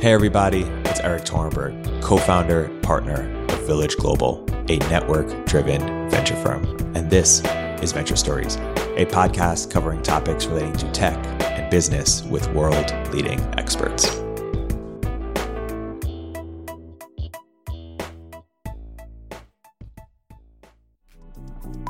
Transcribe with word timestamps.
Hey, 0.00 0.14
everybody, 0.14 0.62
it's 0.86 0.98
Erik 1.00 1.24
Torenberg, 1.24 2.02
co 2.02 2.16
founder, 2.16 2.70
partner 2.80 3.30
of 3.50 3.66
Village 3.66 3.98
Global, 3.98 4.42
a 4.70 4.78
network 4.88 5.44
driven 5.44 6.08
venture 6.08 6.36
firm. 6.36 6.64
And 6.96 7.10
this 7.10 7.42
is 7.82 7.92
Venture 7.92 8.16
Stories, 8.16 8.56
a 8.96 9.04
podcast 9.04 9.70
covering 9.70 10.02
topics 10.02 10.46
relating 10.46 10.72
to 10.78 10.90
tech 10.92 11.18
and 11.42 11.70
business 11.70 12.22
with 12.22 12.50
world 12.54 12.90
leading 13.12 13.40
experts. 13.58 14.06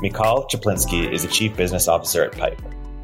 Michal 0.01 0.47
Chaplinsky 0.51 1.09
is 1.09 1.21
the 1.21 1.29
Chief 1.31 1.55
Business 1.55 1.87
Officer 1.87 2.25
at 2.25 2.33
Pipe. 2.33 2.61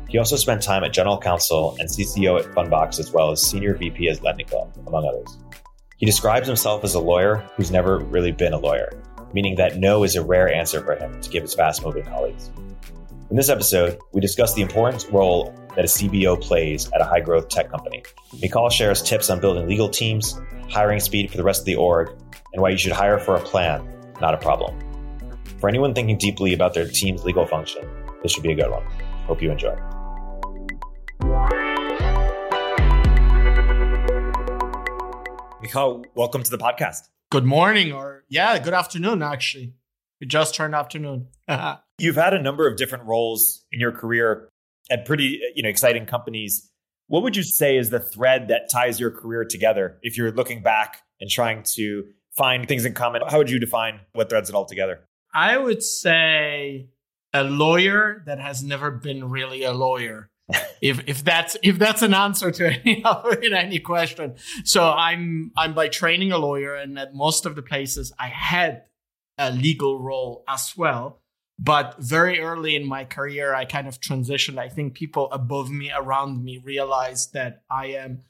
He 0.10 0.18
also 0.18 0.38
spent 0.38 0.64
time 0.64 0.84
at 0.84 0.94
General 0.94 1.20
Counsel 1.20 1.76
and 1.80 1.89
CCO 1.89 2.39
at 2.39 2.46
Fundbox, 2.54 3.00
as 3.00 3.12
well 3.12 3.32
as 3.32 3.42
Senior 3.42 3.76
VP 3.76 4.10
at 4.10 4.20
LendingClub, 4.20 4.88
among 4.88 5.06
others. 5.06 5.38
He 5.98 6.06
describes 6.06 6.48
himself 6.48 6.84
as 6.84 6.93
a 6.93 7.00
lawyer 7.00 7.43
who's 7.56 7.71
never 7.71 8.00
really 8.00 8.32
been 8.32 8.54
a 8.54 8.57
lawyer, 8.57 8.89
meaning 9.34 9.56
that 9.56 9.78
no 9.78 10.04
is 10.04 10.15
a 10.15 10.24
rare 10.24 10.51
answer 10.51 10.82
for 10.82 10.96
him 10.96 11.20
to 11.20 11.29
give 11.29 11.43
his 11.43 11.54
fast 11.54 11.84
moving 11.84 12.06
colleagues. 12.06 12.51
In 13.29 13.36
this 13.36 13.50
episode, 13.50 13.98
we 14.14 14.21
discuss 14.21 14.54
the 14.54 14.62
important 14.62 15.06
role 15.12 15.54
that 15.75 15.84
a 15.84 15.88
CBO 15.88 16.42
plays 16.42 16.89
at 16.93 17.01
a 17.01 17.04
high 17.04 17.20
growth 17.20 17.50
tech 17.50 17.70
company. 17.70 18.04
Michal 18.42 18.70
shares 18.70 19.01
tips 19.01 19.29
on 19.29 19.42
building 19.42 19.68
legal 19.68 19.89
teams, 19.89 20.39
hiring 20.70 21.01
speed 21.01 21.29
for 21.29 21.36
the 21.36 21.43
rest 21.43 21.62
of 21.62 21.65
the 21.65 21.76
org, 21.76 22.10
and 22.54 22.62
why 22.62 22.70
you 22.70 22.78
should 22.78 22.93
hire 22.93 23.20
for 23.20 23.36
a 23.36 23.42
plan, 23.42 23.86
not 24.21 24.34
a 24.34 24.37
problem. 24.37 24.79
For 25.60 25.68
anyone 25.68 25.93
thinking 25.93 26.18
deeply 26.18 26.54
about 26.54 26.74
their 26.74 26.87
team's 26.87 27.26
legal 27.26 27.46
function, 27.46 27.86
this 28.24 28.32
should 28.32 28.43
be 28.43 28.54
a 28.54 28.56
good 28.56 28.71
one. 28.71 28.84
Hope 29.26 29.42
you 29.42 29.51
enjoy. 29.51 29.76
Michal, 35.67 36.06
welcome 36.16 36.44
to 36.44 36.50
the 36.50 36.58
podcast. 36.58 37.09
Good 37.30 37.44
morning, 37.44 37.92
or 37.92 38.23
yeah, 38.30 38.58
good 38.58 38.73
afternoon, 38.73 39.22
actually. 39.22 39.74
We 40.22 40.26
just 40.26 40.56
turned 40.56 40.74
afternoon. 40.74 41.28
You've 42.00 42.16
had 42.16 42.34
a 42.34 42.42
number 42.42 42.70
of 42.70 42.78
different 42.78 43.04
roles 43.04 43.66
in 43.70 43.82
your 43.82 43.92
career 43.92 44.48
at 44.90 45.06
pretty 45.06 45.42
you 45.56 45.64
know 45.64 45.68
exciting 45.68 46.06
companies. 46.06 46.72
What 47.08 47.22
would 47.24 47.36
you 47.36 47.44
say 47.44 47.76
is 47.76 47.90
the 47.90 48.00
thread 48.00 48.48
that 48.48 48.70
ties 48.72 48.98
your 48.98 49.12
career 49.12 49.44
together? 49.44 49.98
If 50.04 50.18
you're 50.18 50.32
looking 50.32 50.64
back 50.64 51.02
and 51.20 51.30
trying 51.30 51.64
to 51.76 52.06
find 52.38 52.66
things 52.66 52.86
in 52.86 52.94
common, 52.94 53.24
how 53.28 53.38
would 53.38 53.50
you 53.50 53.59
define 53.59 54.00
what 54.14 54.30
threads 54.30 54.48
it 54.48 54.56
all 54.56 54.64
together? 54.64 55.02
I 55.34 55.58
would 55.58 55.84
say 55.84 56.88
a 57.34 57.44
lawyer 57.44 58.24
that 58.26 58.40
has 58.40 58.64
never 58.64 58.90
been 58.90 59.30
really 59.30 59.64
a 59.64 59.74
lawyer. 59.74 60.30
If 60.81 61.03
if 61.08 61.23
that's 61.23 61.58
if 61.64 61.78
that's 61.78 62.02
an 62.02 62.14
answer 62.14 62.52
to 62.52 62.67
any 62.86 63.03
in 63.44 63.53
any 63.53 63.80
question. 63.80 64.36
So 64.64 64.90
I'm 64.90 65.52
I'm 65.58 65.73
by 65.73 65.88
training 65.88 66.31
a 66.31 66.38
lawyer, 66.38 66.76
and 66.76 66.98
at 66.98 67.14
most 67.14 67.45
of 67.45 67.56
the 67.56 67.62
places 67.62 68.14
I 68.20 68.28
had 68.28 68.84
a 69.38 69.52
legal 69.52 70.00
role 70.00 70.44
as 70.48 70.73
well. 70.78 71.22
But 71.59 71.95
very 72.00 72.40
early 72.40 72.75
in 72.75 72.86
my 72.86 73.03
career, 73.03 73.53
I 73.53 73.66
kind 73.66 73.88
of 73.88 74.00
transitioned. 74.00 74.59
I 74.59 74.70
think 74.70 74.94
people 74.94 75.31
above 75.31 75.72
me, 75.72 75.92
around 75.92 76.44
me, 76.44 76.59
realized 76.59 77.34
that 77.34 77.64
I 77.70 77.88
am 77.88 78.22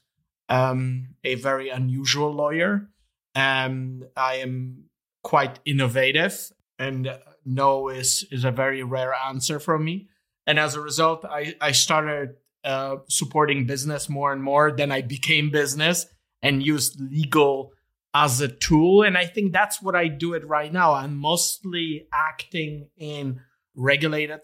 um, 0.48 1.10
a 1.26 1.36
very 1.36 1.70
unusual 1.70 2.32
lawyer. 2.34 2.90
and 3.36 4.06
I 4.16 4.36
am 4.38 4.86
quite 5.24 5.60
innovative, 5.66 6.52
and 6.80 7.20
no 7.46 7.90
is 7.90 8.26
is 8.32 8.44
a 8.44 8.52
very 8.52 8.82
rare 8.82 9.14
answer 9.14 9.60
from 9.60 9.86
me. 9.86 10.08
And 10.48 10.58
as 10.58 10.74
a 10.76 10.82
result, 10.82 11.26
I 11.26 11.56
I 11.62 11.74
started 11.74 12.36
uh, 12.64 12.98
supporting 13.08 13.66
business 13.66 14.10
more 14.10 14.34
and 14.34 14.42
more. 14.42 14.72
Then 14.72 14.92
I 14.92 15.02
became 15.02 15.52
business 15.52 16.08
and 16.42 16.66
used 16.66 17.00
legal 17.00 17.74
as 18.14 18.42
a 18.42 18.48
tool. 18.48 19.04
And 19.04 19.18
I 19.18 19.26
think 19.26 19.54
that's 19.54 19.82
what 19.82 19.96
I 19.96 20.08
do 20.08 20.34
it 20.34 20.46
right 20.48 20.72
now. 20.74 20.94
I'm 20.94 21.18
mostly 21.18 22.08
acting 22.12 22.90
in 22.98 23.42
regulated 23.76 24.42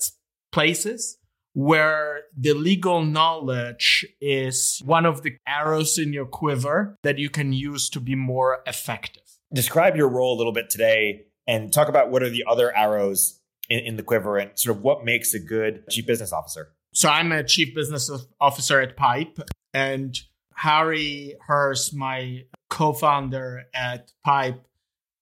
places 0.52 1.18
where 1.54 2.22
the 2.38 2.54
legal 2.54 3.04
knowledge 3.04 4.06
is 4.20 4.82
one 4.86 5.06
of 5.06 5.24
the 5.24 5.38
arrows 5.48 5.98
in 5.98 6.14
your 6.14 6.26
quiver 6.26 6.98
that 7.04 7.20
you 7.20 7.30
can 7.30 7.54
use 7.54 7.90
to 7.90 8.00
be 8.00 8.16
more 8.16 8.60
effective. 8.66 9.24
Describe 9.54 9.96
your 9.96 10.10
role 10.10 10.36
a 10.36 10.38
little 10.38 10.54
bit 10.54 10.70
today 10.70 11.26
and 11.48 11.72
talk 11.72 11.90
about 11.90 12.10
what 12.10 12.24
are 12.24 12.30
the 12.30 12.44
other 12.48 12.76
arrows 12.76 13.40
in, 13.74 13.80
in 13.86 13.96
the 13.98 14.04
quiver 14.04 14.38
and 14.38 14.52
sort 14.54 14.78
of 14.78 14.84
what 14.84 15.04
makes 15.04 15.34
a 15.34 15.40
good 15.40 15.84
chief 15.90 16.06
business 16.06 16.32
officer. 16.32 16.70
So 16.94 17.10
I'm 17.10 17.32
a 17.32 17.44
chief 17.44 17.74
business 17.74 18.10
officer 18.40 18.80
at 18.80 18.96
Pipe 18.96 19.40
and 19.74 20.16
Harry 20.56 21.36
Hurst, 21.48 21.96
my 21.96 22.44
co-founder 22.70 23.64
at 23.74 24.12
Pipe, 24.24 24.64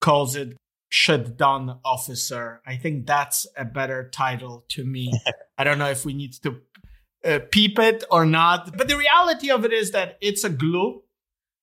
calls 0.00 0.36
it 0.36 0.56
shut 0.90 1.38
down 1.38 1.78
officer. 1.84 2.60
I 2.66 2.76
think 2.76 3.06
that's 3.06 3.46
a 3.56 3.64
better 3.64 4.10
title 4.10 4.66
to 4.70 4.84
me. 4.84 5.10
I 5.58 5.64
don't 5.64 5.78
know 5.78 5.88
if 5.88 6.04
we 6.04 6.12
need 6.12 6.34
to 6.42 6.60
uh, 7.24 7.38
peep 7.50 7.78
it 7.78 8.04
or 8.10 8.26
not, 8.26 8.76
but 8.76 8.88
the 8.88 8.98
reality 8.98 9.50
of 9.50 9.64
it 9.64 9.72
is 9.72 9.92
that 9.92 10.18
it's 10.20 10.44
a 10.44 10.50
glue 10.50 11.02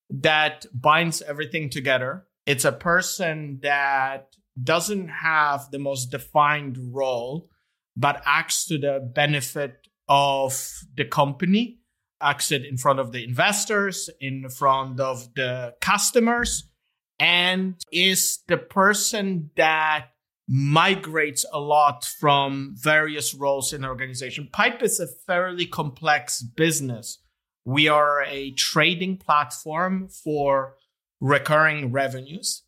that 0.09 0.65
binds 0.73 1.21
everything 1.21 1.69
together. 1.69 2.25
It's 2.47 2.65
a 2.65 2.71
person 2.71 3.59
that 3.61 4.35
doesn't 4.63 5.09
have 5.09 5.71
the 5.71 5.79
most 5.79 6.11
defined 6.11 6.77
role, 6.91 7.49
but 7.95 8.21
acts 8.25 8.65
to 8.65 8.77
the 8.77 9.11
benefit 9.13 9.87
of 10.07 10.83
the 10.95 11.05
company, 11.05 11.79
acts 12.21 12.51
it 12.51 12.65
in 12.65 12.77
front 12.77 12.99
of 12.99 13.11
the 13.11 13.23
investors, 13.23 14.09
in 14.19 14.49
front 14.49 14.99
of 14.99 15.33
the 15.35 15.75
customers, 15.81 16.69
and 17.19 17.75
is 17.91 18.39
the 18.47 18.57
person 18.57 19.51
that 19.55 20.07
migrates 20.47 21.45
a 21.53 21.59
lot 21.59 22.03
from 22.03 22.73
various 22.75 23.35
roles 23.35 23.71
in 23.71 23.81
the 23.81 23.87
organization. 23.87 24.49
Pipe 24.51 24.81
is 24.81 24.99
a 24.99 25.05
fairly 25.05 25.65
complex 25.65 26.41
business. 26.41 27.19
We 27.65 27.87
are 27.87 28.23
a 28.23 28.51
trading 28.51 29.17
platform 29.17 30.07
for 30.07 30.75
recurring 31.21 31.91
revenues. 31.91 32.63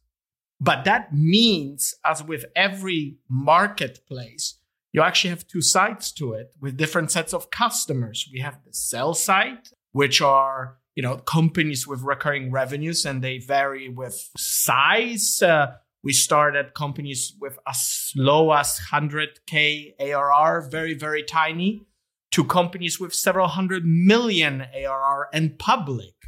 But 0.63 0.85
that 0.85 1.11
means, 1.11 1.95
as 2.05 2.23
with 2.23 2.45
every 2.55 3.17
marketplace, 3.27 4.59
you 4.93 5.01
actually 5.01 5.31
have 5.31 5.47
two 5.47 5.61
sides 5.61 6.11
to 6.13 6.33
it 6.33 6.53
with 6.61 6.77
different 6.77 7.09
sets 7.09 7.33
of 7.33 7.49
customers. 7.49 8.29
We 8.31 8.41
have 8.41 8.59
the 8.63 8.71
sell 8.71 9.15
side, 9.15 9.69
which 9.91 10.21
are 10.21 10.77
you 10.93 11.01
know 11.01 11.17
companies 11.17 11.87
with 11.87 12.03
recurring 12.03 12.51
revenues, 12.51 13.05
and 13.05 13.23
they 13.23 13.39
vary 13.39 13.89
with 13.89 14.29
size. 14.37 15.41
Uh, 15.41 15.77
we 16.03 16.13
start 16.13 16.55
at 16.55 16.75
companies 16.75 17.33
with 17.41 17.57
as 17.67 18.11
low 18.15 18.51
as 18.53 18.79
100k 18.91 19.93
ARR, 19.99 20.69
very 20.69 20.93
very 20.93 21.23
tiny, 21.23 21.87
to 22.31 22.43
companies 22.43 22.99
with 22.99 23.15
several 23.15 23.47
hundred 23.47 23.83
million 23.83 24.67
ARR 24.75 25.27
and 25.33 25.57
public. 25.57 26.20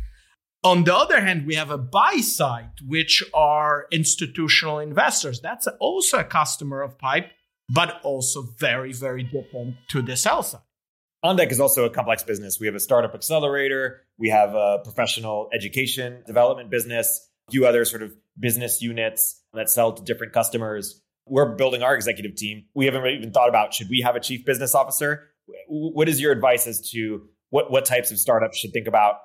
On 0.66 0.86
the 0.86 0.96
other 0.96 1.20
hand, 1.20 1.46
we 1.46 1.56
have 1.56 1.72
a 1.72 1.78
buy 1.78 2.18
side, 2.18 2.72
which 2.88 3.22
are 3.34 3.86
institutional 3.92 4.80
investors. 4.80 5.42
That's 5.42 5.68
also 5.80 6.20
a 6.20 6.24
customer 6.24 6.82
of 6.82 6.98
Pipe, 6.98 7.32
but 7.68 8.00
also 8.04 8.44
very, 8.60 8.94
very 8.94 9.24
different 9.24 9.76
to 9.90 10.02
the 10.02 10.16
sell 10.16 10.42
side. 10.42 10.62
OnDeck 11.24 11.52
is 11.52 11.60
also 11.60 11.84
a 11.84 11.90
complex 11.90 12.24
business. 12.24 12.60
We 12.62 12.68
have 12.68 12.76
a 12.76 12.80
startup 12.80 13.14
accelerator, 13.14 14.02
we 14.18 14.30
have 14.30 14.56
a 14.56 14.80
professional 14.84 15.50
education 15.54 16.24
development 16.26 16.70
business, 16.70 17.30
a 17.50 17.52
few 17.52 17.66
other 17.66 17.84
sort 17.84 18.04
of 18.04 18.14
business 18.40 18.82
units 18.82 19.42
that 19.54 19.70
sell 19.70 19.92
to 19.92 20.04
different 20.04 20.32
customers. 20.32 21.02
We're 21.28 21.56
building 21.56 21.84
our 21.84 21.96
executive 21.96 22.36
team. 22.36 22.66
We 22.74 22.86
haven't 22.86 23.06
even 23.08 23.32
thought 23.32 23.50
about 23.50 23.74
should 23.74 23.90
we 23.90 24.02
have 24.02 24.16
a 24.16 24.20
chief 24.20 24.46
business 24.46 24.76
officer? 24.76 25.30
What 25.68 26.08
is 26.08 26.22
your 26.22 26.32
advice 26.32 26.68
as 26.68 26.90
to 26.92 27.28
what, 27.50 27.70
what 27.70 27.86
types 27.86 28.12
of 28.12 28.18
startups 28.18 28.58
should 28.58 28.72
think 28.72 28.88
about 28.88 29.16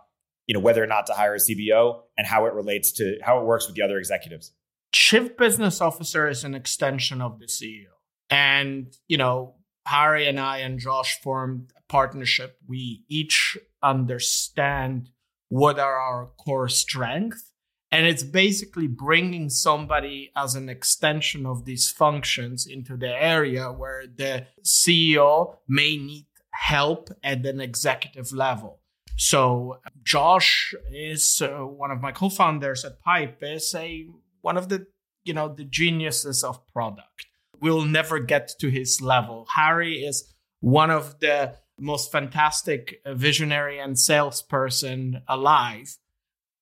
you 0.49 0.55
know 0.55 0.61
whether 0.61 0.83
or 0.83 0.87
not 0.89 1.07
to 1.07 1.13
hire 1.13 1.35
a 1.35 1.39
CBO 1.39 2.01
and 2.17 2.27
how 2.27 2.47
it 2.47 2.55
relates 2.55 2.91
to 2.93 3.19
how 3.23 3.39
it 3.39 3.45
works 3.45 3.69
with 3.69 3.77
the 3.77 3.83
other 3.83 3.99
executives. 3.99 4.53
Chief 4.91 5.37
business 5.37 5.81
officer 5.81 6.27
is 6.27 6.43
an 6.43 6.55
extension 6.55 7.21
of 7.21 7.39
the 7.39 7.47
CEO. 7.47 7.93
And, 8.31 8.97
you 9.06 9.19
know, 9.19 9.55
Harry 9.87 10.27
and 10.27 10.41
I 10.41 10.59
and 10.59 10.79
Josh 10.79 11.21
formed 11.21 11.73
a 11.77 11.93
partnership. 11.93 12.59
We 12.67 13.05
each 13.09 13.59
understand 13.83 15.11
what 15.50 15.79
are 15.79 15.99
our 15.99 16.31
core 16.39 16.69
strengths. 16.69 17.53
And 17.91 18.06
it's 18.06 18.23
basically 18.23 18.87
bringing 18.87 19.49
somebody 19.49 20.31
as 20.37 20.55
an 20.55 20.69
extension 20.69 21.47
of 21.47 21.65
these 21.65 21.91
functions 21.91 22.67
into 22.67 22.97
the 22.97 23.09
area 23.09 23.73
where 23.73 24.06
the 24.06 24.47
CEO 24.62 25.56
may 25.67 25.97
need 25.97 26.27
help 26.51 27.09
at 27.23 27.47
an 27.47 27.61
executive 27.61 28.33
level. 28.33 28.81
So 29.19 29.81
Josh 30.05 30.73
is 30.93 31.43
uh, 31.43 31.67
one 31.67 31.91
of 31.91 32.00
my 32.00 32.12
co-founders 32.12 32.85
at 32.85 33.03
Pipe. 33.03 33.38
Is 33.43 33.75
a 33.75 34.06
one 34.43 34.56
of 34.56 34.69
the 34.69 34.87
you 35.25 35.35
know 35.35 35.49
the 35.49 35.65
geniuses 35.65 36.44
of 36.44 36.65
product. 36.69 37.26
We'll 37.61 37.85
never 37.85 38.20
get 38.20 38.53
to 38.61 38.70
his 38.70 39.03
level. 39.03 39.47
Harry 39.56 40.05
is 40.05 40.32
one 40.61 40.91
of 40.91 41.19
the 41.19 41.56
most 41.81 42.12
fantastic 42.12 43.00
visionary 43.06 43.81
and 43.81 43.99
salesperson 43.99 45.23
alive. 45.26 45.99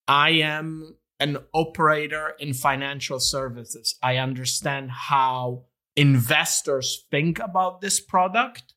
I 0.08 0.30
am 0.30 0.96
an 1.20 1.38
operator 1.52 2.34
in 2.38 2.54
financial 2.54 3.20
services. 3.20 3.96
I 4.02 4.16
understand 4.16 4.90
how 4.92 5.64
investors 5.94 7.06
think 7.10 7.38
about 7.38 7.82
this 7.82 8.00
product 8.00 8.72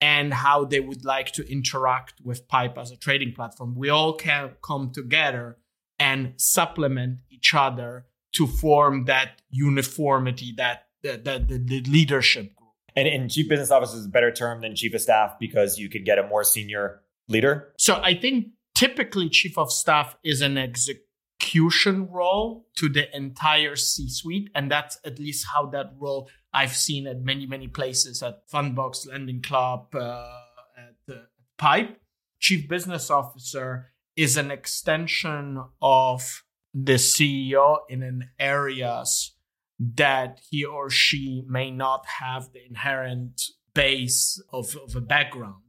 and 0.00 0.34
how 0.34 0.64
they 0.64 0.80
would 0.80 1.04
like 1.04 1.32
to 1.32 1.50
interact 1.50 2.14
with 2.22 2.46
Pipe 2.48 2.76
as 2.76 2.90
a 2.90 2.96
trading 2.96 3.32
platform. 3.32 3.74
We 3.74 3.88
all 3.88 4.14
can 4.14 4.52
come 4.62 4.90
together 4.92 5.58
and 5.98 6.34
supplement 6.36 7.18
each 7.30 7.54
other 7.54 8.06
to 8.34 8.46
form 8.46 9.04
that 9.04 9.42
uniformity, 9.50 10.54
that 10.56 10.88
the, 11.02 11.12
the, 11.12 11.58
the 11.58 11.80
leadership 11.82 12.54
group. 12.56 12.70
And, 12.96 13.08
and 13.08 13.30
chief 13.30 13.48
business 13.48 13.70
officer 13.70 13.96
is 13.96 14.06
a 14.06 14.08
better 14.08 14.32
term 14.32 14.60
than 14.60 14.74
chief 14.74 14.94
of 14.94 15.00
staff 15.00 15.36
because 15.38 15.78
you 15.78 15.88
could 15.88 16.04
get 16.04 16.18
a 16.18 16.26
more 16.26 16.44
senior 16.44 17.00
leader. 17.28 17.72
So 17.78 18.00
I 18.02 18.14
think 18.14 18.48
typically 18.74 19.28
chief 19.28 19.56
of 19.56 19.72
staff 19.72 20.16
is 20.24 20.40
an 20.40 20.58
execution 20.58 22.08
role 22.10 22.66
to 22.76 22.88
the 22.88 23.14
entire 23.16 23.76
C 23.76 24.08
suite. 24.08 24.50
And 24.54 24.70
that's 24.70 24.98
at 25.04 25.18
least 25.18 25.46
how 25.52 25.66
that 25.66 25.92
role 25.98 26.28
I've 26.54 26.76
seen 26.76 27.08
at 27.08 27.20
many, 27.20 27.46
many 27.46 27.66
places 27.66 28.22
at 28.22 28.48
Fundbox, 28.48 29.08
Lending 29.08 29.42
Club, 29.42 29.92
uh, 29.94 30.38
at 30.78 31.14
uh, 31.14 31.18
Pipe. 31.58 32.00
Chief 32.38 32.68
business 32.68 33.10
officer 33.10 33.92
is 34.16 34.36
an 34.36 34.52
extension 34.52 35.64
of 35.82 36.44
the 36.72 36.94
CEO 36.94 37.78
in 37.88 38.04
an 38.04 38.30
areas 38.38 39.34
that 39.78 40.40
he 40.48 40.64
or 40.64 40.88
she 40.90 41.42
may 41.48 41.72
not 41.72 42.06
have 42.20 42.52
the 42.52 42.64
inherent 42.64 43.42
base 43.74 44.40
of, 44.52 44.76
of 44.76 44.94
a 44.94 45.00
background. 45.00 45.62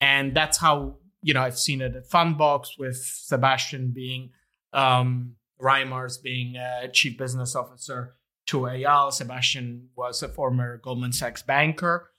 And 0.00 0.34
that's 0.34 0.56
how, 0.56 0.96
you 1.22 1.34
know, 1.34 1.42
I've 1.42 1.58
seen 1.58 1.82
it 1.82 1.94
at 1.94 2.08
Fundbox 2.08 2.78
with 2.78 2.96
Sebastian 2.96 3.92
being, 3.94 4.30
um, 4.72 5.34
Reimers 5.60 6.22
being 6.22 6.56
a 6.56 6.88
chief 6.88 7.18
business 7.18 7.54
officer 7.54 8.16
to 8.46 8.60
Eyal. 8.60 9.12
Sebastian 9.12 9.88
was 9.96 10.22
a 10.22 10.28
former 10.28 10.78
Goldman 10.78 11.12
Sachs 11.12 11.42
banker. 11.42 12.10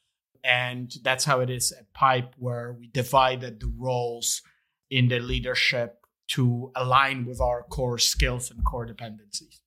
And 0.44 0.94
that's 1.04 1.26
how 1.26 1.40
it 1.40 1.50
is 1.50 1.72
at 1.72 1.92
Pipe, 1.94 2.36
where 2.38 2.76
we 2.78 2.88
divided 2.88 3.60
the 3.60 3.74
roles 3.78 4.44
in 4.92 5.08
the 5.08 5.20
leadership 5.20 5.98
to 6.28 6.72
align 6.76 7.26
with 7.26 7.42
our 7.42 7.64
core 7.64 7.98
skills 7.98 8.52
and 8.52 8.64
core 8.64 8.86
dependencies. 8.86 9.62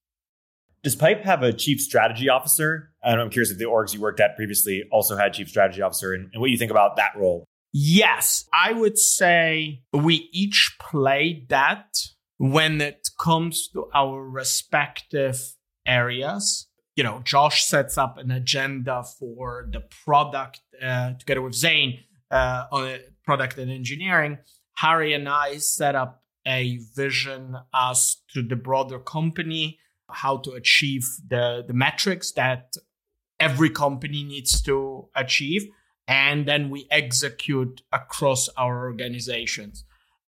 Does 0.85 0.95
Pipe 0.95 1.25
have 1.25 1.43
a 1.43 1.53
chief 1.53 1.81
strategy 1.81 2.29
officer? 2.29 2.93
And 3.03 3.21
I'm 3.21 3.31
curious 3.31 3.51
if 3.51 3.59
the 3.59 3.65
orgs 3.65 3.93
you 3.93 4.01
worked 4.01 4.21
at 4.21 4.37
previously 4.37 4.85
also 4.93 5.17
had 5.17 5.33
chief 5.33 5.49
strategy 5.49 5.83
officer 5.83 6.13
and, 6.13 6.31
and 6.33 6.41
what 6.41 6.51
you 6.51 6.57
think 6.57 6.71
about 6.71 6.97
that 6.97 7.17
role. 7.17 7.45
Yes, 7.73 8.45
I 8.55 8.73
would 8.73 8.99
say 8.99 9.83
we 9.93 10.31
each 10.33 10.77
play 10.81 11.45
that 11.49 11.99
when 12.39 12.81
it 12.81 13.09
comes 13.21 13.69
to 13.69 13.89
our 13.93 14.23
respective 14.23 15.55
areas. 15.89 16.69
You 16.95 17.05
know, 17.05 17.21
Josh 17.25 17.65
sets 17.65 17.97
up 17.97 18.19
an 18.19 18.31
agenda 18.31 19.03
for 19.19 19.69
the 19.73 19.81
product 20.05 20.61
uh, 20.83 21.15
together 21.19 21.43
with 21.43 21.55
Zain 21.55 22.01
uh, 22.31 22.65
on 22.71 22.99
product 23.25 23.59
and 23.59 23.71
engineering. 23.71 24.39
Harry 24.77 25.13
and 25.13 25.29
I 25.29 25.57
set 25.57 25.95
up 25.95 26.23
a 26.47 26.79
vision 26.95 27.57
as 27.75 28.17
to 28.33 28.43
the 28.43 28.57
broader 28.57 28.99
company, 28.99 29.79
how 30.09 30.39
to 30.39 30.53
achieve 30.53 31.05
the, 31.27 31.65
the 31.67 31.75
metrics 31.75 32.33
that 32.33 32.75
every 33.39 33.71
company 33.71 34.25
needs 34.25 34.63
to 34.63 35.09
achieve. 35.15 35.67
And 36.07 36.47
then 36.47 36.71
we 36.71 36.87
execute 36.91 37.83
across 37.93 38.49
our 38.57 38.87
organizations. 38.87 39.85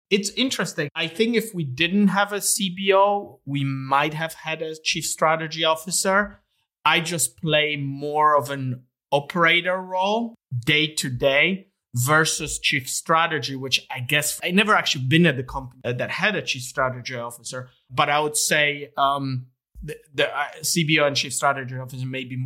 It's 0.10 0.32
interesting. 0.32 0.90
I 0.96 1.08
think 1.08 1.36
if 1.36 1.54
we 1.54 1.64
didn't 1.64 2.08
have 2.08 2.34
a 2.34 2.38
CBO, 2.38 3.40
we 3.46 3.64
might 3.64 4.14
have 4.16 4.34
had 4.34 4.62
a 4.62 4.76
chief 4.76 5.06
strategy 5.06 5.64
officer. 5.64 6.42
I 6.84 7.00
just 7.00 7.38
play 7.38 7.76
more 7.76 8.36
of 8.36 8.50
an 8.50 8.84
operator 9.12 9.78
role 9.78 10.36
day 10.66 10.88
to 10.96 11.10
day 11.10 11.68
versus 11.96 12.60
chief 12.60 12.90
strategy, 12.90 13.56
which 13.56 13.86
I 13.92 14.00
guess 14.00 14.40
I 14.44 14.52
never 14.52 14.76
actually 14.76 15.06
been 15.06 15.26
at 15.26 15.38
the 15.38 15.44
company 15.44 15.82
that 15.84 16.12
had 16.12 16.36
a 16.36 16.42
chief 16.42 16.64
strategy 16.64 17.16
officer, 17.16 17.70
but 17.90 18.10
I 18.10 18.20
would 18.20 18.38
say 18.38 18.92
um, 18.98 19.48
the, 19.82 19.98
the 20.14 20.30
uh, 20.30 20.48
CBO 20.62 21.08
and 21.08 21.16
chief 21.16 21.34
strategy 21.34 21.76
officer 21.78 22.06
may 22.06 22.24
be 22.24 22.44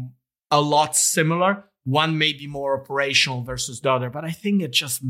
a 0.51 0.61
lot 0.61 0.95
similar. 0.95 1.65
One 1.85 2.17
may 2.17 2.31
be 2.33 2.47
more 2.47 2.79
operational 2.79 3.43
versus 3.43 3.81
the 3.81 3.91
other, 3.91 4.09
but 4.09 4.23
I 4.23 4.31
think 4.31 4.61
it 4.61 4.71
just 4.71 5.03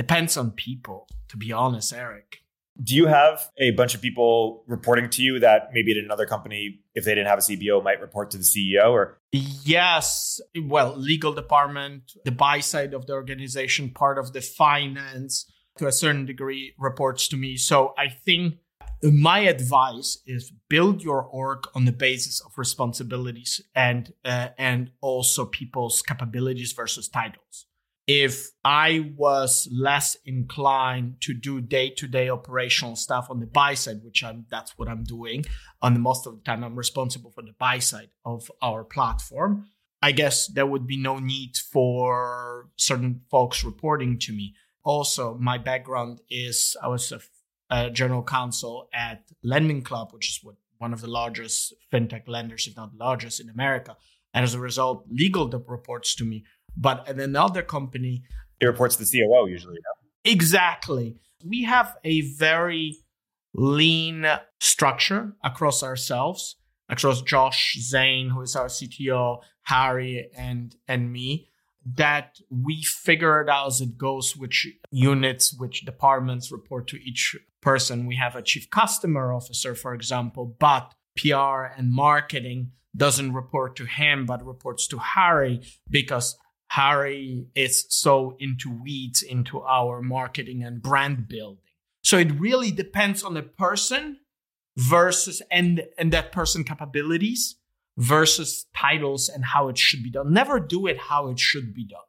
depends 0.00 0.34
on 0.38 0.50
people, 0.52 1.06
to 1.28 1.36
be 1.36 1.52
honest, 1.52 1.92
Erik. 1.92 2.38
Do 2.82 2.94
you 2.94 3.06
have 3.06 3.50
a 3.58 3.72
bunch 3.72 3.94
of 3.94 4.00
people 4.00 4.64
reporting 4.66 5.10
to 5.10 5.22
you 5.22 5.38
that 5.40 5.68
maybe 5.74 5.90
at 5.92 6.02
another 6.02 6.24
company, 6.24 6.80
if 6.94 7.04
they 7.04 7.14
didn't 7.14 7.26
have 7.26 7.40
a 7.40 7.42
CBO, 7.42 7.84
might 7.84 8.00
report 8.00 8.30
to 8.30 8.38
the 8.38 8.42
CEO 8.42 8.92
or? 8.92 9.20
Yes. 9.30 10.40
Well, 10.58 10.96
legal 10.96 11.34
department, 11.34 12.12
the 12.24 12.32
buy 12.32 12.60
side 12.60 12.94
of 12.94 13.04
the 13.04 13.12
organization, 13.12 13.90
part 13.90 14.16
of 14.16 14.32
the 14.32 14.40
finance 14.40 15.44
to 15.76 15.86
a 15.86 15.92
certain 15.92 16.24
degree 16.24 16.72
reports 16.78 17.28
to 17.28 17.36
me. 17.36 17.58
So 17.58 17.92
I 17.98 18.08
think 18.08 18.54
my 19.02 19.40
advice 19.40 20.22
is 20.26 20.50
build 20.70 21.02
your 21.02 21.22
org 21.22 21.64
on 21.74 21.84
the 21.84 21.92
basis 21.92 22.40
of 22.40 22.56
responsibilities 22.56 23.60
and 23.74 24.14
uh, 24.24 24.48
and 24.56 24.92
also 25.02 25.44
people's 25.44 26.00
capabilities 26.00 26.72
versus 26.72 27.06
titles 27.06 27.66
if 28.12 28.50
I 28.64 29.12
was 29.16 29.68
less 29.70 30.16
inclined 30.26 31.20
to 31.20 31.32
do 31.32 31.60
day-to-day 31.60 32.28
operational 32.28 32.96
stuff 32.96 33.28
on 33.30 33.38
the 33.38 33.46
buy 33.46 33.74
side, 33.74 34.00
which 34.02 34.24
I'm 34.24 34.46
that's 34.50 34.76
what 34.76 34.88
I'm 34.88 35.04
doing, 35.04 35.44
on 35.80 35.94
the 35.94 36.00
most 36.00 36.26
of 36.26 36.34
the 36.34 36.42
time 36.42 36.64
I'm 36.64 36.74
responsible 36.74 37.30
for 37.30 37.42
the 37.42 37.54
buy 37.56 37.78
side 37.78 38.10
of 38.24 38.50
our 38.60 38.82
platform. 38.82 39.66
I 40.02 40.10
guess 40.10 40.48
there 40.48 40.66
would 40.66 40.88
be 40.88 40.96
no 40.96 41.20
need 41.20 41.56
for 41.56 42.70
certain 42.74 43.20
folks 43.30 43.62
reporting 43.62 44.18
to 44.20 44.32
me. 44.32 44.54
Also, 44.82 45.36
my 45.38 45.56
background 45.56 46.20
is 46.28 46.76
I 46.82 46.88
was 46.88 47.12
a, 47.12 47.20
a 47.70 47.90
general 47.90 48.24
counsel 48.24 48.88
at 48.92 49.22
Lending 49.44 49.82
Club, 49.82 50.12
which 50.12 50.30
is 50.30 50.40
what 50.42 50.56
one 50.78 50.92
of 50.92 51.00
the 51.00 51.06
largest 51.06 51.74
fintech 51.92 52.26
lenders, 52.26 52.66
if 52.66 52.74
not 52.76 52.90
the 52.90 53.04
largest 53.04 53.38
in 53.40 53.48
America. 53.48 53.96
And 54.32 54.44
as 54.44 54.54
a 54.54 54.60
result, 54.60 55.06
legal 55.10 55.48
reports 55.48 56.14
to 56.16 56.24
me 56.24 56.44
but 56.76 57.08
at 57.08 57.18
another 57.18 57.62
company, 57.62 58.22
it 58.60 58.66
reports 58.66 58.96
to 58.96 59.04
the 59.04 59.10
COO 59.10 59.48
usually. 59.48 59.76
Yeah. 59.76 60.32
Exactly. 60.32 61.16
We 61.44 61.64
have 61.64 61.96
a 62.04 62.20
very 62.32 62.98
lean 63.54 64.26
structure 64.60 65.32
across 65.42 65.82
ourselves, 65.82 66.56
across 66.88 67.22
Josh 67.22 67.76
Zain, 67.80 68.30
who 68.30 68.42
is 68.42 68.54
our 68.54 68.66
CTO, 68.66 69.38
Harry, 69.62 70.30
and 70.36 70.76
and 70.86 71.12
me, 71.12 71.48
that 71.84 72.38
we 72.50 72.82
figure 72.82 73.40
it 73.40 73.48
out 73.48 73.68
as 73.68 73.80
it 73.80 73.96
goes, 73.96 74.36
which 74.36 74.68
units, 74.90 75.54
which 75.58 75.84
departments 75.84 76.52
report 76.52 76.86
to 76.88 76.96
each 77.02 77.36
person. 77.60 78.06
We 78.06 78.16
have 78.16 78.36
a 78.36 78.42
chief 78.42 78.68
customer 78.70 79.32
officer, 79.32 79.74
for 79.74 79.94
example, 79.94 80.56
but 80.58 80.94
PR 81.16 81.64
and 81.76 81.90
marketing 81.90 82.72
doesn't 82.96 83.32
report 83.32 83.76
to 83.76 83.84
him, 83.86 84.26
but 84.26 84.44
reports 84.44 84.86
to 84.88 84.98
Harry 84.98 85.62
because 85.88 86.36
Harry 86.70 87.48
is 87.56 87.84
so 87.88 88.36
into 88.38 88.70
weeds 88.70 89.22
into 89.22 89.60
our 89.60 90.00
marketing 90.00 90.62
and 90.62 90.80
brand 90.80 91.26
building. 91.26 91.64
So 92.02 92.16
it 92.16 92.30
really 92.38 92.70
depends 92.70 93.24
on 93.24 93.34
the 93.34 93.42
person 93.42 94.18
versus 94.76 95.42
and 95.50 95.82
and 95.98 96.12
that 96.12 96.30
person 96.30 96.62
capabilities 96.62 97.56
versus 97.98 98.66
titles 98.74 99.28
and 99.28 99.44
how 99.46 99.68
it 99.68 99.78
should 99.78 100.04
be 100.04 100.12
done. 100.12 100.32
Never 100.32 100.60
do 100.60 100.86
it 100.86 100.96
how 100.96 101.28
it 101.28 101.40
should 101.40 101.74
be 101.74 101.84
done. 101.84 102.00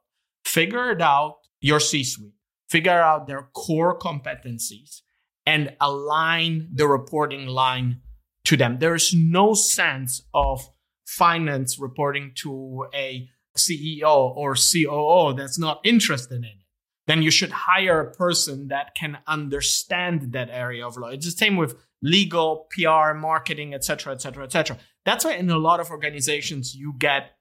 Figure 0.44 0.92
it 0.92 1.02
out 1.02 1.38
your 1.60 1.80
C-suite. 1.80 2.34
Figure 2.70 2.92
out 2.92 3.26
their 3.26 3.48
core 3.54 3.98
competencies 3.98 5.00
and 5.44 5.74
align 5.80 6.68
the 6.72 6.86
reporting 6.86 7.46
line 7.46 8.00
to 8.44 8.56
them. 8.56 8.78
There 8.78 8.94
is 8.94 9.12
no 9.12 9.54
sense 9.54 10.22
of 10.32 10.70
finance 11.04 11.80
reporting 11.80 12.30
to 12.36 12.86
a 12.94 13.28
CEO 13.56 14.36
or 14.36 14.54
COO 14.54 15.34
that's 15.36 15.58
not 15.58 15.80
interested 15.84 16.36
in 16.36 16.44
it, 16.44 16.62
then 17.06 17.22
you 17.22 17.30
should 17.30 17.50
hire 17.50 18.00
a 18.00 18.12
person 18.12 18.68
that 18.68 18.94
can 18.94 19.18
understand 19.26 20.32
that 20.32 20.48
area 20.50 20.86
of 20.86 20.96
law. 20.96 21.08
It's 21.08 21.26
the 21.26 21.32
same 21.32 21.56
with 21.56 21.76
legal, 22.00 22.68
PR, 22.70 23.14
marketing, 23.14 23.74
etc., 23.74 24.14
etc., 24.14 24.44
etc. 24.44 24.78
That's 25.04 25.24
why 25.24 25.34
in 25.34 25.50
a 25.50 25.58
lot 25.58 25.80
of 25.80 25.90
organizations 25.90 26.74
you 26.74 26.94
get 26.96 27.32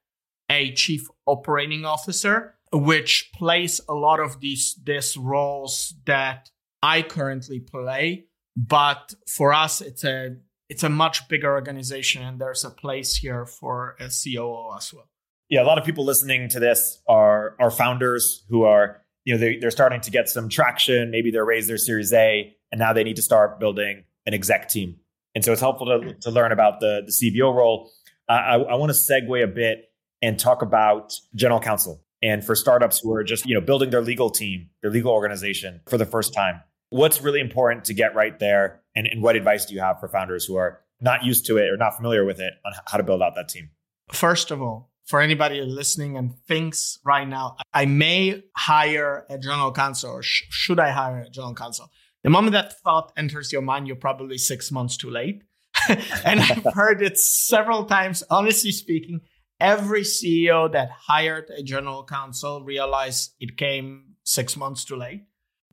a 0.49 0.73
chief 0.73 1.07
operating 1.25 1.85
officer, 1.85 2.55
which 2.73 3.31
plays 3.35 3.79
a 3.87 3.93
lot 3.93 4.19
of 4.19 4.39
these 4.39 4.75
these 4.83 5.15
roles 5.15 5.93
that 6.05 6.49
I 6.81 7.03
currently 7.03 7.59
play. 7.59 8.25
But 8.57 9.13
for 9.27 9.53
us, 9.53 9.81
it's 9.81 10.03
a 10.03 10.37
it's 10.69 10.83
a 10.83 10.89
much 10.89 11.27
bigger 11.27 11.51
organization, 11.51 12.23
and 12.23 12.39
there's 12.39 12.65
a 12.65 12.69
place 12.69 13.15
here 13.17 13.45
for 13.45 13.95
a 13.99 14.09
COO 14.09 14.75
as 14.75 14.93
well 14.93 15.10
yeah, 15.51 15.61
a 15.61 15.65
lot 15.65 15.77
of 15.77 15.83
people 15.83 16.05
listening 16.05 16.47
to 16.49 16.59
this 16.59 16.99
are 17.07 17.55
are 17.59 17.69
founders 17.69 18.45
who 18.49 18.63
are 18.63 19.01
you 19.25 19.33
know 19.33 19.39
they, 19.39 19.57
they're 19.57 19.69
starting 19.69 19.99
to 20.01 20.09
get 20.09 20.29
some 20.29 20.49
traction. 20.49 21.11
Maybe 21.11 21.29
they're 21.29 21.45
raised 21.45 21.69
their 21.69 21.77
Series 21.77 22.13
A, 22.13 22.55
and 22.71 22.79
now 22.79 22.93
they 22.93 23.03
need 23.03 23.17
to 23.17 23.21
start 23.21 23.59
building 23.59 24.05
an 24.25 24.33
exec 24.33 24.69
team. 24.69 24.95
And 25.35 25.43
so 25.45 25.51
it's 25.51 25.61
helpful 25.61 25.87
to, 25.87 26.13
to 26.13 26.31
learn 26.31 26.51
about 26.51 26.79
the, 26.79 27.03
the 27.05 27.11
CBO 27.11 27.53
role. 27.53 27.91
I, 28.27 28.55
I 28.55 28.75
want 28.75 28.91
to 28.91 28.97
segue 28.97 29.43
a 29.43 29.47
bit 29.47 29.91
and 30.21 30.39
talk 30.39 30.61
about 30.61 31.13
general 31.35 31.59
counsel. 31.59 32.01
And 32.21 32.43
for 32.43 32.55
startups 32.55 32.99
who 32.99 33.13
are 33.13 33.23
just, 33.23 33.45
you 33.45 33.55
know, 33.55 33.61
building 33.61 33.89
their 33.89 34.01
legal 34.01 34.29
team, 34.29 34.69
their 34.81 34.91
legal 34.91 35.11
organization 35.11 35.81
for 35.87 35.97
the 35.97 36.05
first 36.05 36.33
time, 36.33 36.61
what's 36.89 37.21
really 37.21 37.39
important 37.39 37.85
to 37.85 37.93
get 37.93 38.13
right 38.13 38.37
there? 38.39 38.81
And, 38.95 39.07
and 39.07 39.23
what 39.23 39.35
advice 39.35 39.65
do 39.65 39.73
you 39.73 39.79
have 39.79 39.99
for 39.99 40.07
founders 40.07 40.45
who 40.45 40.55
are 40.55 40.81
not 40.99 41.23
used 41.23 41.45
to 41.47 41.57
it 41.57 41.69
or 41.69 41.77
not 41.77 41.95
familiar 41.95 42.25
with 42.25 42.39
it 42.39 42.53
on 42.65 42.73
how 42.85 42.97
to 42.97 43.03
build 43.03 43.21
out 43.21 43.35
that 43.35 43.49
team? 43.49 43.69
First 44.11 44.51
of 44.51 44.61
all, 44.61 44.90
for 45.11 45.19
anybody 45.19 45.61
listening 45.61 46.15
and 46.15 46.33
thinks 46.47 46.97
right 47.03 47.27
now, 47.27 47.57
I 47.73 47.85
may 47.85 48.43
hire 48.55 49.25
a 49.29 49.37
general 49.37 49.73
counsel 49.73 50.11
or 50.11 50.23
sh- 50.23 50.45
should 50.49 50.79
I 50.79 50.91
hire 50.91 51.19
a 51.19 51.29
general 51.29 51.53
counsel? 51.53 51.91
The 52.23 52.29
moment 52.29 52.53
that 52.53 52.79
thought 52.79 53.11
enters 53.17 53.51
your 53.51 53.61
mind, 53.61 53.87
you're 53.87 53.97
probably 53.97 54.37
six 54.37 54.71
months 54.71 54.95
too 54.95 55.09
late. 55.09 55.43
and 56.23 56.39
I've 56.39 56.65
heard 56.73 57.01
it 57.01 57.19
several 57.19 57.83
times. 57.83 58.23
Honestly 58.29 58.71
speaking, 58.71 59.19
every 59.59 60.03
CEO 60.03 60.71
that 60.71 60.89
hired 60.91 61.49
a 61.49 61.61
general 61.61 62.05
counsel 62.05 62.63
realized 62.63 63.35
it 63.41 63.57
came 63.57 64.15
six 64.23 64.55
months 64.55 64.85
too 64.85 64.95
late. 64.95 65.25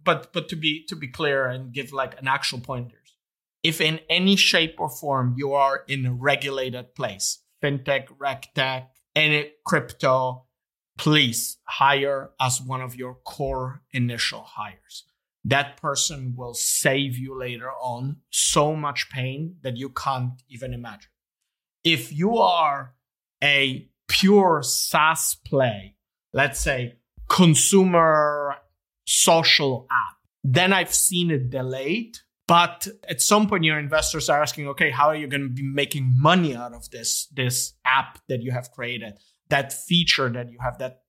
But 0.02 0.32
but 0.32 0.48
to 0.48 0.56
be 0.56 0.84
to 0.88 0.96
be 0.96 1.06
clear 1.06 1.46
and 1.46 1.72
give 1.72 1.92
like 1.92 2.20
an 2.20 2.26
actual 2.26 2.58
pointers, 2.60 3.14
if 3.62 3.80
in 3.80 4.00
any 4.10 4.34
shape 4.34 4.76
or 4.78 4.88
form 4.88 5.36
you 5.36 5.52
are 5.52 5.84
in 5.86 6.06
a 6.06 6.12
regulated 6.12 6.96
place, 6.96 7.38
fintech, 7.62 8.06
regtech, 8.18 8.86
any 9.14 9.52
crypto, 9.64 10.44
please 10.96 11.58
hire 11.64 12.30
as 12.40 12.60
one 12.60 12.80
of 12.80 12.96
your 12.96 13.14
core 13.24 13.82
initial 13.92 14.42
hires 14.42 15.04
that 15.48 15.80
person 15.80 16.34
will 16.36 16.54
save 16.54 17.16
you 17.16 17.38
later 17.38 17.70
on 17.70 18.16
so 18.30 18.74
much 18.76 19.08
pain 19.10 19.56
that 19.62 19.76
you 19.76 19.88
can't 19.88 20.42
even 20.48 20.74
imagine. 20.74 21.10
If 21.84 22.12
you 22.12 22.36
are 22.36 22.94
a 23.42 23.88
pure 24.08 24.62
SaaS 24.62 25.36
play, 25.46 25.96
let's 26.34 26.60
say 26.60 26.96
consumer 27.28 28.56
social 29.06 29.86
app, 29.90 30.16
then 30.44 30.72
I've 30.72 30.94
seen 30.94 31.30
it 31.30 31.48
delayed. 31.48 32.18
But 32.48 32.88
at 33.06 33.20
some 33.20 33.46
point, 33.46 33.62
your 33.62 33.78
investors 33.78 34.28
are 34.30 34.42
asking, 34.42 34.68
okay, 34.68 34.90
how 34.90 35.08
are 35.08 35.14
you 35.14 35.28
going 35.28 35.42
to 35.42 35.50
be 35.50 35.62
making 35.62 36.14
money 36.16 36.56
out 36.56 36.72
of 36.72 36.90
this, 36.90 37.26
this 37.26 37.74
app 37.84 38.18
that 38.28 38.42
you 38.42 38.50
have 38.52 38.72
created, 38.72 39.18
that 39.50 39.72
feature 39.72 40.30
that 40.30 40.50
you 40.50 40.58
have, 40.60 40.78
that 40.78 41.02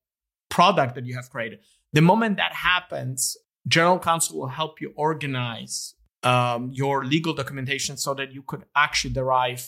product 0.50 0.96
that 0.96 1.06
you 1.06 1.16
have 1.16 1.30
created? 1.30 1.60
The 1.94 2.02
moment 2.02 2.38
that 2.38 2.54
happens, 2.54 3.38
general 3.68 4.00
counsel 4.00 4.38
will 4.38 4.50
help 4.50 4.82
you 4.82 4.92
organize 4.98 5.96
um, 6.24 6.72
your 6.74 7.06
legal 7.06 7.34
documentation 7.34 7.96
so 7.96 8.14
that 8.16 8.34
you 8.34 8.42
could 8.42 8.66
actually 8.76 9.14
derive 9.14 9.66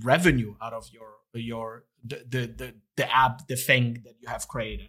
revenue 0.00 0.54
out 0.60 0.74
of 0.74 0.88
your 0.92 1.14
your 1.32 1.84
the, 2.04 2.24
the 2.28 2.46
the 2.46 2.74
the 2.96 3.14
app 3.14 3.46
the 3.46 3.56
thing 3.56 4.00
that 4.04 4.14
you 4.20 4.28
have 4.28 4.48
created 4.48 4.88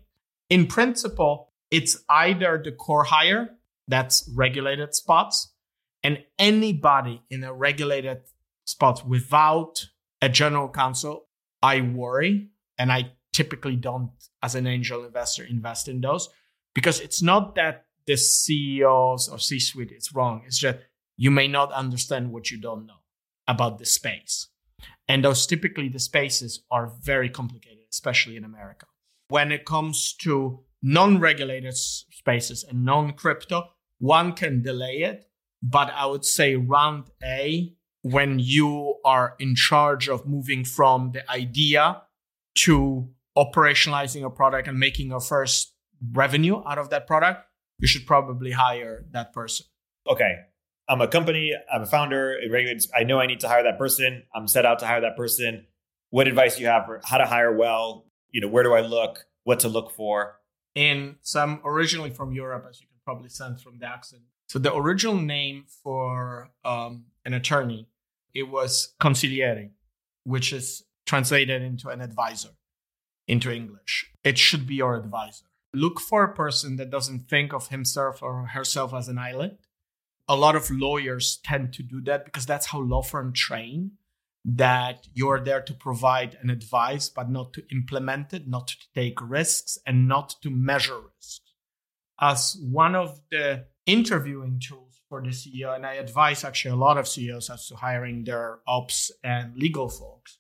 in 0.49 0.65
principle 0.65 1.51
it's 1.71 2.03
either 2.09 2.61
the 2.63 2.71
core 2.71 3.03
hire 3.03 3.57
that's 3.87 4.29
regulated 4.33 4.95
spots 4.95 5.53
and 6.07 6.15
anybody 6.39 7.21
in 7.29 7.43
a 7.43 7.53
regulated 7.53 8.19
spot 8.65 9.07
without 9.07 9.75
a 10.21 10.29
general 10.29 10.69
counsel 10.69 11.27
i 11.61 11.75
worry 11.81 12.33
and 12.77 12.91
i 12.91 13.11
typically 13.33 13.75
don't 13.75 14.11
as 14.41 14.55
an 14.55 14.65
angel 14.65 15.05
investor 15.05 15.43
invest 15.43 15.87
in 15.87 16.01
those 16.01 16.29
because 16.73 16.99
it's 16.99 17.21
not 17.21 17.55
that 17.55 17.85
the 18.07 18.15
CEOs 18.17 19.27
or 19.29 19.37
C 19.37 19.59
suite 19.59 19.91
is 19.91 20.13
wrong. 20.13 20.43
It's 20.45 20.57
just 20.57 20.79
you 21.17 21.29
may 21.29 21.47
not 21.47 21.71
understand 21.73 22.31
what 22.31 22.49
you 22.49 22.59
don't 22.59 22.87
know 22.87 23.01
about 23.47 23.79
the 23.79 23.85
space. 23.85 24.47
And 25.07 25.23
those 25.23 25.45
typically 25.45 25.89
the 25.89 25.99
spaces 25.99 26.63
are 26.71 26.93
very 27.01 27.29
complicated, 27.29 27.85
especially 27.91 28.37
in 28.37 28.43
America. 28.43 28.85
When 29.29 29.51
it 29.51 29.65
comes 29.65 30.13
to 30.21 30.61
non 30.81 31.19
regulated 31.19 31.75
spaces 31.75 32.63
and 32.63 32.85
non 32.85 33.13
crypto, 33.13 33.69
one 33.99 34.33
can 34.33 34.61
delay 34.61 34.97
it. 35.01 35.26
But 35.61 35.91
I 35.93 36.05
would 36.05 36.25
say 36.25 36.55
round 36.55 37.05
A, 37.23 37.73
when 38.01 38.39
you 38.39 38.95
are 39.03 39.35
in 39.39 39.55
charge 39.55 40.07
of 40.07 40.25
moving 40.25 40.63
from 40.63 41.11
the 41.11 41.29
idea 41.29 42.01
to 42.59 43.09
operationalizing 43.37 44.23
a 44.23 44.29
product 44.29 44.67
and 44.67 44.79
making 44.79 45.09
your 45.09 45.19
first 45.19 45.73
revenue 46.11 46.63
out 46.65 46.77
of 46.77 46.89
that 46.91 47.07
product, 47.07 47.43
you 47.79 47.87
should 47.87 48.05
probably 48.05 48.51
hire 48.51 49.05
that 49.11 49.33
person. 49.33 49.65
Okay. 50.09 50.35
I'm 50.89 51.01
a 51.01 51.07
company, 51.07 51.53
I'm 51.71 51.81
a 51.81 51.85
founder, 51.85 52.37
I 52.95 53.03
know 53.03 53.19
I 53.19 53.27
need 53.27 53.41
to 53.41 53.49
hire 53.49 53.63
that 53.63 53.77
person. 53.77 54.23
I'm 54.33 54.47
set 54.47 54.65
out 54.65 54.79
to 54.79 54.87
hire 54.87 55.01
that 55.01 55.17
person. 55.17 55.65
What 56.11 56.29
advice 56.29 56.55
do 56.55 56.61
you 56.61 56.69
have 56.69 56.85
for 56.85 57.01
how 57.03 57.17
to 57.17 57.25
hire 57.25 57.55
well? 57.55 58.05
You 58.31 58.39
know, 58.39 58.47
where 58.47 58.63
do 58.63 58.73
I 58.73 58.79
look? 58.79 59.25
What 59.43 59.59
to 59.61 59.67
look 59.67 59.91
for? 59.91 60.39
In 60.75 61.17
some 61.21 61.59
originally 61.65 62.11
from 62.11 62.31
Europe, 62.31 62.65
as 62.69 62.79
you 62.79 62.87
can 62.87 62.95
probably 63.03 63.27
sense 63.27 63.61
from 63.61 63.79
the 63.79 63.85
accent. 63.85 64.21
So 64.47 64.59
the 64.59 64.73
original 64.73 65.17
name 65.17 65.65
for 65.83 66.49
um, 66.63 67.05
an 67.25 67.33
attorney, 67.33 67.89
it 68.33 68.43
was 68.43 68.93
consigliere, 68.99 69.71
which 70.23 70.53
is 70.53 70.83
translated 71.05 71.61
into 71.61 71.89
an 71.89 72.01
advisor 72.01 72.49
into 73.27 73.51
English. 73.51 74.09
It 74.23 74.37
should 74.37 74.65
be 74.65 74.75
your 74.75 74.95
advisor 74.95 75.47
look 75.73 75.99
for 75.99 76.23
a 76.23 76.33
person 76.33 76.75
that 76.77 76.89
doesn't 76.89 77.29
think 77.29 77.53
of 77.53 77.69
himself 77.69 78.21
or 78.21 78.47
herself 78.47 78.93
as 78.93 79.07
an 79.07 79.17
island. 79.17 79.57
A 80.27 80.35
lot 80.35 80.55
of 80.55 80.69
lawyers 80.69 81.39
tend 81.43 81.73
to 81.73 81.83
do 81.83 82.01
that 82.01 82.25
because 82.25 82.45
that's 82.45 82.67
how 82.67 82.79
law 82.79 83.01
firms 83.01 83.39
train 83.39 83.91
that 84.43 85.07
you're 85.13 85.39
there 85.39 85.61
to 85.61 85.73
provide 85.73 86.37
an 86.41 86.49
advice, 86.49 87.09
but 87.09 87.29
not 87.29 87.53
to 87.53 87.63
implement 87.71 88.33
it, 88.33 88.47
not 88.47 88.67
to 88.67 88.75
take 88.95 89.21
risks, 89.21 89.77
and 89.85 90.07
not 90.07 90.35
to 90.41 90.49
measure 90.49 90.99
risks. 91.15 91.41
As 92.19 92.57
one 92.61 92.95
of 92.95 93.19
the 93.29 93.65
interviewing 93.87 94.59
tools 94.59 95.01
for 95.09 95.21
the 95.21 95.29
CEO, 95.29 95.75
and 95.75 95.85
I 95.85 95.95
advise 95.95 96.43
actually 96.43 96.71
a 96.71 96.75
lot 96.75 96.97
of 96.97 97.07
CEOs 97.07 97.49
as 97.49 97.67
to 97.69 97.75
hiring 97.77 98.25
their 98.25 98.59
ops 98.67 99.11
and 99.23 99.55
legal 99.55 99.89
folks, 99.89 100.37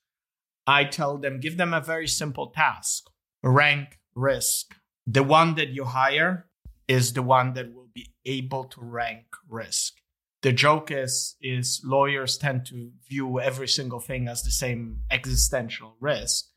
I 0.67 0.83
tell 0.83 1.17
them 1.17 1.39
give 1.39 1.57
them 1.57 1.73
a 1.73 1.81
very 1.81 2.07
simple 2.07 2.51
task 2.51 3.05
rank 3.41 3.97
risk 4.13 4.75
the 5.07 5.23
one 5.23 5.55
that 5.55 5.69
you 5.69 5.85
hire 5.85 6.47
is 6.87 7.13
the 7.13 7.23
one 7.23 7.53
that 7.53 7.73
will 7.73 7.89
be 7.93 8.11
able 8.25 8.65
to 8.65 8.81
rank 8.81 9.25
risk. 9.49 9.93
The 10.41 10.51
joke 10.51 10.91
is 10.91 11.37
is 11.41 11.81
lawyers 11.83 12.37
tend 12.37 12.65
to 12.67 12.91
view 13.09 13.39
every 13.39 13.69
single 13.69 14.01
thing 14.01 14.27
as 14.27 14.43
the 14.43 14.51
same 14.51 15.03
existential 15.09 15.95
risk, 15.99 16.49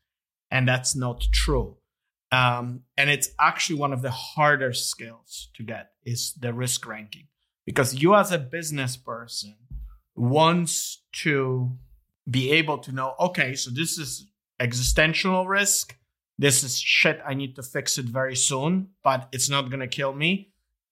and 0.51 0.67
that's 0.67 0.95
not 0.95 1.27
true. 1.31 1.77
Um, 2.31 2.83
and 2.97 3.09
it's 3.09 3.29
actually 3.39 3.79
one 3.79 3.91
of 3.91 4.01
the 4.01 4.11
harder 4.11 4.73
skills 4.73 5.49
to 5.55 5.63
get 5.63 5.91
is 6.05 6.33
the 6.39 6.53
risk 6.53 6.87
ranking 6.87 7.27
because 7.65 8.01
you 8.01 8.15
as 8.15 8.31
a 8.31 8.37
business 8.37 8.95
person 8.95 9.55
wants 10.15 11.03
to 11.23 11.77
be 12.29 12.51
able 12.51 12.77
to 12.77 12.91
know 12.91 13.15
okay 13.19 13.53
so 13.55 13.69
this 13.69 13.97
is 13.97 14.27
existential 14.59 15.47
risk 15.47 15.95
this 16.41 16.63
is 16.63 16.79
shit. 16.79 17.21
I 17.23 17.35
need 17.35 17.55
to 17.57 17.61
fix 17.61 17.99
it 17.99 18.05
very 18.05 18.35
soon, 18.35 18.89
but 19.03 19.29
it's 19.31 19.47
not 19.47 19.69
going 19.69 19.81
to 19.81 19.87
kill 19.87 20.11
me. 20.11 20.49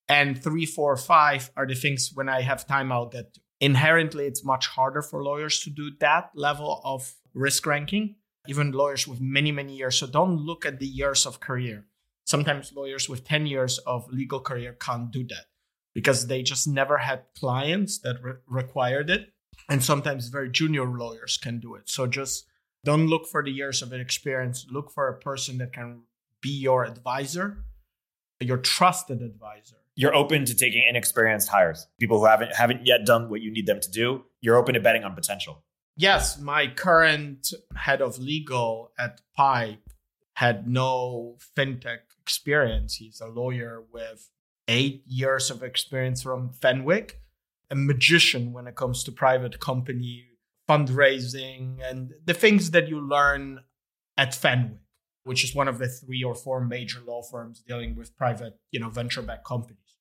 And 0.08 0.40
three, 0.40 0.68
four, 0.68 0.96
five 0.96 1.50
are 1.58 1.66
the 1.66 1.74
things 1.74 2.12
when 2.14 2.30
I 2.30 2.42
have 2.42 2.68
time, 2.68 2.92
I'll 2.92 3.08
get 3.08 3.34
to. 3.34 3.42
Inherently, 3.60 4.28
it's 4.28 4.46
much 4.46 4.68
harder 4.68 5.02
for 5.02 5.24
lawyers 5.24 5.60
to 5.62 5.72
do 5.72 5.90
that 6.02 6.30
level 6.36 6.82
of 6.84 7.16
risk 7.34 7.66
ranking, 7.66 8.18
even 8.50 8.72
lawyers 8.72 9.08
with 9.08 9.22
many, 9.22 9.52
many 9.52 9.76
years. 9.76 9.98
So 9.98 10.08
don't 10.08 10.38
look 10.38 10.66
at 10.66 10.80
the 10.80 10.88
years 10.88 11.26
of 11.26 11.40
career. 11.40 11.86
Sometimes 12.26 12.74
lawyers 12.74 13.08
with 13.08 13.24
10 13.24 13.46
years 13.46 13.78
of 13.80 14.12
legal 14.12 14.40
career 14.40 14.74
can't 14.74 15.12
do 15.12 15.24
that 15.28 15.46
because 15.94 16.28
they 16.28 16.42
just 16.42 16.68
never 16.68 16.98
had 16.98 17.24
clients 17.38 18.00
that 18.00 18.18
re- 18.24 18.34
required 18.48 19.10
it. 19.10 19.30
And 19.70 19.84
sometimes 19.84 20.30
very 20.30 20.50
junior 20.50 20.86
lawyers 20.86 21.38
can 21.38 21.60
do 21.60 21.76
it. 21.76 21.90
So 21.90 22.08
just 22.08 22.46
don't 22.84 23.08
look 23.08 23.28
for 23.28 23.44
the 23.44 23.52
years 23.52 23.82
of 23.82 23.94
experience. 23.94 24.66
Look 24.72 24.92
for 24.92 25.08
a 25.08 25.20
person 25.20 25.60
that 25.60 25.74
can 25.74 26.04
be 26.42 26.50
your 26.50 26.86
advisor, 26.86 27.66
your 28.40 28.58
trusted 28.58 29.22
advisor. 29.22 29.76
You're 29.96 30.16
open 30.16 30.46
to 30.46 30.56
taking 30.56 30.86
inexperienced 30.88 31.50
hires, 31.50 31.88
people 32.00 32.20
who 32.20 32.26
haven't 32.26 32.56
haven't 32.56 32.88
yet 32.88 33.06
done 33.06 33.30
what 33.30 33.42
you 33.42 33.52
need 33.52 33.68
them 33.68 33.82
to 33.82 33.92
do. 33.92 34.24
You're 34.40 34.56
open 34.56 34.76
to 34.76 34.80
betting 34.80 35.04
on 35.04 35.14
potential. 35.14 35.64
Yes, 36.00 36.40
my 36.40 36.68
current 36.68 37.52
head 37.76 38.02
of 38.02 38.18
legal 38.18 38.94
at 38.98 39.20
Pipe 39.36 39.90
had 40.36 40.66
no 40.66 41.36
fintech 41.58 41.98
experience. 42.22 42.96
He's 42.96 43.20
a 43.20 43.28
lawyer 43.28 43.84
with 43.92 44.30
eight 44.70 45.04
years 45.06 45.52
of 45.52 45.62
experience 45.62 46.24
from 46.24 46.52
Fenwick, 46.54 47.20
a 47.70 47.76
magician 47.76 48.54
when 48.54 48.66
it 48.66 48.78
comes 48.78 49.04
to 49.04 49.12
private 49.12 49.60
company 49.60 50.28
fundraising 50.70 51.80
and 51.84 52.14
the 52.24 52.34
things 52.34 52.72
that 52.72 52.88
you 52.88 53.02
learn 53.02 53.60
at 54.18 54.34
Fenwick, 54.34 54.80
which 55.26 55.44
is 55.44 55.54
one 55.54 55.68
of 55.68 55.80
the 55.80 55.90
three 55.90 56.24
or 56.24 56.34
four 56.34 56.62
major 56.62 57.02
law 57.06 57.22
firms 57.22 57.62
dealing 57.68 57.98
with 57.98 58.16
private, 58.16 58.54
you 58.72 58.80
know, 58.80 58.90
venture-backed 58.90 59.46
companies. 59.46 59.98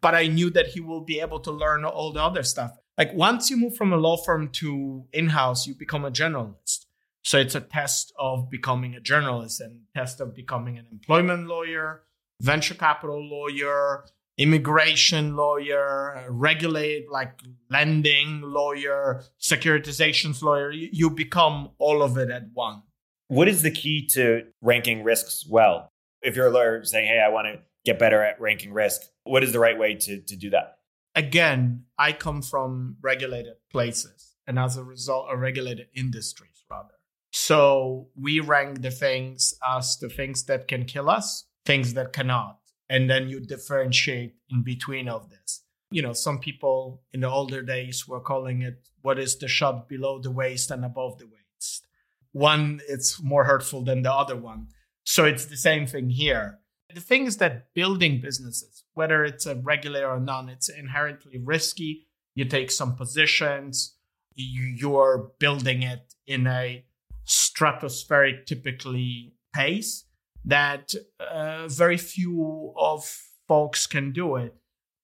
But 0.00 0.14
I 0.14 0.28
knew 0.28 0.48
that 0.48 0.68
he 0.68 0.80
will 0.80 1.04
be 1.04 1.20
able 1.20 1.40
to 1.40 1.50
learn 1.50 1.84
all 1.84 2.10
the 2.10 2.22
other 2.22 2.42
stuff. 2.42 2.70
Like 2.98 3.14
once 3.14 3.50
you 3.50 3.56
move 3.56 3.76
from 3.76 3.92
a 3.92 3.96
law 3.96 4.16
firm 4.16 4.48
to 4.50 5.04
in-house, 5.12 5.66
you 5.66 5.74
become 5.74 6.04
a 6.04 6.10
generalist. 6.10 6.86
So 7.24 7.38
it's 7.38 7.54
a 7.54 7.60
test 7.60 8.12
of 8.18 8.50
becoming 8.50 8.94
a 8.94 9.00
journalist 9.00 9.60
and 9.60 9.82
test 9.94 10.20
of 10.20 10.34
becoming 10.34 10.76
an 10.76 10.86
employment 10.90 11.46
lawyer, 11.46 12.02
venture 12.40 12.74
capital 12.74 13.22
lawyer, 13.22 14.04
immigration 14.38 15.36
lawyer, 15.36 16.26
regulate 16.28 17.10
like 17.10 17.40
lending 17.70 18.40
lawyer, 18.42 19.22
securitizations 19.40 20.42
lawyer. 20.42 20.70
You, 20.72 21.10
become 21.10 21.70
all 21.78 22.02
of 22.02 22.18
it 22.18 22.30
at 22.30 22.48
one. 22.52 22.82
What 23.28 23.48
is 23.48 23.62
the 23.62 23.70
key 23.70 24.06
to 24.08 24.42
ranking 24.60 25.04
risks 25.04 25.46
well? 25.48 25.92
If 26.22 26.36
you're 26.36 26.48
a 26.48 26.50
lawyer 26.50 26.84
saying, 26.84 27.08
hey, 27.08 27.22
I 27.24 27.28
want 27.28 27.46
to 27.46 27.60
get 27.84 27.98
better 27.98 28.22
at 28.22 28.40
ranking 28.40 28.72
risk, 28.72 29.00
what 29.24 29.42
is 29.42 29.52
the 29.52 29.58
right 29.58 29.78
way 29.78 29.94
to, 29.94 30.20
to 30.20 30.36
do 30.36 30.50
that? 30.50 30.78
Again, 31.14 31.84
I 31.98 32.12
come 32.12 32.42
from 32.42 32.96
regulated 33.02 33.54
places 33.70 34.32
and 34.46 34.58
as 34.58 34.76
a 34.76 34.84
result, 34.84 35.28
a 35.30 35.36
regulated 35.36 35.88
industries 35.94 36.64
rather. 36.70 36.94
So 37.30 38.08
we 38.14 38.40
rank 38.40 38.82
the 38.82 38.90
things 38.90 39.54
as 39.66 39.96
the 39.96 40.08
things 40.08 40.44
that 40.44 40.68
can 40.68 40.84
kill 40.84 41.08
us, 41.08 41.46
things 41.64 41.94
that 41.94 42.12
cannot. 42.12 42.58
And 42.88 43.08
then 43.08 43.28
you 43.28 43.40
differentiate 43.40 44.34
in 44.50 44.62
between 44.62 45.08
of 45.08 45.30
this. 45.30 45.62
You 45.90 46.02
know, 46.02 46.12
some 46.12 46.38
people 46.38 47.02
in 47.12 47.20
the 47.20 47.30
older 47.30 47.62
days 47.62 48.06
were 48.06 48.20
calling 48.20 48.62
it 48.62 48.86
what 49.02 49.18
is 49.18 49.38
the 49.38 49.48
shot 49.48 49.88
below 49.88 50.18
the 50.18 50.30
waist 50.30 50.70
and 50.70 50.84
above 50.84 51.18
the 51.18 51.26
waist. 51.26 51.86
One, 52.32 52.80
it's 52.88 53.22
more 53.22 53.44
hurtful 53.44 53.82
than 53.82 54.02
the 54.02 54.12
other 54.12 54.36
one. 54.36 54.68
So 55.04 55.24
it's 55.24 55.46
the 55.46 55.56
same 55.56 55.86
thing 55.86 56.10
here. 56.10 56.58
The 56.94 57.00
thing 57.00 57.26
is 57.26 57.38
that 57.38 57.72
building 57.74 58.20
businesses, 58.20 58.84
whether 58.94 59.24
it's 59.24 59.46
a 59.46 59.56
regulator 59.56 60.08
or 60.08 60.20
non, 60.20 60.48
it's 60.48 60.68
inherently 60.68 61.38
risky. 61.38 62.06
You 62.34 62.44
take 62.44 62.70
some 62.70 62.96
positions, 62.96 63.96
you're 64.34 65.32
building 65.38 65.82
it 65.82 66.14
in 66.26 66.46
a 66.46 66.84
stratospheric 67.26 68.46
typically 68.46 69.34
pace 69.54 70.04
that 70.44 70.94
uh, 71.20 71.68
very 71.68 71.96
few 71.96 72.72
of 72.76 73.04
folks 73.46 73.86
can 73.86 74.12
do 74.12 74.36
it. 74.36 74.54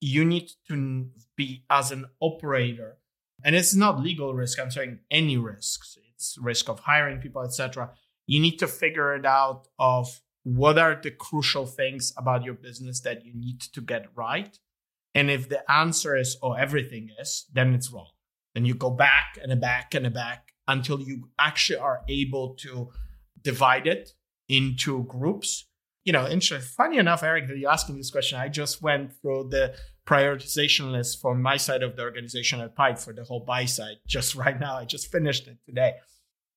You 0.01 0.25
need 0.25 0.51
to 0.69 1.07
be 1.37 1.65
as 1.71 1.91
an 1.91 2.07
operator. 2.21 2.99
And 3.45 3.55
it's 3.55 3.75
not 3.75 4.01
legal 4.01 4.35
risk 4.35 4.59
i'm 4.59 4.71
saying 4.71 4.99
any 5.13 5.37
risks. 5.37 5.97
It's 6.15 6.37
risk 6.41 6.69
of 6.69 6.81
hiring 6.81 7.21
people 7.21 7.43
etc 7.43 7.91
you 8.29 8.39
need 8.39 8.59
to 8.59 8.69
figure 8.69 9.17
it 9.17 9.27
out 9.27 9.67
of 9.81 10.21
what 10.57 10.79
are 10.79 10.99
the 11.03 11.11
crucial 11.11 11.67
things 11.67 12.13
about 12.17 12.45
your 12.45 12.55
business 12.55 13.01
that 13.01 13.25
you 13.25 13.33
need 13.35 13.61
to 13.61 13.81
get 13.81 14.07
right 14.15 14.59
and 15.15 15.31
if 15.31 15.49
the 15.49 15.71
answer 15.71 16.17
is 16.17 16.37
oh 16.43 16.53
everything 16.53 17.09
is 17.21 17.47
then 17.53 17.75
it's 17.75 17.91
wrong 17.93 18.11
then 18.55 18.65
you 18.65 18.75
go 18.75 18.91
back 18.91 19.39
and 19.43 19.61
back 19.61 19.95
and 19.95 20.13
back 20.13 20.49
until 20.67 21.01
you 21.01 21.29
actually 21.39 21.79
are 21.79 22.03
able 22.09 22.55
to 22.57 22.91
divide 23.43 23.87
it 23.87 24.13
into 24.49 25.05
groups. 25.05 25.67
You 26.05 26.13
know, 26.13 26.27
interesting. 26.27 26.61
Funny 26.77 26.99
enough, 26.99 27.23
Erik, 27.23 27.49
that 27.49 27.59
you're 27.59 27.71
asking 27.71 27.97
this 27.97 28.11
question, 28.11 28.39
I 28.39 28.49
just 28.49 28.81
went 28.83 29.13
through 29.21 29.49
the 29.51 29.75
prioritization 30.07 30.91
list 30.91 31.21
for 31.21 31.35
my 31.35 31.57
side 31.57 31.83
of 31.83 31.97
the 31.97 32.03
organization 32.03 32.61
at 32.61 32.75
Pipe 32.75 32.99
for 32.99 33.13
the 33.13 33.25
whole 33.25 33.45
buy 33.45 33.65
side 33.65 33.97
just 34.07 34.35
right 34.43 34.59
now. 34.59 34.77
I 34.77 34.85
just 34.85 35.11
finished 35.11 35.47
it 35.49 35.59
today. 35.67 35.95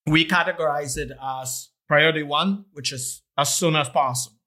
We 0.06 0.26
categorize 0.26 0.96
it 0.96 1.12
as 1.22 1.68
priority 1.92 2.22
one, 2.22 2.64
which 2.72 2.90
is 2.90 3.20
as 3.36 3.54
soon 3.54 3.76
as 3.76 3.86
possible. 3.90 4.38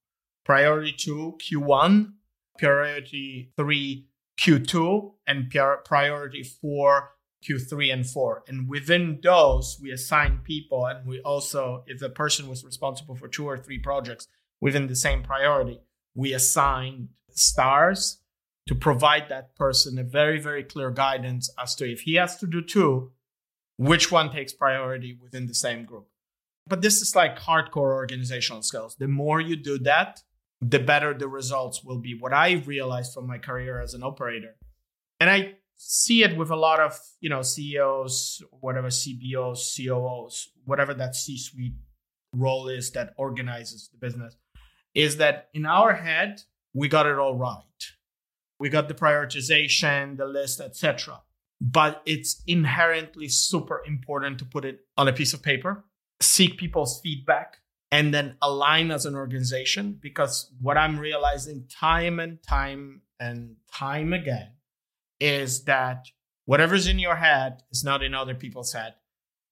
Priority 0.45 0.91
two, 0.91 1.37
Q1. 1.43 2.13
Priority 2.57 3.51
three, 3.55 4.07
Q2. 4.41 5.13
And 5.27 5.53
priority 5.85 6.41
four, 6.41 7.11
Q3 7.47 7.93
and 7.93 8.07
4. 8.07 8.45
And 8.47 8.67
within 8.67 9.19
those, 9.21 9.77
we 9.79 9.91
assign 9.91 10.39
people, 10.43 10.87
and 10.87 11.05
we 11.05 11.19
also, 11.19 11.83
if 11.85 11.99
the 11.99 12.09
person 12.09 12.49
was 12.49 12.65
responsible 12.65 13.15
for 13.15 13.27
two 13.27 13.45
or 13.45 13.59
three 13.59 13.77
projects 13.77 14.27
within 14.59 14.87
the 14.87 14.95
same 14.95 15.21
priority, 15.21 15.81
we 16.15 16.33
assign 16.33 17.09
stars 17.29 18.21
to 18.67 18.73
provide 18.73 19.29
that 19.29 19.55
person 19.55 19.99
a 19.99 20.03
very, 20.03 20.39
very 20.39 20.63
clear 20.63 20.89
guidance 20.89 21.51
as 21.61 21.75
to 21.75 21.85
if 21.85 22.01
he 22.01 22.15
has 22.15 22.37
to 22.37 22.47
do 22.47 22.63
two, 22.63 23.11
which 23.77 24.11
one 24.11 24.31
takes 24.31 24.51
priority 24.51 25.15
within 25.21 25.45
the 25.45 25.53
same 25.53 25.85
group. 25.85 26.07
But 26.67 26.81
this 26.81 27.01
is 27.01 27.15
like 27.15 27.39
hardcore 27.39 27.93
organizational 27.93 28.63
skills. 28.63 28.95
The 28.95 29.07
more 29.07 29.39
you 29.39 29.55
do 29.55 29.77
that, 29.79 30.23
the 30.61 30.79
better 30.79 31.13
the 31.13 31.27
results 31.27 31.83
will 31.83 31.99
be. 31.99 32.17
What 32.17 32.33
I 32.33 32.53
realized 32.65 33.13
from 33.13 33.27
my 33.27 33.37
career 33.37 33.81
as 33.81 33.93
an 33.93 34.03
operator, 34.03 34.55
and 35.19 35.29
I 35.29 35.55
see 35.77 36.23
it 36.23 36.37
with 36.37 36.49
a 36.49 36.55
lot 36.55 36.79
of 36.79 36.99
you 37.19 37.29
know 37.29 37.41
CEOs, 37.41 38.41
whatever 38.61 38.87
CBOs, 38.87 39.75
COOs, 39.75 40.49
whatever 40.65 40.93
that 40.95 41.15
C-suite 41.15 41.75
role 42.33 42.67
is 42.67 42.91
that 42.91 43.13
organizes 43.17 43.89
the 43.91 43.97
business, 43.97 44.35
is 44.93 45.17
that 45.17 45.49
in 45.53 45.65
our 45.65 45.93
head 45.93 46.41
we 46.73 46.87
got 46.87 47.05
it 47.05 47.17
all 47.17 47.37
right. 47.37 47.61
We 48.59 48.69
got 48.69 48.87
the 48.87 48.93
prioritization, 48.93 50.17
the 50.17 50.25
list, 50.25 50.61
etc. 50.61 51.21
But 51.61 52.01
it's 52.05 52.41
inherently 52.47 53.27
super 53.29 53.81
important 53.85 54.39
to 54.39 54.45
put 54.45 54.65
it 54.65 54.79
on 54.97 55.07
a 55.07 55.13
piece 55.13 55.33
of 55.33 55.41
paper, 55.41 55.85
seek 56.21 56.57
people's 56.57 56.99
feedback, 57.01 57.57
and 57.91 58.13
then 58.13 58.35
align 58.41 58.91
as 58.91 59.05
an 59.05 59.15
organization. 59.15 59.97
Because 60.01 60.51
what 60.61 60.77
I'm 60.77 60.99
realizing 60.99 61.65
time 61.69 62.19
and 62.19 62.41
time 62.43 63.01
and 63.19 63.55
time 63.71 64.13
again 64.13 64.51
is 65.19 65.63
that 65.65 66.07
whatever's 66.45 66.87
in 66.87 66.99
your 66.99 67.15
head 67.15 67.63
is 67.71 67.83
not 67.83 68.03
in 68.03 68.13
other 68.13 68.35
people's 68.35 68.73
head. 68.73 68.95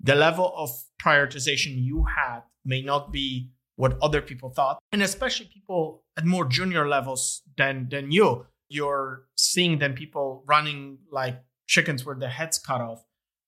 The 0.01 0.15
level 0.15 0.53
of 0.57 0.69
prioritization 1.01 1.81
you 1.81 2.05
had 2.17 2.41
may 2.65 2.81
not 2.81 3.11
be 3.11 3.51
what 3.75 3.97
other 4.01 4.21
people 4.21 4.49
thought, 4.49 4.79
and 4.91 5.01
especially 5.01 5.49
people 5.51 6.03
at 6.17 6.25
more 6.25 6.45
junior 6.45 6.87
levels 6.87 7.41
than 7.57 7.87
than 7.89 8.11
you. 8.11 8.45
You're 8.69 9.23
seeing 9.37 9.79
them 9.79 9.93
people 9.93 10.43
running 10.47 10.99
like 11.11 11.41
chickens 11.67 12.05
with 12.05 12.19
their 12.19 12.29
heads 12.29 12.59
cut 12.59 12.81
off. 12.81 13.03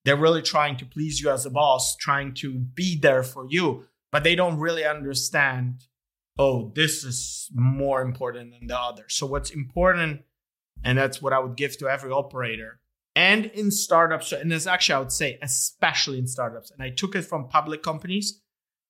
They're 0.06 0.16
really 0.16 0.42
trying 0.42 0.78
to 0.78 0.86
please 0.86 1.20
you 1.20 1.30
as 1.30 1.46
a 1.46 1.50
boss, 1.50 1.96
trying 1.98 2.34
to 2.36 2.54
be 2.54 2.98
there 2.98 3.24
for 3.24 3.46
you, 3.50 3.86
but 4.12 4.24
they 4.24 4.36
don't 4.36 4.60
really 4.60 4.86
understand. 4.86 5.86
Oh, 6.38 6.72
this 6.76 7.04
is 7.04 7.50
more 7.54 8.02
important 8.02 8.52
than 8.52 8.68
the 8.68 8.80
other. 8.80 9.06
So 9.10 9.26
what's 9.26 9.50
important 9.50 10.22
and 10.84 10.98
that's 10.98 11.22
what 11.22 11.34
I 11.34 11.40
would 11.40 11.58
give 11.58 11.78
to 11.80 11.90
every 11.90 12.12
operator. 12.12 12.80
And 13.16 13.46
in 13.46 13.72
startups, 13.72 14.32
and 14.32 14.52
it's 14.52 14.68
actually, 14.68 14.96
I 14.96 15.00
would 15.00 15.12
say, 15.12 15.40
especially 15.42 16.20
in 16.20 16.28
startups. 16.28 16.70
And 16.72 16.84
I 16.84 16.90
took 16.90 17.16
it 17.16 17.24
from 17.24 17.48
public 17.48 17.82
companies, 17.82 18.42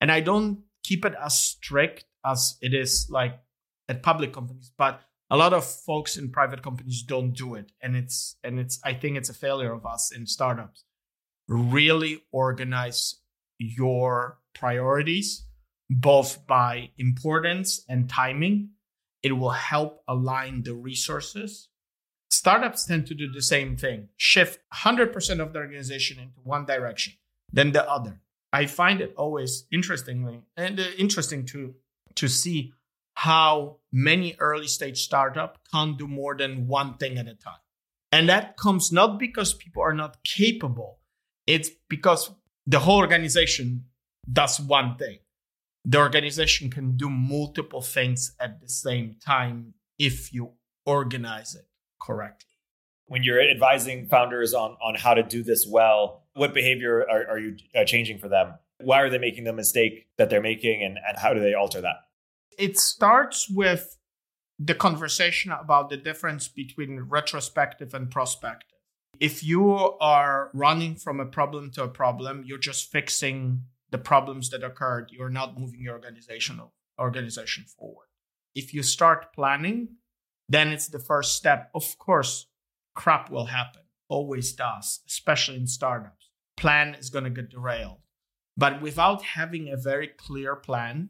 and 0.01 0.11
I 0.11 0.19
don't 0.19 0.63
keep 0.83 1.05
it 1.05 1.13
as 1.23 1.37
strict 1.37 2.05
as 2.25 2.57
it 2.61 2.73
is 2.73 3.07
like 3.09 3.39
at 3.87 4.01
public 4.01 4.33
companies, 4.33 4.71
but 4.77 5.01
a 5.29 5.37
lot 5.37 5.53
of 5.53 5.65
folks 5.65 6.17
in 6.17 6.31
private 6.31 6.63
companies 6.63 7.03
don't 7.03 7.33
do 7.33 7.53
it. 7.55 7.71
And 7.81 7.95
it's, 7.95 8.35
and 8.43 8.59
it's, 8.59 8.79
I 8.83 8.93
think 8.93 9.17
it's 9.17 9.29
a 9.29 9.33
failure 9.33 9.71
of 9.71 9.85
us 9.85 10.11
in 10.11 10.25
startups. 10.25 10.83
Really 11.47 12.23
organize 12.31 13.15
your 13.57 14.39
priorities, 14.53 15.45
both 15.89 16.45
by 16.47 16.91
importance 16.97 17.83
and 17.87 18.09
timing. 18.09 18.71
It 19.23 19.33
will 19.33 19.51
help 19.51 20.03
align 20.07 20.63
the 20.63 20.73
resources 20.73 21.69
Startups 22.35 22.85
tend 22.85 23.07
to 23.07 23.15
do 23.15 23.31
the 23.31 23.41
same 23.41 23.77
thing 23.77 24.09
shift 24.17 24.59
100% 24.73 25.39
of 25.39 25.53
the 25.53 25.59
organization 25.59 26.19
into 26.19 26.39
one 26.43 26.65
direction, 26.65 27.13
then 27.51 27.71
the 27.71 27.89
other. 27.89 28.19
I 28.51 28.65
find 28.65 29.01
it 29.01 29.13
always 29.17 29.65
interestingly 29.71 30.41
and 30.57 30.79
uh, 30.79 30.83
interesting 30.97 31.45
to 31.47 31.75
to 32.15 32.27
see 32.27 32.73
how 33.15 33.77
many 33.91 34.35
early 34.39 34.67
stage 34.67 35.01
startup 35.01 35.59
can't 35.71 35.97
do 35.97 36.07
more 36.07 36.35
than 36.35 36.67
one 36.67 36.97
thing 36.97 37.17
at 37.17 37.27
a 37.27 37.35
time. 37.35 37.63
And 38.11 38.29
that 38.29 38.57
comes 38.57 38.91
not 38.91 39.17
because 39.17 39.53
people 39.53 39.81
are 39.81 39.93
not 39.93 40.23
capable, 40.23 40.99
it's 41.47 41.69
because 41.89 42.31
the 42.65 42.79
whole 42.79 42.97
organization 42.97 43.85
does 44.31 44.59
one 44.59 44.97
thing. 44.97 45.19
The 45.85 45.99
organization 45.99 46.71
can 46.71 46.97
do 46.97 47.09
multiple 47.09 47.81
things 47.81 48.35
at 48.39 48.59
the 48.59 48.67
same 48.67 49.15
time 49.23 49.75
if 49.99 50.33
you 50.33 50.53
organize 50.85 51.55
it 51.55 51.67
correctly. 52.01 52.49
When 53.07 53.21
you're 53.21 53.39
advising 53.39 54.07
founders 54.07 54.55
on, 54.55 54.77
on 54.81 54.95
how 54.95 55.13
to 55.13 55.21
do 55.21 55.43
this 55.43 55.67
well, 55.69 56.23
what 56.33 56.55
behavior 56.55 57.01
are, 57.07 57.27
are 57.29 57.39
you 57.39 57.57
uh, 57.75 57.85
changing 57.85 58.17
for 58.17 58.27
them? 58.27 58.55
Why 58.81 59.01
are 59.01 59.09
they 59.09 59.19
making 59.19 59.43
the 59.43 59.53
mistake 59.53 60.07
that 60.17 60.29
they're 60.29 60.41
making, 60.41 60.83
and, 60.83 60.97
and 61.07 61.17
how 61.17 61.33
do 61.33 61.39
they 61.39 61.53
alter 61.53 61.81
that? 61.81 61.97
It 62.57 62.77
starts 62.77 63.49
with 63.49 63.97
the 64.57 64.73
conversation 64.73 65.51
about 65.51 65.89
the 65.89 65.97
difference 65.97 66.47
between 66.47 67.01
retrospective 67.01 67.93
and 67.93 68.09
prospective. 68.09 68.74
If 69.19 69.43
you 69.43 69.71
are 69.73 70.49
running 70.53 70.95
from 70.95 71.19
a 71.19 71.25
problem 71.25 71.71
to 71.71 71.83
a 71.83 71.87
problem, 71.87 72.43
you're 72.45 72.57
just 72.57 72.91
fixing 72.91 73.63
the 73.91 73.97
problems 73.97 74.49
that 74.49 74.63
occurred. 74.63 75.09
You're 75.11 75.29
not 75.29 75.59
moving 75.59 75.81
your 75.81 75.93
organizational 75.93 76.73
organization 76.99 77.65
forward. 77.65 78.07
If 78.53 78.73
you 78.73 78.83
start 78.83 79.33
planning, 79.33 79.97
then 80.49 80.69
it's 80.69 80.87
the 80.87 80.99
first 80.99 81.35
step. 81.35 81.69
Of 81.73 81.97
course, 81.97 82.47
crap 82.95 83.29
will 83.29 83.45
happen. 83.45 83.81
always 84.07 84.53
does, 84.53 85.01
especially 85.07 85.57
in 85.57 85.65
startups. 85.65 86.29
Plan 86.57 86.95
is 86.95 87.09
going 87.09 87.23
to 87.23 87.29
get 87.31 87.49
derailed. 87.49 88.01
But 88.55 88.81
without 88.81 89.23
having 89.23 89.69
a 89.69 89.77
very 89.77 90.07
clear 90.07 90.55
plan, 90.55 91.09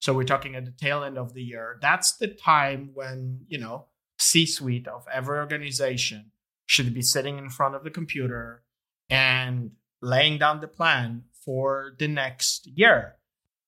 so 0.00 0.12
we're 0.12 0.24
talking 0.24 0.54
at 0.54 0.66
the 0.66 0.70
tail 0.70 1.02
end 1.02 1.16
of 1.16 1.32
the 1.32 1.42
year, 1.42 1.78
that's 1.80 2.16
the 2.18 2.28
time 2.28 2.90
when, 2.92 3.46
you 3.48 3.58
know, 3.58 3.86
C 4.18 4.44
suite 4.46 4.86
of 4.86 5.06
every 5.12 5.38
organization 5.38 6.30
should 6.66 6.94
be 6.94 7.02
sitting 7.02 7.38
in 7.38 7.50
front 7.50 7.74
of 7.74 7.84
the 7.84 7.90
computer 7.90 8.62
and 9.10 9.72
laying 10.00 10.38
down 10.38 10.60
the 10.60 10.68
plan 10.68 11.24
for 11.44 11.94
the 11.98 12.08
next 12.08 12.66
year. 12.66 13.16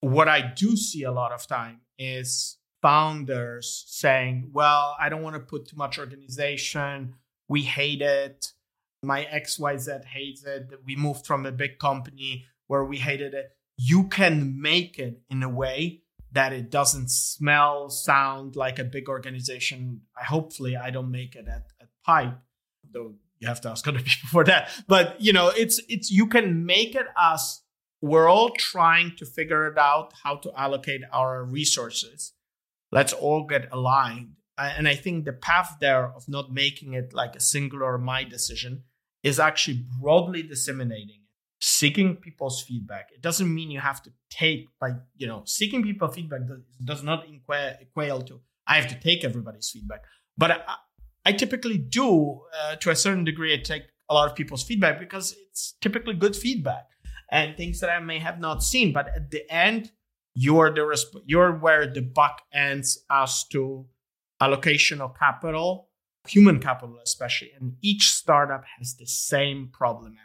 What 0.01 0.29
I 0.29 0.41
do 0.41 0.77
see 0.77 1.03
a 1.03 1.13
lot 1.13 1.33
of 1.33 1.47
time 1.47 1.81
is 1.99 2.59
founders 2.83 3.85
saying, 3.89 4.51
well, 4.53 4.97
I 5.01 5.09
don't 5.09 5.23
want 5.23 5.35
to 5.35 5.41
put 5.41 5.69
too 5.69 5.77
much 5.77 5.99
organization. 5.99 7.15
We 7.49 7.63
hate 7.63 8.03
it. 8.03 8.53
My 9.03 9.25
XYZ 9.25 10.05
hates 10.05 10.45
it. 10.45 10.71
We 10.85 10.97
moved 10.97 11.27
from 11.27 11.47
a 11.47 11.53
big 11.53 11.79
company 11.79 12.45
where 12.67 12.85
we 12.85 12.99
hated 12.99 13.35
it. 13.35 13.57
You 13.77 14.05
can 14.05 14.61
make 14.61 14.99
it 14.99 15.21
in 15.31 15.43
a 15.43 15.49
way 15.49 16.03
that 16.33 16.53
it 16.53 16.71
doesn't 16.71 17.11
smell, 17.11 17.89
sound 17.89 18.57
like 18.57 18.79
a 18.79 18.85
big 18.85 19.09
organization. 19.09 20.03
I 20.19 20.25
hopefully 20.25 20.77
I 20.77 20.91
don't 20.91 21.11
make 21.11 21.35
it 21.35 21.47
at, 21.49 21.67
at 21.81 21.89
Pipe, 22.05 22.39
though 22.97 23.15
you 23.39 23.49
have 23.49 23.61
to 23.63 23.71
ask 23.71 23.87
other 23.87 23.99
people 24.11 24.29
for 24.31 24.45
that. 24.45 24.71
But 24.87 25.21
you 25.21 25.33
know, 25.33 25.49
it's 25.49 25.81
it's 25.89 26.11
you 26.11 26.27
can 26.27 26.67
make 26.67 26.95
it 26.95 27.07
us. 27.17 27.63
We're 28.01 28.29
all 28.29 28.51
trying 28.51 29.13
to 29.19 29.25
figure 29.25 29.67
it 29.67 29.79
out 29.79 30.13
how 30.23 30.37
to 30.37 30.53
allocate 30.57 31.03
our 31.13 31.45
resources. 31.45 32.33
Let's 32.93 33.13
all 33.13 33.45
get 33.45 33.69
aligned. 33.73 34.33
And 34.59 34.87
I 34.89 34.95
think 34.95 35.25
the 35.25 35.33
path 35.33 35.77
there 35.81 36.07
of 36.07 36.29
not 36.29 36.53
making 36.53 36.95
it 36.95 37.13
like 37.13 37.35
a 37.37 37.41
singular 37.41 37.99
my 37.99 38.25
decision 38.25 38.85
is 39.23 39.39
actually 39.39 39.85
broadly 40.01 40.43
disseminating 40.43 41.21
it, 41.25 41.31
seeking 41.61 42.17
people's 42.17 42.63
feedback. 42.63 43.09
It 43.15 43.21
doesn't 43.21 43.53
mean 43.53 43.71
you 43.71 43.81
have 43.81 44.03
to 44.05 44.11
take 44.31 44.69
by 44.81 44.91
you 45.17 45.27
know 45.27 45.43
seeking 45.47 45.83
people 45.83 46.09
feedback 46.09 46.43
does, 46.85 47.03
not 47.03 47.27
equal 47.29 48.23
to 48.23 48.41
I 48.67 48.77
have 48.81 48.89
to 48.89 49.01
take 49.01 49.25
everybody's 49.25 49.71
feedback. 49.71 50.03
But 50.39 50.51
I, 50.51 50.77
I 51.27 51.33
typically 51.33 51.77
do 51.77 52.41
uh, 52.57 52.77
to 52.77 52.91
a 52.91 52.97
certain 52.97 53.25
degree. 53.25 53.53
I 53.53 53.57
take 53.57 53.83
a 54.09 54.15
lot 54.15 54.31
of 54.31 54.37
people's 54.37 54.63
feedback 54.63 55.01
because 55.01 55.35
it's 55.49 55.75
typically 55.81 56.15
good 56.15 56.37
feedback 56.37 56.87
and 57.33 57.57
things 57.57 57.81
that 57.81 57.91
I 57.91 57.99
may 57.99 58.21
have 58.21 58.39
not 58.39 58.63
seen. 58.63 58.93
But 58.93 59.09
at 59.09 59.33
the 59.33 59.43
end, 59.53 59.91
you're 60.35 60.73
the 60.73 60.83
resp- 60.83 61.25
you're 61.27 61.51
where 61.59 61.93
the 61.93 62.03
buck 62.03 62.43
ends 62.55 63.05
as 63.11 63.43
to 63.49 63.87
allocation 64.41 65.01
of 65.01 65.19
capital, 65.19 65.89
human 66.29 66.61
capital 66.61 66.99
especially. 67.03 67.51
And 67.59 67.75
each 67.83 68.13
startup 68.13 68.63
has 68.79 68.95
the 68.95 69.07
same 69.07 69.71
problem 69.73 70.13
area. 70.13 70.21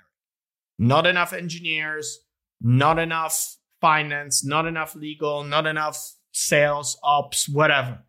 Not 0.77 1.07
enough 1.07 1.33
engineers, 1.33 2.19
not 2.61 2.99
enough 2.99 3.57
finance, 3.79 4.45
not 4.45 4.67
enough 4.67 4.93
legal, 4.93 5.43
not 5.43 5.65
enough 5.65 6.13
sales, 6.31 6.99
ops, 7.01 7.49
whatever 7.49 8.03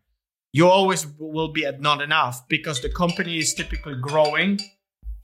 you 0.53 0.67
always 0.67 1.07
will 1.17 1.51
be 1.51 1.65
at 1.65 1.81
not 1.81 2.01
enough 2.01 2.47
because 2.47 2.79
the 2.81 2.89
company 2.89 3.39
is 3.39 3.53
typically 3.55 3.95
growing 3.95 4.59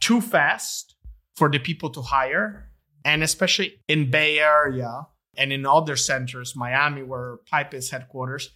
too 0.01 0.19
fast 0.19 0.95
for 1.35 1.49
the 1.49 1.59
people 1.59 1.91
to 1.91 2.01
hire. 2.01 2.71
And 3.05 3.23
especially 3.23 3.79
in 3.87 4.11
Bay 4.11 4.39
Area 4.39 5.07
and 5.37 5.53
in 5.53 5.65
other 5.65 5.95
centers, 5.95 6.55
Miami, 6.55 7.03
where 7.03 7.37
Pipe 7.49 7.73
is 7.73 7.91
headquarters, 7.91 8.49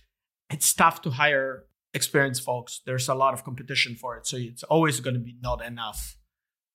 it's 0.50 0.74
tough 0.74 1.02
to 1.04 1.12
hire 1.12 1.66
experienced 1.94 2.44
folks. 2.44 2.82
There's 2.86 3.08
a 3.08 3.14
lot 3.14 3.36
of 3.36 3.44
competition 3.44 3.96
for 3.96 4.18
it. 4.18 4.26
So 4.26 4.38
it's 4.38 4.64
always 4.64 5.00
going 5.00 5.14
to 5.14 5.20
be 5.20 5.38
not 5.42 5.64
enough 5.64 6.18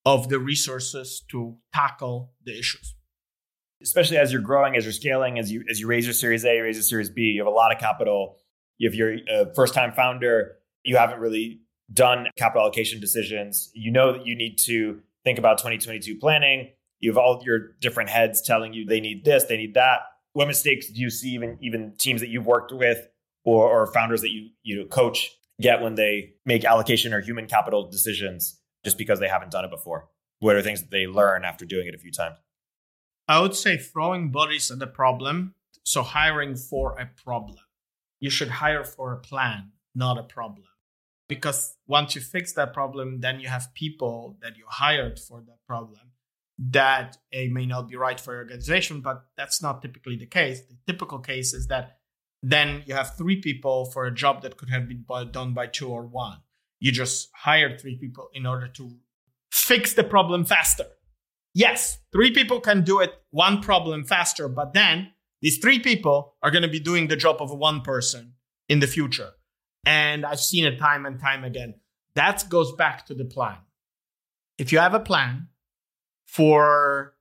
of 0.07 0.29
the 0.29 0.39
resources 0.39 1.23
to 1.31 1.57
tackle 1.75 2.33
the 2.45 2.57
issues. 2.57 2.95
Especially 3.83 4.17
as 4.17 4.33
you're 4.33 4.43
growing, 4.43 4.77
as 4.77 4.85
you're 4.85 4.93
scaling, 4.93 5.39
as 5.39 5.53
you 5.53 5.65
as 5.71 5.79
you 5.79 5.87
raise 5.87 6.05
your 6.05 6.15
Series 6.15 6.45
A, 6.45 6.61
raise 6.61 6.77
your 6.77 6.83
Series 6.83 7.11
B, 7.11 7.23
you 7.23 7.41
have 7.41 7.53
a 7.53 7.55
lot 7.55 7.73
of 7.73 7.79
capital 7.79 8.39
if 8.79 8.95
you're 8.95 9.17
a 9.29 9.53
first 9.55 9.75
time 9.75 9.93
founder, 9.93 10.57
you 10.85 10.97
haven't 10.97 11.21
really 11.21 11.61
done 11.93 12.29
capital 12.37 12.63
allocation 12.63 13.01
decisions. 13.01 13.71
You 13.75 13.91
know 13.91 14.13
that 14.13 14.27
you 14.27 14.37
need 14.37 14.59
to 14.67 15.01
think 15.25 15.39
about 15.39 15.59
2022 15.59 16.17
planning. 16.17 16.71
You 17.01 17.11
have 17.11 17.19
all 17.19 17.43
your 17.45 17.73
different 17.81 18.11
heads 18.11 18.43
telling 18.43 18.73
you 18.73 18.85
they 18.85 19.01
need 19.01 19.25
this, 19.25 19.45
they 19.45 19.57
need 19.57 19.75
that. 19.75 20.01
What 20.33 20.49
mistakes 20.49 20.89
do 20.89 21.01
you 21.01 21.11
see 21.11 21.31
even 21.31 21.59
even 21.61 21.95
teams 21.99 22.21
that 22.21 22.29
you've 22.29 22.47
worked 22.47 22.73
with 22.73 23.09
or, 23.45 23.69
or 23.69 23.87
founders 23.93 24.21
that 24.21 24.31
you 24.31 24.51
you 24.63 24.87
coach 24.87 25.31
get 25.61 25.81
when 25.81 25.95
they 25.95 26.35
make 26.45 26.65
allocation 26.65 27.13
or 27.13 27.21
human 27.21 27.47
capital 27.47 27.89
decisions 27.91 28.61
just 28.85 28.99
because 28.99 29.19
they 29.19 29.29
haven't 29.29 29.51
done 29.51 29.65
it 29.65 29.71
before? 29.71 30.09
What 30.41 30.55
are 30.55 30.63
things 30.63 30.83
that 30.83 30.91
they 30.91 31.07
learn 31.07 31.45
after 31.45 31.65
doing 31.65 31.89
it 31.89 31.95
a 31.95 31.99
few 31.99 32.13
times? 32.13 32.37
I 33.27 33.41
would 33.41 33.55
say 33.55 33.77
throwing 33.77 34.31
bodies 34.31 34.71
at 34.71 34.79
the 34.79 34.87
problem. 34.87 35.55
So 35.85 36.03
hiring 36.03 36.55
for 36.55 36.99
a 36.99 37.07
problem 37.25 37.57
you 38.21 38.31
should 38.31 38.49
hire 38.49 38.85
for 38.85 39.13
a 39.13 39.19
plan, 39.19 39.73
not 39.95 40.19
a 40.19 40.23
problem. 40.23 40.67
Because 41.29 41.77
once 41.87 42.15
you 42.15 42.21
fix 42.21 42.55
that 42.55 42.73
problem, 42.73 43.21
then 43.21 43.39
you 43.41 43.49
have 43.49 43.75
people 43.75 44.39
that 44.41 44.57
you 44.57 44.65
hired 44.69 45.19
for 45.19 45.43
that 45.47 45.59
problem 45.67 46.13
that 46.59 47.19
a 47.33 47.49
may 47.49 47.67
not 47.67 47.89
be 47.89 47.97
right 47.97 48.19
for 48.19 48.33
your 48.33 48.43
organization, 48.43 49.01
but 49.01 49.25
that's 49.37 49.63
not 49.63 49.81
typically 49.83 50.17
the 50.17 50.27
case. 50.27 50.61
The 50.63 50.93
typical 50.93 51.19
case 51.19 51.55
is 51.55 51.69
that 51.69 51.99
then 52.43 52.83
you 52.87 52.95
have 52.95 53.17
three 53.17 53.41
people 53.41 53.85
for 53.85 54.07
a 54.07 54.15
job 54.15 54.43
that 54.43 54.57
could 54.57 54.71
have 54.71 54.89
been 54.89 55.05
done 55.31 55.55
by 55.55 55.67
two 55.67 55.89
or 55.89 56.07
one. 56.07 56.39
You 56.81 56.93
just 56.93 57.29
hired 57.35 57.81
three 57.81 57.97
people 57.97 58.29
in 58.35 58.47
order 58.47 58.69
to 58.69 58.91
fix 59.53 59.95
the 59.95 60.05
problem 60.05 60.45
faster. 60.45 60.87
Yes, 61.55 61.99
three 62.13 62.33
people 62.33 62.61
can 62.61 62.83
do 62.83 63.01
it 63.01 63.13
one 63.31 63.61
problem 63.61 64.05
faster, 64.05 64.49
but 64.49 64.75
then 64.75 65.13
these 65.41 65.59
three 65.59 65.79
people 65.79 66.35
are 66.43 66.51
going 66.51 66.63
to 66.63 66.69
be 66.69 66.81
doing 66.81 67.09
the 67.09 67.17
job 67.17 67.37
of 67.41 67.51
one 67.51 67.81
person 67.81 68.35
in 68.69 68.81
the 68.81 68.87
future. 68.87 69.31
And 69.87 70.27
I've 70.27 70.41
seen 70.41 70.65
it 70.65 70.79
time 70.79 71.07
and 71.07 71.21
time 71.21 71.45
again. 71.45 71.75
That 72.15 72.45
goes 72.49 72.73
back 72.73 73.07
to 73.07 73.15
the 73.15 73.25
plan. 73.25 73.59
If 74.59 74.73
you 74.73 74.81
have 74.81 74.95
a 74.95 75.01
plan 75.01 75.49
for 76.27 77.15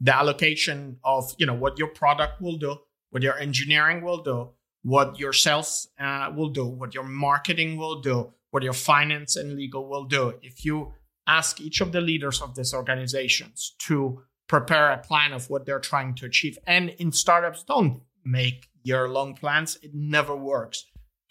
the 0.00 0.14
allocation 0.14 0.98
of, 1.04 1.34
you 1.38 1.46
know, 1.46 1.54
what 1.54 1.78
your 1.78 1.88
product 1.88 2.40
will 2.40 2.58
do, 2.58 2.76
what 3.10 3.22
your 3.22 3.38
engineering 3.38 4.02
will 4.02 4.22
do, 4.22 4.50
what 4.82 5.18
your 5.18 5.32
sales 5.32 5.88
uh, 5.98 6.30
will 6.36 6.48
do, 6.50 6.66
what 6.66 6.94
your 6.94 7.04
marketing 7.04 7.76
will 7.76 8.00
do, 8.00 8.32
what 8.50 8.62
your 8.62 8.72
finance 8.72 9.36
and 9.36 9.54
legal 9.56 9.88
will 9.88 10.04
do. 10.04 10.34
If 10.42 10.64
you 10.64 10.92
ask 11.26 11.60
each 11.60 11.80
of 11.80 11.92
the 11.92 12.00
leaders 12.00 12.42
of 12.42 12.54
these 12.54 12.74
organizations 12.74 13.74
to 13.86 14.22
prepare 14.52 14.90
a 14.90 14.98
plan 14.98 15.32
of 15.32 15.48
what 15.48 15.64
they're 15.64 15.80
trying 15.80 16.14
to 16.14 16.26
achieve. 16.26 16.58
And 16.66 16.90
in 16.98 17.10
startups, 17.10 17.62
don't 17.62 18.02
make 18.22 18.68
year 18.82 19.08
long 19.08 19.34
plans, 19.34 19.78
it 19.82 19.92
never 19.94 20.36
works. 20.36 20.84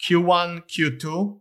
Q1, 0.04 0.64
Q2, 0.66 1.38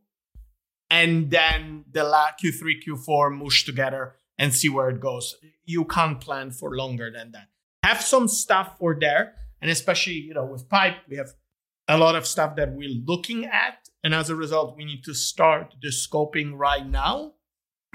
and 0.92 1.32
then 1.32 1.86
the 1.92 2.04
la- 2.04 2.34
Q3, 2.40 2.84
Q4 2.86 3.36
mush 3.36 3.66
together 3.66 4.14
and 4.38 4.54
see 4.54 4.70
where 4.70 4.90
it 4.90 5.00
goes. 5.00 5.38
You 5.66 5.86
can't 5.86 6.22
plan 6.22 6.52
for 6.52 6.76
longer 6.76 7.10
than 7.12 7.32
that. 7.32 7.48
Have 7.82 8.02
some 8.02 8.28
stuff 8.28 8.78
for 8.78 8.96
there, 9.00 9.34
and 9.60 9.72
especially 9.72 10.14
you 10.28 10.36
know 10.36 10.46
with 10.46 10.70
Pipe, 10.70 10.98
we 11.10 11.18
have 11.18 11.32
a 11.88 11.98
lot 11.98 12.16
of 12.16 12.28
stuff 12.28 12.56
that 12.58 12.76
we're 12.76 13.02
looking 13.08 13.46
at, 13.46 13.90
and 14.04 14.14
as 14.14 14.30
a 14.30 14.36
result, 14.36 14.78
we 14.78 14.86
need 14.86 15.04
to 15.06 15.16
start 15.16 15.74
the 15.82 15.90
scoping 15.90 16.60
right 16.60 16.86
now. 16.86 17.34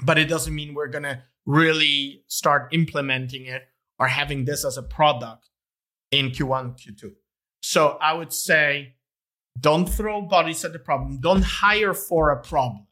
But 0.03 0.17
it 0.17 0.27
doesn't 0.27 0.53
mean 0.53 0.73
we're 0.73 0.87
gonna 0.87 1.23
really 1.45 2.25
start 2.27 2.73
implementing 2.73 3.45
it 3.45 3.63
are 3.99 4.07
having 4.07 4.45
this 4.45 4.65
as 4.65 4.77
a 4.77 4.83
product 4.83 5.49
in 6.11 6.29
Q1, 6.29 6.77
Q2. 6.77 7.11
So 7.61 7.97
I 8.01 8.13
would 8.13 8.33
say 8.33 8.95
don't 9.59 9.87
throw 9.87 10.21
bodies 10.21 10.63
at 10.63 10.73
the 10.73 10.79
problem. 10.79 11.19
Don't 11.19 11.43
hire 11.43 11.93
for 11.93 12.31
a 12.31 12.41
problem. 12.41 12.87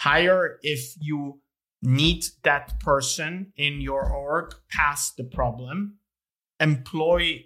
Hire 0.00 0.58
if 0.62 0.94
you 1.00 1.40
need 1.82 2.24
that 2.42 2.80
person 2.80 3.52
in 3.56 3.80
your 3.80 4.10
org 4.10 4.54
past 4.70 5.16
the 5.16 5.24
problem. 5.24 5.98
Employ 6.58 7.44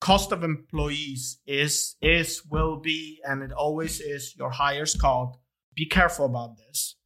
cost 0.00 0.32
of 0.32 0.44
employees 0.44 1.40
is 1.46 1.96
is 2.00 2.42
will 2.48 2.78
be 2.78 3.18
and 3.24 3.42
it 3.42 3.52
always 3.52 4.00
is 4.00 4.34
your 4.36 4.50
highest 4.50 5.00
cost. 5.00 5.38
Be 5.74 5.86
careful 5.86 6.26
about 6.26 6.56
this 6.56 6.96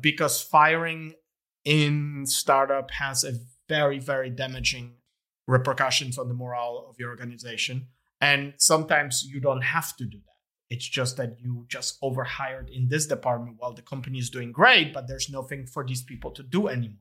because 0.00 0.42
firing 0.42 1.14
in 1.64 2.26
startup 2.26 2.90
has 2.90 3.24
a 3.24 3.32
very, 3.68 3.98
very 3.98 4.30
damaging 4.30 4.94
repercussions 5.46 6.18
on 6.18 6.28
the 6.28 6.34
morale 6.34 6.86
of 6.88 6.96
your 6.98 7.10
organization. 7.10 7.88
And 8.20 8.54
sometimes 8.56 9.24
you 9.24 9.40
don't 9.40 9.62
have 9.62 9.96
to 9.96 10.04
do 10.04 10.18
that. 10.18 10.34
It's 10.70 10.88
just 10.88 11.16
that 11.18 11.36
you 11.38 11.66
just 11.68 11.98
overhired 12.02 12.70
in 12.70 12.88
this 12.88 13.06
department 13.06 13.56
while 13.58 13.74
the 13.74 13.82
company 13.82 14.18
is 14.18 14.30
doing 14.30 14.50
great, 14.50 14.94
but 14.94 15.06
there's 15.06 15.30
nothing 15.30 15.66
for 15.66 15.84
these 15.84 16.02
people 16.02 16.30
to 16.32 16.42
do 16.42 16.68
anymore. 16.68 16.98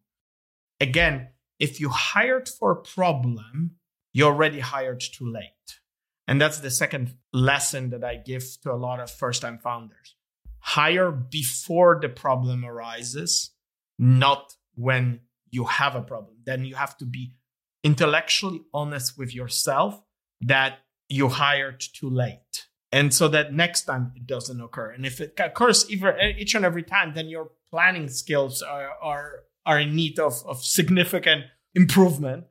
Again, 0.81 1.29
if 1.59 1.79
you 1.79 1.89
hired 1.89 2.49
for 2.49 2.71
a 2.71 2.81
problem, 2.81 3.77
you 4.11 4.25
already 4.25 4.59
hired 4.59 4.99
too 4.99 5.25
late. 5.25 5.79
And 6.27 6.41
that's 6.41 6.59
the 6.59 6.71
second 6.71 7.15
lesson 7.31 7.89
that 7.91 8.03
I 8.03 8.15
give 8.15 8.45
to 8.63 8.71
a 8.71 8.75
lot 8.75 8.99
of 8.99 9.09
first 9.09 9.41
time 9.41 9.59
founders. 9.59 10.15
Hire 10.59 11.11
before 11.11 11.99
the 12.01 12.09
problem 12.09 12.65
arises, 12.65 13.51
not 13.97 14.53
when 14.75 15.21
you 15.53 15.65
have 15.65 15.95
a 15.95 16.01
problem. 16.01 16.35
Then 16.43 16.65
you 16.65 16.75
have 16.75 16.97
to 16.97 17.05
be 17.05 17.35
intellectually 17.83 18.61
honest 18.73 19.17
with 19.19 19.35
yourself 19.35 20.01
that 20.41 20.79
you 21.09 21.29
hired 21.29 21.79
too 21.79 22.09
late. 22.09 22.65
And 22.91 23.13
so 23.13 23.27
that 23.27 23.53
next 23.53 23.83
time 23.83 24.11
it 24.15 24.25
doesn't 24.25 24.59
occur. 24.59 24.91
And 24.91 25.05
if 25.05 25.21
it 25.21 25.39
occurs 25.39 25.89
either, 25.91 26.17
each 26.37 26.55
and 26.55 26.65
every 26.65 26.83
time, 26.83 27.13
then 27.13 27.27
your 27.27 27.51
planning 27.71 28.09
skills 28.09 28.63
are, 28.63 28.89
are, 29.01 29.43
are 29.65 29.79
in 29.79 29.95
need 29.95 30.19
of, 30.19 30.43
of 30.47 30.63
significant 30.63 31.45
improvement. 31.75 32.45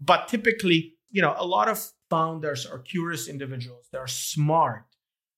But 0.00 0.28
typically, 0.28 0.94
you 1.10 1.22
know, 1.22 1.34
a 1.38 1.46
lot 1.46 1.68
of 1.68 1.82
founders 2.10 2.66
are 2.66 2.78
curious 2.78 3.26
individuals. 3.26 3.86
They're 3.90 4.06
smart. 4.06 4.84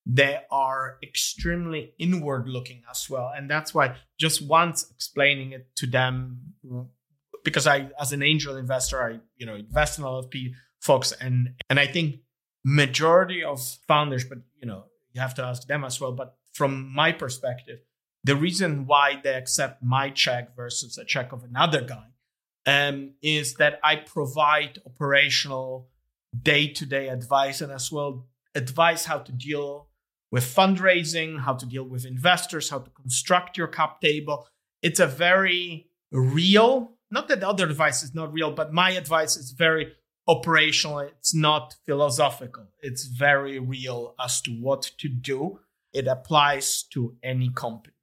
They 0.04 0.40
are 0.50 0.98
extremely 1.02 1.92
inward 1.98 2.48
looking 2.48 2.82
as 2.90 3.08
well. 3.08 3.32
And 3.36 3.48
that's 3.50 3.74
why 3.74 3.96
just 4.18 4.46
once 4.46 4.88
explaining 4.90 5.52
it 5.52 5.68
to 5.76 5.86
them, 5.86 6.54
because 7.46 7.68
I, 7.68 7.88
as 8.00 8.12
an 8.12 8.24
angel 8.24 8.56
investor, 8.56 9.00
I, 9.00 9.20
you 9.36 9.46
know, 9.46 9.54
invest 9.54 10.00
in 10.00 10.04
people, 10.30 10.58
folks. 10.80 11.12
And, 11.12 11.50
and 11.70 11.78
I 11.78 11.86
think 11.86 12.16
majority 12.64 13.44
of 13.44 13.60
founders, 13.86 14.24
but, 14.24 14.38
you 14.60 14.66
know, 14.66 14.86
you 15.12 15.20
have 15.20 15.34
to 15.34 15.44
ask 15.44 15.66
them 15.68 15.84
as 15.84 16.00
well. 16.00 16.10
But 16.10 16.34
from 16.52 16.92
my 16.92 17.12
perspective, 17.12 17.78
the 18.24 18.34
reason 18.34 18.86
why 18.86 19.20
they 19.22 19.34
accept 19.34 19.80
my 19.80 20.10
check 20.10 20.56
versus 20.56 20.98
a 20.98 21.04
check 21.04 21.30
of 21.30 21.44
another 21.44 21.82
guy 21.82 22.08
um, 22.66 23.12
is 23.22 23.54
that 23.54 23.78
I 23.84 23.94
provide 23.94 24.80
operational 24.84 25.88
day 26.42 26.66
to 26.66 26.84
day 26.84 27.08
advice 27.08 27.60
and 27.60 27.70
as 27.72 27.92
well 27.92 28.26
advice 28.56 29.04
how 29.04 29.18
to 29.18 29.30
deal 29.30 29.88
with 30.32 30.42
fundraising, 30.42 31.40
how 31.42 31.54
to 31.54 31.64
deal 31.64 31.84
with 31.84 32.04
investors, 32.04 32.70
how 32.70 32.80
to 32.80 32.90
construct 32.90 33.56
your 33.56 33.68
cap 33.68 34.00
table. 34.00 34.48
It's 34.82 34.98
a 34.98 35.06
very 35.06 35.86
real, 36.10 36.95
not 37.10 37.28
that 37.28 37.40
the 37.40 37.48
other 37.48 37.66
advice 37.66 38.02
is 38.02 38.14
not 38.14 38.32
real, 38.32 38.50
but 38.50 38.72
my 38.72 38.90
advice 38.90 39.36
is 39.36 39.52
very 39.52 39.92
operational. 40.28 41.00
It's 41.00 41.34
not 41.34 41.76
philosophical. 41.86 42.66
It's 42.80 43.04
very 43.04 43.58
real 43.58 44.14
as 44.20 44.40
to 44.42 44.50
what 44.50 44.90
to 44.98 45.08
do. 45.08 45.60
It 45.92 46.06
applies 46.08 46.82
to 46.92 47.16
any 47.22 47.50
company. 47.50 47.94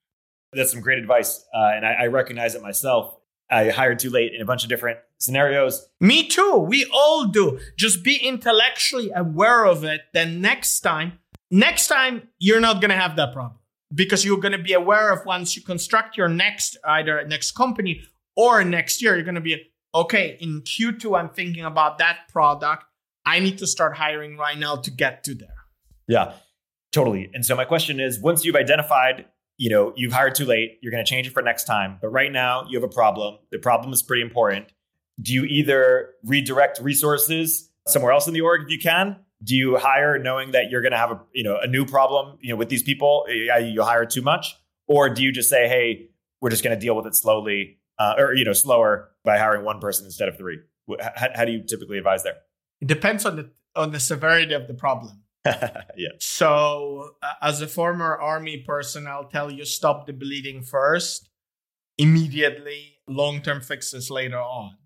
That's 0.53 0.71
some 0.71 0.81
great 0.81 0.99
advice. 0.99 1.43
Uh, 1.53 1.71
and 1.75 1.85
I, 1.85 1.93
I 1.93 2.07
recognize 2.07 2.55
it 2.55 2.61
myself. 2.61 3.17
I 3.49 3.69
hired 3.69 3.99
too 3.99 4.09
late 4.09 4.33
in 4.33 4.41
a 4.41 4.45
bunch 4.45 4.63
of 4.63 4.69
different 4.69 4.99
scenarios. 5.17 5.87
Me 5.99 6.27
too. 6.27 6.57
We 6.57 6.85
all 6.93 7.25
do. 7.25 7.59
Just 7.77 8.03
be 8.03 8.15
intellectually 8.15 9.11
aware 9.15 9.65
of 9.65 9.83
it. 9.83 10.01
Then 10.13 10.41
next 10.41 10.79
time, 10.79 11.19
next 11.51 11.87
time, 11.87 12.29
you're 12.39 12.61
not 12.61 12.81
going 12.81 12.89
to 12.89 12.97
have 12.97 13.15
that 13.17 13.33
problem 13.33 13.59
because 13.93 14.25
you're 14.25 14.39
going 14.39 14.53
to 14.53 14.63
be 14.63 14.73
aware 14.73 15.11
of 15.11 15.25
once 15.25 15.55
you 15.55 15.61
construct 15.61 16.17
your 16.17 16.29
next, 16.29 16.77
either 16.83 17.25
next 17.27 17.51
company 17.51 18.01
or 18.35 18.63
next 18.63 19.01
year, 19.01 19.15
you're 19.15 19.23
going 19.23 19.35
to 19.35 19.41
be, 19.41 19.61
okay, 19.93 20.37
in 20.39 20.61
Q2, 20.61 21.19
I'm 21.19 21.29
thinking 21.29 21.65
about 21.65 21.97
that 21.99 22.27
product. 22.31 22.85
I 23.25 23.39
need 23.39 23.59
to 23.59 23.67
start 23.67 23.95
hiring 23.95 24.37
right 24.37 24.57
now 24.57 24.75
to 24.77 24.91
get 24.91 25.23
to 25.25 25.35
there. 25.35 25.49
Yeah, 26.07 26.33
totally. 26.91 27.29
And 27.33 27.45
so 27.45 27.55
my 27.55 27.65
question 27.65 27.99
is 27.99 28.19
once 28.19 28.43
you've 28.43 28.55
identified 28.55 29.25
you 29.57 29.69
know, 29.69 29.93
you've 29.95 30.13
hired 30.13 30.35
too 30.35 30.45
late, 30.45 30.79
you're 30.81 30.91
going 30.91 31.03
to 31.03 31.09
change 31.09 31.27
it 31.27 31.33
for 31.33 31.41
next 31.41 31.65
time. 31.65 31.97
But 32.01 32.09
right 32.09 32.31
now, 32.31 32.65
you 32.67 32.79
have 32.79 32.89
a 32.89 32.93
problem. 32.93 33.37
The 33.51 33.59
problem 33.59 33.93
is 33.93 34.01
pretty 34.01 34.21
important. 34.21 34.71
Do 35.21 35.31
you 35.31 35.43
either 35.43 36.09
redirect 36.23 36.79
resources 36.81 37.69
somewhere 37.87 38.11
else 38.11 38.27
in 38.27 38.33
the 38.33 38.41
org 38.41 38.63
if 38.63 38.69
you 38.69 38.79
can? 38.79 39.17
Do 39.43 39.55
you 39.55 39.77
hire 39.77 40.17
knowing 40.17 40.51
that 40.51 40.71
you're 40.71 40.81
going 40.81 40.93
to 40.93 40.97
have 40.97 41.11
a, 41.11 41.21
you 41.33 41.43
know, 41.43 41.57
a 41.61 41.67
new 41.67 41.85
problem, 41.85 42.37
you 42.41 42.49
know, 42.49 42.55
with 42.55 42.69
these 42.69 42.81
people? 42.81 43.25
You 43.29 43.83
hire 43.83 44.05
too 44.05 44.21
much, 44.21 44.55
or 44.87 45.09
do 45.09 45.21
you 45.21 45.31
just 45.31 45.49
say, 45.49 45.67
"Hey, 45.67 46.09
we're 46.41 46.49
just 46.49 46.63
going 46.63 46.75
to 46.75 46.79
deal 46.79 46.95
with 46.95 47.05
it 47.05 47.15
slowly, 47.15 47.77
uh, 47.99 48.15
or 48.17 48.33
you 48.33 48.45
know, 48.45 48.53
slower 48.53 49.11
by 49.23 49.37
hiring 49.37 49.63
one 49.63 49.79
person 49.79 50.05
instead 50.05 50.29
of 50.29 50.37
three? 50.37 50.59
How, 50.99 51.29
how 51.35 51.45
do 51.45 51.51
you 51.51 51.63
typically 51.63 51.97
advise 51.97 52.23
there? 52.23 52.35
It 52.81 52.87
depends 52.87 53.25
on 53.25 53.35
the 53.35 53.51
on 53.75 53.91
the 53.91 53.99
severity 53.99 54.53
of 54.53 54.67
the 54.67 54.73
problem. 54.73 55.23
yeah. 55.45 56.09
So, 56.19 57.11
uh, 57.21 57.33
as 57.41 57.61
a 57.61 57.67
former 57.67 58.17
army 58.17 58.57
person, 58.65 59.07
I'll 59.07 59.27
tell 59.27 59.51
you 59.51 59.65
stop 59.65 60.05
the 60.05 60.13
bleeding 60.13 60.61
first, 60.63 61.29
immediately, 61.97 62.99
long 63.07 63.41
term 63.41 63.61
fixes 63.61 64.09
later 64.09 64.39
on. 64.39 64.77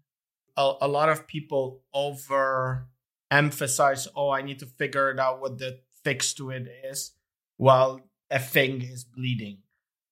A, 0.56 0.74
a 0.82 0.88
lot 0.88 1.10
of 1.10 1.28
people 1.28 1.82
over 1.94 2.88
emphasize, 3.30 4.08
oh, 4.16 4.32
I 4.32 4.42
need 4.42 4.60
to 4.60 4.66
figure 4.66 5.12
it 5.12 5.20
out 5.20 5.42
what 5.42 5.60
the 5.60 5.80
fix 6.04 6.34
to 6.36 6.50
it 6.50 6.68
is, 6.90 7.12
while 7.58 8.02
a 8.32 8.40
thing 8.40 8.82
is 8.82 9.04
bleeding. 9.04 9.60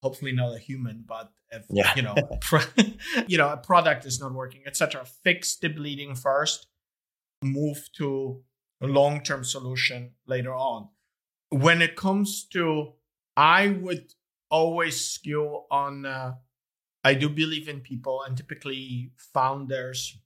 Hopefully, 0.03 0.31
not 0.31 0.55
a 0.55 0.59
human, 0.59 1.03
but 1.07 1.31
if, 1.51 1.63
yeah. 1.69 1.93
you 1.95 2.01
know, 2.01 2.15
pro- 2.41 2.83
you 3.27 3.37
know, 3.37 3.49
a 3.49 3.57
product 3.57 4.05
is 4.05 4.19
not 4.19 4.33
working, 4.33 4.63
etc. 4.65 5.05
Fix 5.23 5.57
the 5.57 5.67
bleeding 5.67 6.15
first, 6.15 6.67
move 7.43 7.89
to 7.97 8.41
a 8.81 8.87
long 8.87 9.21
term 9.21 9.43
solution 9.43 10.11
later 10.27 10.53
on. 10.53 10.89
When 11.49 11.81
it 11.81 11.95
comes 11.95 12.45
to, 12.53 12.93
I 13.37 13.67
would 13.67 14.13
always 14.49 14.99
skew 14.99 15.63
on, 15.71 16.05
uh, 16.05 16.33
I 17.03 17.13
do 17.13 17.29
believe 17.29 17.67
in 17.67 17.81
people 17.81 18.23
and 18.25 18.35
typically 18.35 19.11
founders, 19.33 20.17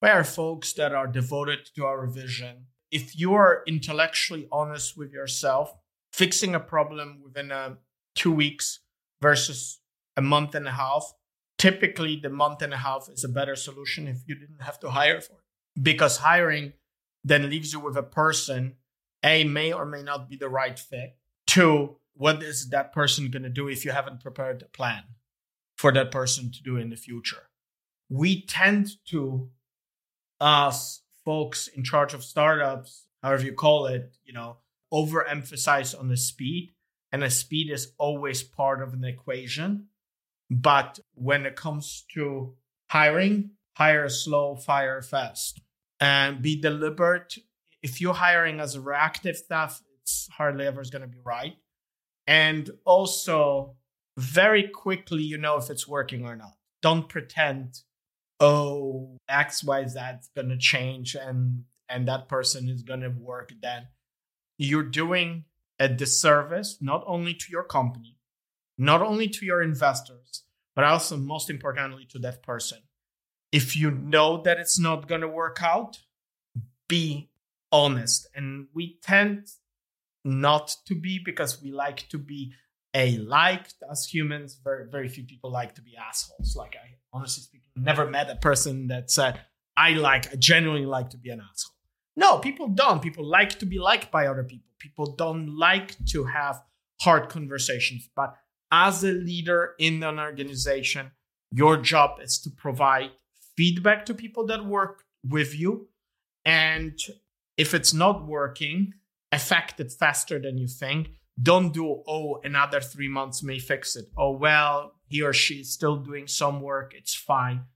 where 0.00 0.24
folks 0.24 0.72
that 0.74 0.94
are 0.94 1.06
devoted 1.06 1.68
to 1.76 1.84
our 1.84 2.06
vision. 2.06 2.66
If 2.90 3.18
you 3.18 3.34
are 3.34 3.62
intellectually 3.66 4.48
honest 4.52 4.96
with 4.96 5.12
yourself, 5.12 5.74
fixing 6.12 6.54
a 6.54 6.60
problem 6.60 7.20
within 7.22 7.50
uh, 7.50 7.74
two 8.14 8.30
weeks 8.30 8.80
versus 9.20 9.80
a 10.16 10.22
month 10.22 10.54
and 10.54 10.66
a 10.66 10.72
half, 10.72 11.12
typically 11.58 12.16
the 12.16 12.30
month 12.30 12.62
and 12.62 12.72
a 12.72 12.78
half 12.78 13.08
is 13.12 13.24
a 13.24 13.28
better 13.28 13.56
solution 13.56 14.08
if 14.08 14.18
you 14.26 14.34
didn't 14.34 14.62
have 14.62 14.78
to 14.80 14.90
hire 14.90 15.20
for 15.20 15.34
it. 15.34 15.82
Because 15.82 16.18
hiring 16.18 16.72
then 17.24 17.48
leaves 17.50 17.72
you 17.72 17.80
with 17.80 17.96
a 17.96 18.02
person 18.02 18.76
a 19.22 19.44
may 19.44 19.72
or 19.72 19.86
may 19.86 20.02
not 20.02 20.28
be 20.28 20.36
the 20.36 20.48
right 20.48 20.78
fit. 20.78 21.16
Two 21.46 21.96
what 22.16 22.44
is 22.44 22.68
that 22.68 22.92
person 22.92 23.28
going 23.28 23.42
to 23.42 23.48
do 23.48 23.66
if 23.66 23.84
you 23.84 23.90
haven't 23.90 24.20
prepared 24.20 24.62
a 24.62 24.66
plan 24.66 25.02
for 25.76 25.90
that 25.90 26.12
person 26.12 26.52
to 26.52 26.62
do 26.62 26.76
in 26.76 26.90
the 26.90 26.96
future? 26.96 27.48
We 28.08 28.42
tend 28.42 28.90
to 29.06 29.50
us 30.40 31.02
folks 31.24 31.68
in 31.68 31.82
charge 31.82 32.12
of 32.12 32.22
startups 32.22 33.06
however 33.22 33.44
you 33.44 33.52
call 33.52 33.86
it 33.86 34.14
you 34.24 34.32
know 34.32 34.58
overemphasize 34.92 35.98
on 35.98 36.08
the 36.08 36.16
speed 36.16 36.70
and 37.10 37.22
the 37.22 37.30
speed 37.30 37.70
is 37.70 37.92
always 37.98 38.42
part 38.42 38.82
of 38.82 38.92
an 38.92 39.04
equation 39.04 39.86
but 40.62 41.00
when 41.14 41.46
it 41.46 41.56
comes 41.56 42.04
to 42.14 42.54
hiring 42.90 43.50
hire 43.74 44.08
slow 44.08 44.56
fire 44.56 45.02
fast 45.02 45.60
and 46.00 46.42
be 46.42 46.60
deliberate. 46.60 47.38
If 47.82 48.00
you're 48.00 48.14
hiring 48.14 48.60
as 48.60 48.74
a 48.74 48.80
reactive 48.80 49.36
staff, 49.36 49.82
it's 50.00 50.28
hardly 50.32 50.66
ever 50.66 50.82
going 50.90 51.02
to 51.02 51.08
be 51.08 51.20
right. 51.24 51.56
And 52.26 52.70
also, 52.84 53.76
very 54.16 54.68
quickly, 54.68 55.22
you 55.22 55.36
know 55.36 55.56
if 55.56 55.70
it's 55.70 55.86
working 55.86 56.24
or 56.24 56.36
not. 56.36 56.54
Don't 56.80 57.08
pretend, 57.08 57.80
oh, 58.40 59.18
X, 59.28 59.64
Y, 59.64 59.86
Z 59.86 59.98
is 60.20 60.30
going 60.34 60.48
to 60.48 60.56
change 60.56 61.14
and 61.14 61.64
and 61.88 62.08
that 62.08 62.28
person 62.28 62.68
is 62.68 62.82
going 62.82 63.00
to 63.00 63.10
work. 63.10 63.52
Then 63.60 63.88
you're 64.56 64.82
doing 64.82 65.44
a 65.78 65.88
disservice 65.88 66.78
not 66.80 67.04
only 67.06 67.34
to 67.34 67.46
your 67.50 67.64
company, 67.64 68.13
not 68.78 69.02
only 69.02 69.28
to 69.28 69.44
your 69.44 69.62
investors, 69.62 70.42
but 70.74 70.84
also 70.84 71.16
most 71.16 71.50
importantly 71.50 72.06
to 72.10 72.18
that 72.18 72.42
person 72.42 72.78
if 73.54 73.76
you 73.76 73.92
know 73.92 74.42
that 74.42 74.58
it's 74.58 74.80
not 74.80 75.06
going 75.06 75.20
to 75.20 75.28
work 75.28 75.58
out, 75.62 76.00
be 76.88 77.30
honest. 77.70 78.26
And 78.34 78.66
we 78.74 78.98
tend 79.00 79.46
not 80.24 80.74
to 80.86 80.96
be 80.96 81.20
because 81.24 81.62
we 81.62 81.70
like 81.70 82.08
to 82.08 82.18
be 82.18 82.52
a 82.94 83.16
liked 83.18 83.74
as 83.88 84.06
humans. 84.06 84.58
Very, 84.64 84.90
very 84.90 85.08
few 85.08 85.22
people 85.22 85.52
like 85.52 85.76
to 85.76 85.82
be 85.82 85.92
assholes. 85.96 86.56
Like 86.56 86.74
I 86.74 86.96
honestly 87.12 87.44
speaking, 87.44 87.70
never 87.76 88.10
met 88.10 88.28
a 88.28 88.34
person 88.34 88.88
that 88.88 89.08
said, 89.08 89.38
I 89.76 89.90
like, 89.90 90.32
I 90.32 90.36
genuinely 90.36 90.86
like 90.86 91.10
to 91.10 91.16
be 91.16 91.30
an 91.30 91.40
asshole. 91.40 91.76
No, 92.16 92.38
people 92.38 92.66
don't. 92.66 93.00
People 93.02 93.24
like 93.24 93.60
to 93.60 93.66
be 93.66 93.78
liked 93.78 94.10
by 94.10 94.26
other 94.26 94.42
people. 94.42 94.70
People 94.80 95.14
don't 95.14 95.56
like 95.56 95.94
to 96.06 96.24
have 96.24 96.60
hard 97.00 97.28
conversations. 97.28 98.08
But 98.16 98.34
as 98.74 99.04
a 99.04 99.12
leader 99.12 99.74
in 99.78 100.02
an 100.02 100.18
organization, 100.18 101.12
your 101.52 101.76
job 101.76 102.18
is 102.20 102.40
to 102.40 102.50
provide 102.50 103.12
feedback 103.56 104.04
to 104.04 104.12
people 104.12 104.44
that 104.46 104.66
work 104.66 105.04
with 105.22 105.56
you. 105.56 105.86
And 106.44 106.98
if 107.56 107.72
it's 107.72 107.94
not 107.94 108.26
working, 108.26 108.94
affect 109.30 109.78
it 109.78 109.92
faster 109.92 110.40
than 110.40 110.58
you 110.58 110.66
think. 110.66 111.10
Don't 111.40 111.72
do, 111.72 112.02
oh, 112.08 112.40
another 112.42 112.80
three 112.80 113.08
months 113.08 113.44
may 113.44 113.60
fix 113.60 113.94
it. 113.94 114.06
Oh, 114.16 114.32
well, 114.32 114.94
he 115.06 115.22
or 115.22 115.32
she 115.32 115.60
is 115.60 115.72
still 115.72 115.96
doing 115.96 116.26
some 116.26 116.60
work. 116.60 116.94
It's 116.96 117.14
fine. 117.14 117.66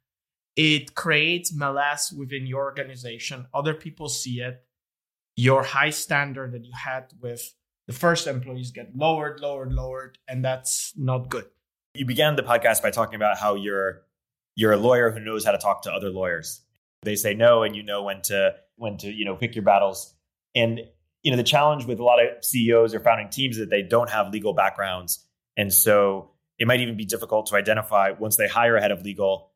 It 0.56 0.96
creates 0.96 1.54
malaise 1.54 2.12
within 2.12 2.44
your 2.44 2.64
organization. 2.64 3.46
Other 3.54 3.74
people 3.74 4.08
see 4.08 4.40
it. 4.40 4.64
Your 5.36 5.62
high 5.62 5.90
standard 5.90 6.50
that 6.52 6.64
you 6.64 6.72
had 6.74 7.12
with 7.20 7.54
the 7.88 7.94
first 7.94 8.26
employees 8.26 8.70
get 8.70 8.94
lowered, 8.94 9.40
lowered, 9.40 9.72
lowered, 9.72 10.18
and 10.28 10.44
that's 10.44 10.92
not 10.96 11.30
good. 11.30 11.46
You 11.94 12.04
began 12.04 12.36
the 12.36 12.42
podcast 12.42 12.82
by 12.82 12.90
talking 12.90 13.16
about 13.16 13.38
how 13.38 13.56
you're 13.56 14.02
you're 14.54 14.72
a 14.72 14.76
lawyer 14.76 15.10
who 15.10 15.20
knows 15.20 15.44
how 15.44 15.52
to 15.52 15.58
talk 15.58 15.82
to 15.82 15.92
other 15.92 16.10
lawyers. 16.10 16.60
They 17.02 17.16
say 17.16 17.34
no, 17.34 17.62
and 17.62 17.74
you 17.74 17.82
know 17.82 18.02
when 18.02 18.20
to 18.22 18.54
when 18.76 18.98
to 18.98 19.10
you 19.10 19.24
know 19.24 19.34
pick 19.34 19.56
your 19.56 19.64
battles. 19.64 20.14
And 20.54 20.80
you 21.22 21.30
know 21.30 21.36
the 21.36 21.42
challenge 21.42 21.86
with 21.86 21.98
a 21.98 22.04
lot 22.04 22.22
of 22.22 22.44
CEOs 22.44 22.94
or 22.94 23.00
founding 23.00 23.30
teams 23.30 23.56
is 23.56 23.60
that 23.60 23.70
they 23.70 23.82
don't 23.82 24.10
have 24.10 24.32
legal 24.32 24.52
backgrounds, 24.52 25.24
and 25.56 25.72
so 25.72 26.30
it 26.58 26.66
might 26.66 26.80
even 26.80 26.96
be 26.96 27.06
difficult 27.06 27.46
to 27.46 27.56
identify 27.56 28.10
once 28.10 28.36
they 28.36 28.48
hire 28.48 28.76
a 28.76 28.82
head 28.82 28.90
of 28.90 29.02
legal 29.02 29.50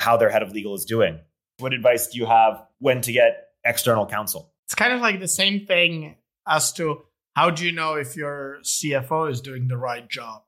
how 0.00 0.16
their 0.16 0.30
head 0.30 0.42
of 0.42 0.50
legal 0.52 0.74
is 0.74 0.84
doing. 0.84 1.20
What 1.58 1.72
advice 1.72 2.08
do 2.08 2.18
you 2.18 2.26
have 2.26 2.64
when 2.80 3.02
to 3.02 3.12
get 3.12 3.50
external 3.64 4.06
counsel? 4.06 4.52
It's 4.66 4.74
kind 4.74 4.92
of 4.92 5.00
like 5.00 5.20
the 5.20 5.28
same 5.28 5.66
thing 5.66 6.16
as 6.46 6.72
to 6.74 7.02
how 7.38 7.50
do 7.50 7.64
you 7.64 7.70
know 7.70 7.94
if 7.94 8.16
your 8.16 8.58
CFO 8.64 9.30
is 9.30 9.40
doing 9.40 9.68
the 9.68 9.76
right 9.76 10.08
job? 10.08 10.42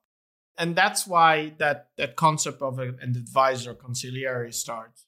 And 0.57 0.75
that's 0.75 1.07
why 1.07 1.53
that, 1.57 1.87
that 1.95 2.17
concept 2.17 2.61
of 2.61 2.79
an 2.79 2.97
advisor 3.01 3.73
consigliere 3.73 4.53
starts. 4.53 5.05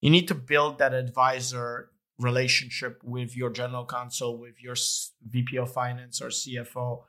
You 0.00 0.08
need 0.08 0.28
to 0.28 0.34
build 0.34 0.78
that 0.78 0.94
advisor 0.94 1.90
relationship 2.18 3.02
with 3.04 3.36
your 3.36 3.50
general 3.50 3.84
counsel, 3.84 4.38
with 4.38 4.62
your 4.62 4.76
VP 5.28 5.58
of 5.58 5.70
finance 5.70 6.22
or 6.22 6.28
CFO, 6.28 7.02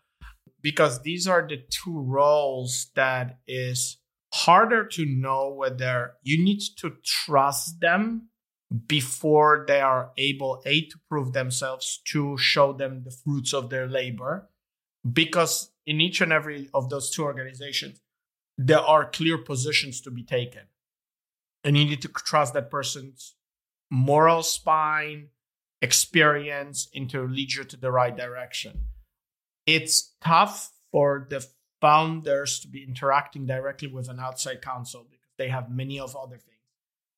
because 0.62 1.04
these 1.04 1.26
are 1.26 1.48
the 1.48 1.64
two 1.70 1.98
roles 1.98 2.88
that 2.96 3.40
is 3.48 3.96
harder 4.34 4.84
to 4.88 5.06
know 5.06 5.54
whether 5.54 6.16
you 6.22 6.44
need 6.44 6.60
to 6.80 6.96
trust 7.02 7.80
them 7.80 8.28
before 8.88 9.64
they 9.68 9.80
are 9.80 10.12
able 10.18 10.62
a 10.66 10.82
to 10.82 10.98
prove 11.10 11.34
themselves 11.34 12.02
to 12.06 12.38
show 12.38 12.74
them 12.74 13.04
the 13.04 13.12
fruits 13.12 13.54
of 13.54 13.70
their 13.70 13.88
labor. 13.88 14.50
Because 15.10 15.72
in 15.86 16.02
each 16.02 16.20
and 16.20 16.34
every 16.34 16.70
of 16.74 16.90
those 16.90 17.10
two 17.10 17.24
organizations 17.24 18.02
there 18.58 18.80
are 18.80 19.10
clear 19.10 19.38
positions 19.38 20.02
to 20.02 20.12
be 20.12 20.24
taken. 20.24 20.64
And 21.64 21.78
you 21.78 21.86
need 21.86 22.02
to 22.02 22.08
trust 22.08 22.54
that 22.54 22.72
person's 22.72 23.36
moral 23.92 24.44
spine 24.44 25.30
experience 25.82 26.90
into 26.92 27.28
lead 27.28 27.54
you 27.54 27.64
to 27.64 27.78
the 27.78 27.92
right 27.92 28.16
direction. 28.16 28.86
It's 29.66 30.16
tough 30.22 30.72
for 30.92 31.28
the 31.30 31.46
founders 31.82 32.60
to 32.62 32.68
be 32.68 32.84
interacting 32.84 33.46
directly 33.46 33.88
with 33.88 34.10
an 34.10 34.20
outside 34.20 34.62
counsel 34.62 35.06
because 35.10 35.34
they 35.38 35.50
have 35.50 35.70
many 35.70 36.00
of 36.00 36.16
other 36.16 36.38
things 36.38 36.57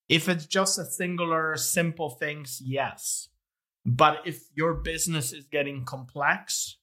if 0.09 0.27
it's 0.27 0.47
just 0.47 0.79
a 0.79 0.85
singular, 0.85 1.55
simple 1.55 2.09
things, 2.09 2.61
yes. 2.65 3.29
But 3.85 4.21
if 4.25 4.41
your 4.53 4.73
business 4.73 5.31
is 5.31 5.45
getting 5.45 5.85
complex, 5.85 6.77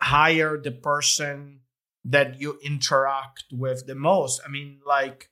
hire 0.00 0.56
the 0.56 0.70
person 0.70 1.60
that 2.04 2.40
you 2.40 2.58
interact 2.62 3.44
with 3.52 3.86
the 3.86 3.96
most. 3.96 4.40
I 4.46 4.48
mean, 4.48 4.78
like 4.86 5.30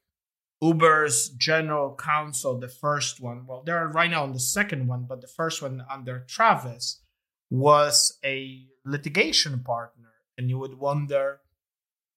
Uber's 0.61 1.29
general 1.31 1.95
counsel, 1.95 2.59
the 2.59 2.69
first 2.69 3.21
one, 3.21 3.47
well, 3.47 3.63
they're 3.65 3.87
right 3.87 4.11
now 4.11 4.25
on 4.25 4.33
the 4.33 4.41
second 4.41 4.89
one, 4.89 5.07
but 5.09 5.21
the 5.21 5.29
first 5.29 5.63
one 5.63 5.85
under 5.89 6.21
Travis 6.21 7.01
was 7.49 8.19
a 8.25 8.67
litigation 8.85 9.63
partner. 9.63 10.11
And 10.37 10.51
you 10.51 10.59
would 10.59 10.75
wonder, 10.75 11.41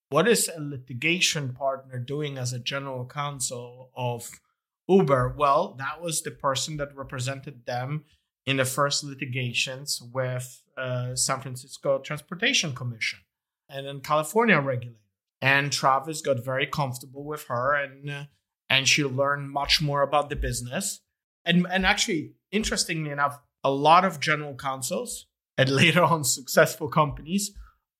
what 0.10 0.28
is 0.28 0.50
a 0.50 0.60
litigation 0.60 1.54
partner 1.54 2.00
doing 2.00 2.38
as 2.38 2.52
a 2.52 2.60
general 2.60 3.06
counsel 3.06 3.92
of 3.96 4.32
Uber, 4.88 5.36
well, 5.38 5.76
that 5.78 6.02
was 6.02 6.22
the 6.22 6.32
person 6.32 6.78
that 6.78 6.96
represented 6.96 7.66
them 7.66 8.06
in 8.46 8.58
the 8.58 8.66
first 8.66 9.04
litigations 9.04 10.02
with 10.14 10.64
uh, 10.78 11.16
San 11.16 11.42
Francisco 11.42 12.00
Transportation 12.00 12.74
Commission 12.74 13.20
and 13.70 13.86
then 13.86 14.00
California 14.00 14.60
regulator. 14.60 15.00
And 15.42 15.72
Travis 15.72 16.22
got 16.22 16.44
very 16.44 16.66
comfortable 16.66 17.24
with 17.24 17.44
her, 17.44 17.76
and 17.76 18.10
uh, 18.10 18.24
and 18.70 18.88
she 18.88 19.04
learned 19.04 19.52
much 19.52 19.82
more 19.82 20.02
about 20.02 20.30
the 20.30 20.36
business. 20.36 21.02
And 21.46 21.68
and 21.70 21.86
actually, 21.86 22.32
interestingly 22.52 23.12
enough, 23.12 23.40
a 23.64 23.70
lot 23.70 24.04
of 24.04 24.20
general 24.20 24.56
counsels 24.56 25.28
and 25.56 25.70
later 25.82 26.04
on 26.04 26.24
successful 26.24 26.88
companies 26.88 27.52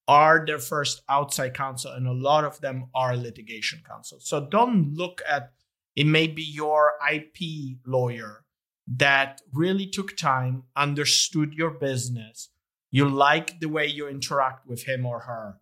are 0.08 0.46
their 0.46 0.58
first 0.58 1.04
outside 1.10 1.54
counsel, 1.54 1.92
and 1.92 2.08
a 2.08 2.14
lot 2.14 2.44
of 2.44 2.60
them 2.62 2.90
are 2.96 3.16
litigation 3.16 3.84
counsel. 3.86 4.20
So 4.20 4.48
don't 4.50 4.96
look 4.96 5.22
at 5.30 5.52
it 5.98 6.06
may 6.06 6.28
be 6.28 6.44
your 6.44 6.94
IP 7.12 7.80
lawyer 7.84 8.46
that 8.88 9.42
really 9.52 9.88
took 9.88 10.16
time, 10.16 10.64
understood 10.76 11.54
your 11.54 11.72
business. 11.72 12.50
You 12.92 13.10
like 13.10 13.60
the 13.60 13.68
way 13.68 13.88
you 13.88 14.08
interact 14.08 14.68
with 14.68 14.84
him 14.84 15.08
or 15.08 15.22
her, 15.22 15.58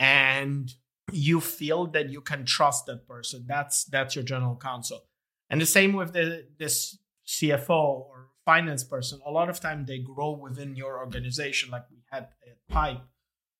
and 0.00 0.74
you 1.12 1.40
feel 1.40 1.86
that 1.86 2.10
you 2.10 2.20
can 2.20 2.44
trust 2.44 2.86
that 2.86 3.06
person. 3.06 3.44
That's 3.46 3.84
that's 3.84 4.16
your 4.16 4.24
general 4.24 4.56
counsel. 4.56 5.04
And 5.48 5.60
the 5.60 5.66
same 5.66 5.92
with 5.92 6.12
the 6.12 6.48
this 6.58 6.98
CFO 7.26 7.70
or 8.10 8.30
finance 8.44 8.82
person. 8.82 9.20
A 9.24 9.30
lot 9.30 9.48
of 9.48 9.60
time 9.60 9.86
they 9.86 10.00
grow 10.00 10.32
within 10.32 10.74
your 10.74 10.98
organization, 10.98 11.70
like 11.70 11.84
we 11.92 11.98
had 12.10 12.24
a 12.44 12.72
Pipe 12.72 13.02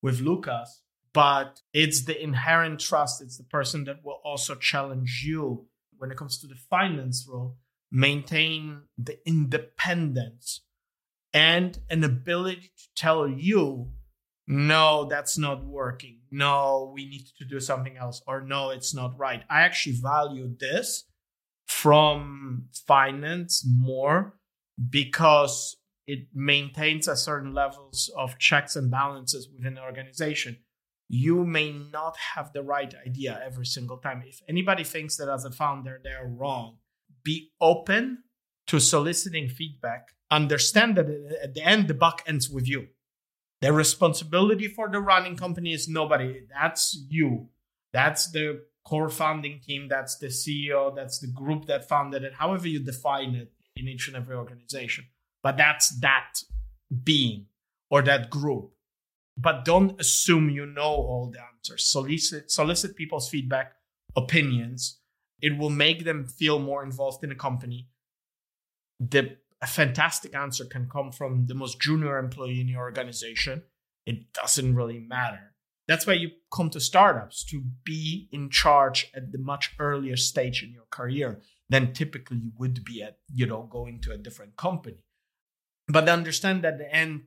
with 0.02 0.20
Lucas. 0.20 0.82
But 1.12 1.62
it's 1.72 2.04
the 2.04 2.20
inherent 2.20 2.80
trust. 2.80 3.22
It's 3.22 3.38
the 3.38 3.44
person 3.44 3.84
that 3.84 4.04
will 4.04 4.20
also 4.24 4.54
challenge 4.56 5.22
you 5.24 5.68
when 5.98 6.11
it 6.11 6.16
comes 6.16 6.38
to 6.38 6.46
the 6.46 6.54
finance 6.54 7.26
role, 7.28 7.56
maintain 7.90 8.82
the 8.98 9.18
independence 9.26 10.62
and 11.32 11.78
an 11.90 12.04
ability 12.04 12.72
to 12.76 12.88
tell 12.94 13.28
you, 13.28 13.90
no, 14.46 15.06
that's 15.09 15.37
not 15.37 15.64
working. 15.64 16.20
No, 16.30 16.92
we 16.94 17.06
need 17.06 17.26
to 17.38 17.44
do 17.44 17.61
something 17.61 17.96
else. 17.96 18.22
Or 18.26 18.40
no, 18.40 18.70
it's 18.70 18.94
not 18.94 19.18
right. 19.18 19.42
I 19.50 19.62
actually 19.62 19.96
value 19.96 20.54
this 20.59 21.04
from 21.66 22.66
finance 22.87 23.66
more 23.66 24.38
because 24.88 25.76
it 26.06 26.28
maintains 26.32 27.09
a 27.09 27.16
certain 27.16 27.52
levels 27.52 28.11
of 28.16 28.38
checks 28.38 28.76
and 28.76 28.90
balances 28.90 29.48
within 29.52 29.74
the 29.74 29.82
organization 29.82 30.59
you 31.08 31.44
may 31.44 31.72
not 31.72 32.16
have 32.34 32.52
the 32.52 32.62
right 32.62 32.92
idea 33.06 33.40
every 33.44 33.66
single 33.66 33.98
time. 33.98 34.22
If 34.26 34.42
anybody 34.48 34.84
thinks 34.84 35.16
that 35.16 35.28
as 35.28 35.44
a 35.44 35.50
founder 35.50 36.00
they're 36.02 36.26
wrong, 36.26 36.78
be 37.22 37.50
open 37.60 38.24
to 38.66 38.80
soliciting 38.80 39.48
feedback. 39.48 40.08
Understand 40.30 40.96
that 40.96 41.08
at 41.42 41.54
the 41.54 41.62
end, 41.62 41.88
the 41.88 41.94
buck 41.94 42.22
ends 42.26 42.50
with 42.50 42.68
you. 42.68 42.88
The 43.60 43.72
responsibility 43.72 44.68
for 44.68 44.88
the 44.88 45.00
running 45.00 45.36
company 45.36 45.72
is 45.72 45.88
nobody. 45.88 46.42
That's 46.52 46.98
you. 47.08 47.48
That's 47.92 48.30
the 48.30 48.64
core 48.84 49.08
founding 49.08 49.60
team. 49.60 49.88
That's 49.88 50.18
the 50.18 50.26
CEO. 50.26 50.94
That's 50.94 51.18
the 51.20 51.28
group 51.28 51.66
that 51.66 51.88
founded 51.88 52.24
it, 52.24 52.34
however 52.34 52.68
you 52.68 52.80
define 52.80 53.34
it 53.34 53.52
in 53.76 53.88
each 53.88 54.08
and 54.08 54.16
every 54.16 54.34
organization. 54.34 55.06
But 55.42 55.56
that's 55.56 55.88
that 56.00 56.42
being 57.04 57.46
or 57.90 58.02
that 58.02 58.30
group 58.30 58.72
but 59.37 59.64
don't 59.64 60.01
assume 60.01 60.51
you 60.51 60.66
know 60.66 60.83
all 60.83 61.31
the 61.33 61.40
answers. 61.55 61.90
Solicit, 61.90 62.51
solicit 62.51 62.96
people's 62.96 63.29
feedback, 63.29 63.72
opinions. 64.16 65.01
It 65.40 65.59
will 65.59 65.70
make 65.70 66.05
them 66.05 66.27
feel 66.27 66.59
more 66.59 66.83
involved 66.83 67.22
in 67.22 67.31
a 67.31 67.35
company. 67.35 67.88
The 68.99 69.37
a 69.62 69.66
fantastic 69.66 70.35
answer 70.35 70.64
can 70.64 70.88
come 70.88 71.11
from 71.11 71.46
the 71.46 71.55
most 71.55 71.81
junior 71.81 72.18
employee 72.18 72.61
in 72.61 72.68
your 72.68 72.83
organization. 72.83 73.62
It 74.05 74.33
doesn't 74.33 74.75
really 74.75 74.99
matter. 74.99 75.55
That's 75.88 76.07
why 76.07 76.14
you 76.14 76.31
come 76.53 76.70
to 76.70 76.81
startups 76.81 77.44
to 77.46 77.62
be 77.85 78.29
in 78.33 78.51
charge 78.51 79.11
at 79.14 79.33
the 79.33 79.38
much 79.38 79.75
earlier 79.79 80.16
stage 80.16 80.62
in 80.62 80.72
your 80.72 80.87
career 80.90 81.40
than 81.68 81.92
typically 81.92 82.38
you 82.38 82.53
would 82.59 82.85
be 82.85 83.03
at, 83.03 83.18
you 83.33 83.46
know, 83.46 83.68
going 83.70 84.01
to 84.03 84.12
a 84.12 84.18
different 84.18 84.57
company. 84.57 85.05
But 85.88 86.09
understand 86.09 86.64
that 86.64 86.79
the 86.79 86.92
end, 86.92 87.22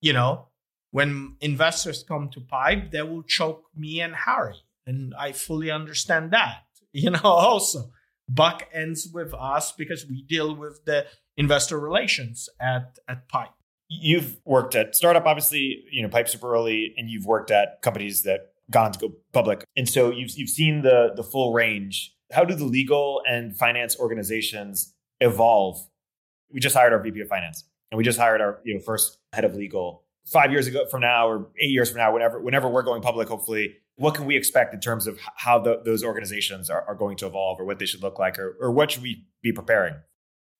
you 0.00 0.12
know, 0.12 0.48
when 0.90 1.36
investors 1.40 2.04
come 2.06 2.28
to 2.30 2.40
pipe 2.40 2.90
they 2.90 3.02
will 3.02 3.22
choke 3.22 3.64
me 3.76 4.00
and 4.00 4.14
harry. 4.14 4.56
And 4.86 5.14
i 5.18 5.32
fully 5.32 5.70
understand 5.70 6.30
that 6.32 6.64
you 6.92 7.10
know 7.10 7.20
also. 7.22 7.90
Buck 8.30 8.68
ends 8.74 9.08
with 9.10 9.32
us 9.32 9.72
because 9.72 10.06
we 10.06 10.20
deal 10.20 10.54
with 10.54 10.84
the 10.84 11.06
investor 11.38 11.78
relations 11.78 12.48
at 12.60 12.98
at 13.08 13.28
pipe. 13.28 13.48
You've 13.88 14.38
worked 14.44 14.74
at 14.74 14.94
startup 14.94 15.24
obviously 15.24 15.84
you 15.90 16.02
know 16.02 16.08
pipe 16.08 16.28
super 16.28 16.52
early 16.52 16.94
and 16.96 17.08
you've 17.08 17.24
worked 17.24 17.50
at 17.50 17.80
companies 17.82 18.22
that 18.24 18.52
gone 18.70 18.92
to 18.92 18.98
go 18.98 19.12
public. 19.32 19.64
And 19.76 19.88
so 19.88 20.10
you've 20.10 20.30
you've 20.32 20.50
seen 20.50 20.82
the 20.82 21.12
the 21.14 21.22
full 21.22 21.52
range. 21.52 22.14
How 22.32 22.44
do 22.44 22.54
the 22.54 22.64
legal 22.64 23.22
and 23.26 23.56
finance 23.56 23.98
organizations 23.98 24.94
evolve? 25.20 25.78
We 26.52 26.60
just 26.60 26.76
hired 26.76 26.92
our 26.92 27.02
vp 27.02 27.20
of 27.20 27.28
finance 27.28 27.64
and 27.90 27.98
we 27.98 28.04
just 28.04 28.18
hired 28.18 28.40
our 28.40 28.60
you 28.64 28.74
know 28.74 28.80
first 28.80 29.18
head 29.32 29.44
of 29.44 29.54
legal 29.54 30.04
five 30.30 30.52
years 30.52 30.66
ago 30.66 30.86
from 30.90 31.00
now 31.00 31.28
or 31.28 31.48
eight 31.60 31.70
years 31.70 31.90
from 31.90 31.98
now, 31.98 32.12
whenever 32.12 32.40
whenever 32.40 32.68
we're 32.68 32.82
going 32.82 33.02
public, 33.02 33.28
hopefully, 33.28 33.76
what 33.96 34.14
can 34.14 34.26
we 34.26 34.36
expect 34.36 34.74
in 34.74 34.80
terms 34.80 35.06
of 35.06 35.18
how 35.36 35.58
the, 35.58 35.80
those 35.84 36.04
organizations 36.04 36.70
are, 36.70 36.84
are, 36.86 36.94
going 36.94 37.16
to 37.16 37.26
evolve 37.26 37.60
or 37.60 37.64
what 37.64 37.78
they 37.78 37.86
should 37.86 38.02
look 38.02 38.18
like 38.18 38.38
or, 38.38 38.56
or 38.60 38.70
what 38.70 38.90
should 38.90 39.02
we 39.02 39.24
be 39.42 39.52
preparing? 39.52 39.94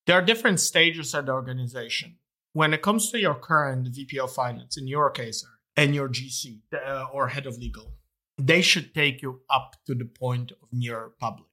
There 0.06 0.16
are 0.16 0.22
different 0.22 0.60
stages 0.60 1.14
of 1.14 1.26
the 1.26 1.32
organization. 1.32 2.16
When 2.52 2.72
it 2.72 2.82
comes 2.82 3.10
to 3.10 3.18
your 3.20 3.34
current 3.34 3.88
VP 3.94 4.18
of 4.18 4.32
finance, 4.32 4.76
in 4.76 4.88
your 4.88 5.10
case, 5.10 5.44
and 5.76 5.94
your 5.94 6.08
GC 6.08 6.60
uh, 6.74 7.06
or 7.12 7.28
head 7.28 7.46
of 7.46 7.58
legal, 7.58 7.94
they 8.36 8.62
should 8.62 8.94
take 8.94 9.22
you 9.22 9.42
up 9.50 9.76
to 9.86 9.94
the 9.94 10.04
point 10.04 10.50
of 10.50 10.68
near 10.72 11.10
public. 11.20 11.46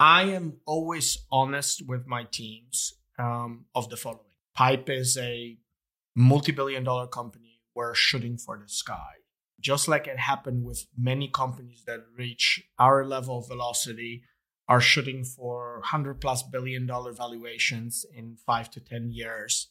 I 0.00 0.22
am 0.22 0.54
always 0.66 1.26
honest 1.30 1.86
with 1.86 2.06
my 2.06 2.24
teams 2.24 2.94
um, 3.18 3.66
of 3.74 3.90
the 3.90 3.96
following. 3.96 4.24
Pipe 4.54 4.88
is 4.88 5.16
a 5.18 5.58
multi-billion 6.16 6.84
dollar 6.84 7.06
company. 7.06 7.49
We're 7.74 7.94
shooting 7.94 8.36
for 8.36 8.58
the 8.58 8.68
sky. 8.68 9.12
Just 9.60 9.88
like 9.88 10.06
it 10.06 10.18
happened 10.18 10.64
with 10.64 10.86
many 10.96 11.28
companies 11.28 11.84
that 11.86 12.00
reach 12.16 12.62
our 12.78 13.04
level 13.04 13.38
of 13.38 13.48
velocity, 13.48 14.22
are 14.70 14.80
shooting 14.80 15.24
for 15.24 15.80
100 15.80 16.20
plus 16.20 16.44
billion 16.44 16.86
dollar 16.86 17.12
valuations 17.12 18.06
in 18.14 18.36
five 18.46 18.70
to 18.70 18.78
10 18.78 19.10
years. 19.10 19.68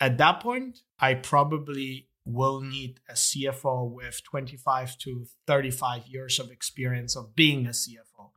At 0.00 0.16
that 0.16 0.40
point, 0.40 0.78
I 0.98 1.14
probably 1.14 2.08
will 2.24 2.62
need 2.62 3.00
a 3.10 3.12
CFO 3.12 3.90
with 3.90 4.22
25 4.24 4.96
to 4.98 5.26
35 5.46 6.06
years 6.06 6.38
of 6.38 6.50
experience 6.50 7.14
of 7.14 7.36
being 7.36 7.66
a 7.66 7.70
CFO. 7.70 8.30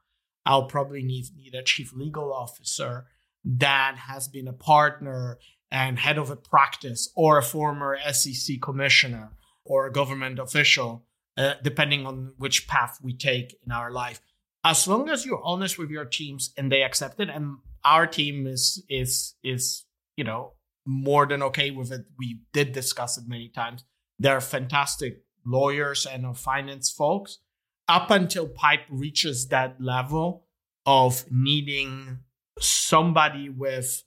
I'll 0.45 0.65
probably 0.65 1.01
need, 1.01 1.27
need 1.33 1.55
a 1.55 1.63
chief 1.63 1.93
legal 1.93 2.33
officer 2.33 3.05
that 3.45 3.95
has 4.07 4.27
been 4.27 4.49
a 4.49 4.53
partner 4.53 5.39
and 5.71 5.99
head 5.99 6.17
of 6.17 6.29
a 6.29 6.35
practice 6.35 7.11
or 7.15 7.37
a 7.37 7.43
former 7.43 7.97
SEC 8.11 8.61
commissioner 8.61 9.31
or 9.63 9.87
a 9.87 9.91
government 9.91 10.37
official, 10.37 11.05
uh, 11.37 11.53
depending 11.63 12.05
on 12.05 12.33
which 12.37 12.67
path 12.67 12.99
we 13.01 13.13
take 13.13 13.55
in 13.65 13.71
our 13.71 13.91
life. 13.91 14.21
As 14.63 14.87
long 14.87 15.09
as 15.09 15.25
you're 15.25 15.41
honest 15.43 15.79
with 15.79 15.89
your 15.89 16.05
teams 16.05 16.53
and 16.57 16.71
they 16.71 16.83
accept 16.83 17.19
it, 17.19 17.29
and 17.29 17.57
our 17.83 18.05
team 18.05 18.45
is 18.45 18.83
is 18.89 19.35
is 19.43 19.85
you 20.15 20.23
know 20.23 20.53
more 20.85 21.25
than 21.25 21.41
okay 21.43 21.71
with 21.71 21.91
it. 21.91 22.05
We 22.17 22.41
did 22.53 22.71
discuss 22.73 23.17
it 23.17 23.23
many 23.27 23.49
times. 23.49 23.83
They're 24.19 24.41
fantastic 24.41 25.23
lawyers 25.45 26.05
and 26.05 26.37
finance 26.37 26.91
folks. 26.91 27.39
Up 27.87 28.11
until 28.11 28.47
Pipe 28.47 28.81
reaches 28.89 29.47
that 29.47 29.81
level 29.81 30.45
of 30.85 31.25
needing 31.31 32.19
somebody 32.59 33.49
with 33.49 34.03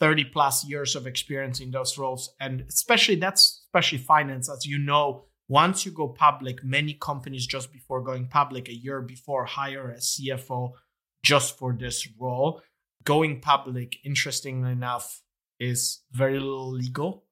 30 0.00 0.24
plus 0.24 0.64
years 0.64 0.94
of 0.94 1.06
experience 1.06 1.60
in 1.60 1.70
those 1.70 1.98
roles. 1.98 2.34
And 2.40 2.64
especially 2.68 3.16
that's 3.16 3.64
especially 3.66 3.98
finance, 3.98 4.48
as 4.48 4.64
you 4.64 4.78
know, 4.78 5.24
once 5.48 5.86
you 5.86 5.92
go 5.92 6.08
public, 6.08 6.62
many 6.62 6.92
companies 6.92 7.46
just 7.46 7.72
before 7.72 8.02
going 8.02 8.28
public, 8.28 8.68
a 8.68 8.74
year 8.74 9.00
before, 9.00 9.46
hire 9.46 9.90
a 9.90 9.96
CFO 9.96 10.72
just 11.24 11.56
for 11.56 11.72
this 11.72 12.06
role. 12.18 12.60
Going 13.04 13.40
public, 13.40 13.96
interestingly 14.04 14.72
enough, 14.72 15.22
is 15.58 16.00
very 16.12 16.38
little 16.38 16.70
legal. 16.70 17.24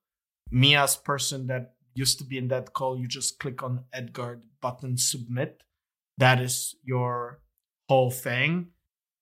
Me 0.51 0.75
as 0.75 0.97
person 0.97 1.47
that 1.49 1.75
used 1.95 2.19
to 2.19 2.25
be 2.25 2.39
in 2.39 2.49
that 2.49 2.73
call, 2.73 2.99
you 2.99 3.07
just 3.07 3.39
click 3.39 3.63
on 3.63 3.85
EDGAR 3.93 4.41
button 4.63 4.97
submit. 4.97 5.63
That 6.19 6.41
is 6.41 6.75
your 6.83 7.41
whole 7.89 8.11
thing. 8.11 8.69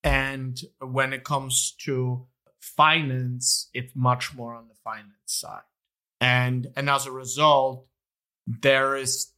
And 0.05 0.61
when 0.80 1.12
it 1.12 1.24
comes 1.24 1.74
to 1.84 2.26
finance, 2.65 3.69
it's 3.73 3.95
much 3.95 4.35
more 4.35 4.55
on 4.55 4.69
the 4.69 4.75
finance 4.83 5.15
side. 5.27 5.62
And 6.21 6.69
and 6.77 6.89
as 6.89 7.07
a 7.07 7.12
result, 7.12 7.87
there 8.47 8.97
is 8.97 9.33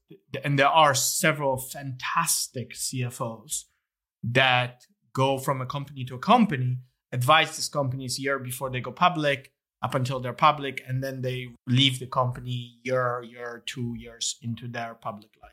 and 0.44 0.58
there 0.58 0.68
are 0.68 0.94
several 0.94 1.56
fantastic 1.58 2.74
CFOs 2.74 3.64
that 4.22 4.84
go 5.12 5.38
from 5.38 5.60
a 5.60 5.66
company 5.66 6.04
to 6.04 6.14
a 6.14 6.18
company, 6.18 6.78
advise 7.12 7.56
these 7.56 7.68
companies 7.68 8.18
year 8.18 8.38
before 8.38 8.70
they 8.70 8.80
go 8.80 8.92
public, 8.92 9.52
up 9.82 9.94
until 9.94 10.20
they're 10.20 10.32
public, 10.32 10.82
and 10.86 11.02
then 11.02 11.22
they 11.22 11.48
leave 11.66 11.98
the 11.98 12.06
company 12.06 12.78
year, 12.82 13.22
year, 13.22 13.62
two 13.66 13.94
years 13.96 14.36
into 14.42 14.68
their 14.68 14.94
public 14.94 15.30
life. 15.42 15.52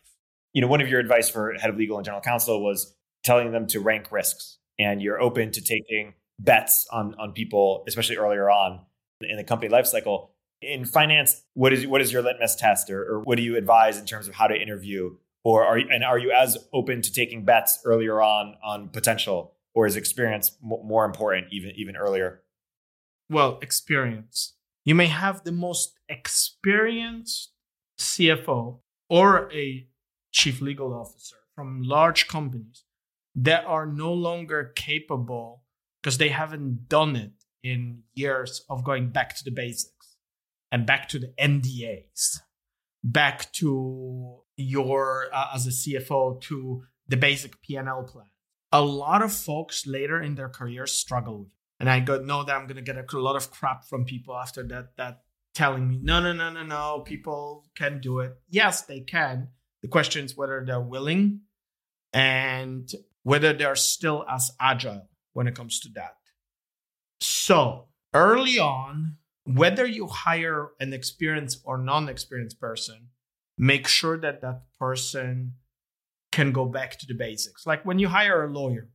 You 0.53 0.61
know, 0.61 0.67
one 0.67 0.81
of 0.81 0.89
your 0.89 0.99
advice 0.99 1.29
for 1.29 1.53
head 1.53 1.69
of 1.69 1.77
legal 1.77 1.97
and 1.97 2.05
general 2.05 2.21
counsel 2.21 2.63
was 2.63 2.95
telling 3.23 3.51
them 3.51 3.67
to 3.67 3.79
rank 3.79 4.11
risks, 4.11 4.59
and 4.79 5.01
you're 5.01 5.21
open 5.21 5.51
to 5.51 5.61
taking 5.61 6.13
bets 6.39 6.87
on 6.91 7.15
on 7.15 7.33
people, 7.33 7.83
especially 7.87 8.17
earlier 8.17 8.49
on 8.49 8.81
in 9.21 9.37
the 9.37 9.43
company 9.43 9.69
life 9.69 9.85
cycle. 9.85 10.31
In 10.61 10.85
finance, 10.85 11.43
what 11.53 11.73
is 11.73 11.85
what 11.85 12.01
is 12.01 12.11
your 12.11 12.21
litmus 12.21 12.55
test, 12.55 12.89
or, 12.89 13.03
or 13.03 13.19
what 13.21 13.35
do 13.37 13.43
you 13.43 13.57
advise 13.57 13.97
in 13.97 14.05
terms 14.05 14.27
of 14.27 14.35
how 14.35 14.47
to 14.47 14.55
interview, 14.55 15.15
or 15.43 15.65
are 15.65 15.77
you, 15.77 15.87
and 15.91 16.03
are 16.03 16.17
you 16.17 16.31
as 16.31 16.57
open 16.71 17.01
to 17.01 17.11
taking 17.11 17.43
bets 17.43 17.79
earlier 17.83 18.21
on 18.21 18.55
on 18.63 18.89
potential, 18.89 19.53
or 19.73 19.85
is 19.85 19.95
experience 19.95 20.51
more 20.61 21.05
important 21.05 21.47
even 21.51 21.71
even 21.75 21.95
earlier? 21.95 22.43
well, 23.29 23.59
experience. 23.61 24.53
You 24.85 24.95
may 24.95 25.07
have 25.07 25.43
the 25.43 25.51
most 25.51 25.99
experienced 26.09 27.51
CFO 27.97 28.79
or 29.09 29.51
a 29.51 29.87
chief 30.31 30.61
legal 30.61 30.93
officer 30.93 31.37
from 31.55 31.83
large 31.83 32.27
companies 32.27 32.83
that 33.35 33.65
are 33.65 33.85
no 33.85 34.13
longer 34.13 34.71
capable 34.75 35.62
because 36.03 36.17
they 36.17 36.29
haven't 36.29 36.89
done 36.89 37.15
it 37.15 37.31
in 37.63 38.03
years 38.13 38.65
of 38.69 38.83
going 38.83 39.09
back 39.09 39.37
to 39.37 39.43
the 39.43 39.51
basics 39.51 40.17
and 40.69 40.85
back 40.85 41.07
to 41.07 41.19
the 41.19 41.33
NDAs, 41.39 42.39
back 43.03 43.51
to 43.53 44.41
your 44.57 45.27
uh, 45.33 45.51
as 45.55 45.65
a 45.65 45.69
CFO 45.69 46.41
to 46.41 46.83
the 47.07 47.15
basic 47.15 47.61
P&L 47.61 48.03
plan. 48.03 48.27
A 48.73 48.81
lot 48.81 49.21
of 49.21 49.31
folks 49.31 49.87
later 49.87 50.21
in 50.21 50.35
their 50.35 50.49
careers 50.49 50.91
struggle 50.91 51.49
and 51.79 51.89
I 51.89 51.99
go 51.99 52.21
know 52.21 52.43
that 52.43 52.55
I'm 52.55 52.67
gonna 52.67 52.81
get 52.81 52.97
a 52.97 53.19
lot 53.19 53.35
of 53.35 53.51
crap 53.51 53.85
from 53.85 54.05
people 54.05 54.35
after 54.35 54.63
that 54.67 54.95
that 54.97 55.21
telling 55.53 55.87
me 55.87 55.99
no 56.01 56.21
no 56.21 56.33
no 56.33 56.49
no 56.49 56.63
no 56.63 57.03
people 57.05 57.65
can 57.75 57.99
do 57.99 58.19
it. 58.19 58.33
Yes, 58.49 58.83
they 58.83 59.01
can. 59.01 59.49
The 59.81 59.87
question 59.87 60.25
is 60.25 60.35
whether 60.35 60.63
they're 60.65 60.79
willing 60.81 61.41
and 62.11 62.89
whether 63.23 63.53
they're 63.53 63.75
still 63.75 64.25
as 64.29 64.51
agile 64.59 65.09
when 65.33 65.47
it 65.47 65.55
comes 65.55 65.79
to 65.81 65.89
that. 65.95 66.15
So 67.19 67.87
early 68.13 68.59
on, 68.59 69.17
whether 69.45 69.85
you 69.85 70.07
hire 70.07 70.69
an 70.79 70.93
experienced 70.93 71.61
or 71.65 71.77
non-experienced 71.77 72.59
person, 72.59 73.09
make 73.57 73.87
sure 73.87 74.17
that 74.17 74.41
that 74.41 74.61
person 74.79 75.53
can 76.31 76.51
go 76.51 76.65
back 76.65 76.97
to 76.99 77.05
the 77.05 77.13
basics. 77.13 77.67
Like 77.67 77.85
when 77.85 77.99
you 77.99 78.07
hire 78.07 78.43
a 78.43 78.51
lawyer, 78.51 78.89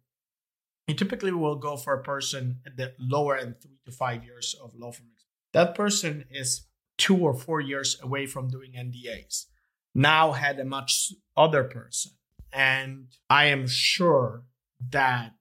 you 0.87 0.95
typically 0.95 1.33
will 1.33 1.57
go 1.57 1.77
for 1.77 1.93
a 1.93 2.03
person 2.03 2.61
at 2.67 2.77
the 2.77 2.95
lower 2.99 3.37
end, 3.37 3.57
three 3.61 3.79
to 3.85 3.93
five 3.93 4.25
years 4.25 4.57
of 4.63 4.75
law 4.75 4.91
firm 4.91 5.09
experience. 5.13 5.25
That 5.53 5.75
person 5.75 6.25
is 6.31 6.67
two 6.97 7.17
or 7.17 7.35
four 7.35 7.61
years 7.61 7.99
away 8.03 8.27
from 8.27 8.49
doing 8.49 8.73
NDAs. 8.73 9.47
Now 9.95 10.33
had 10.33 10.59
a 10.59 10.65
much 10.65 11.13
other 11.37 11.65
person. 11.65 12.13
And 12.53 13.09
I 13.29 13.47
am 13.47 13.67
sure 13.67 14.45
that 14.91 15.35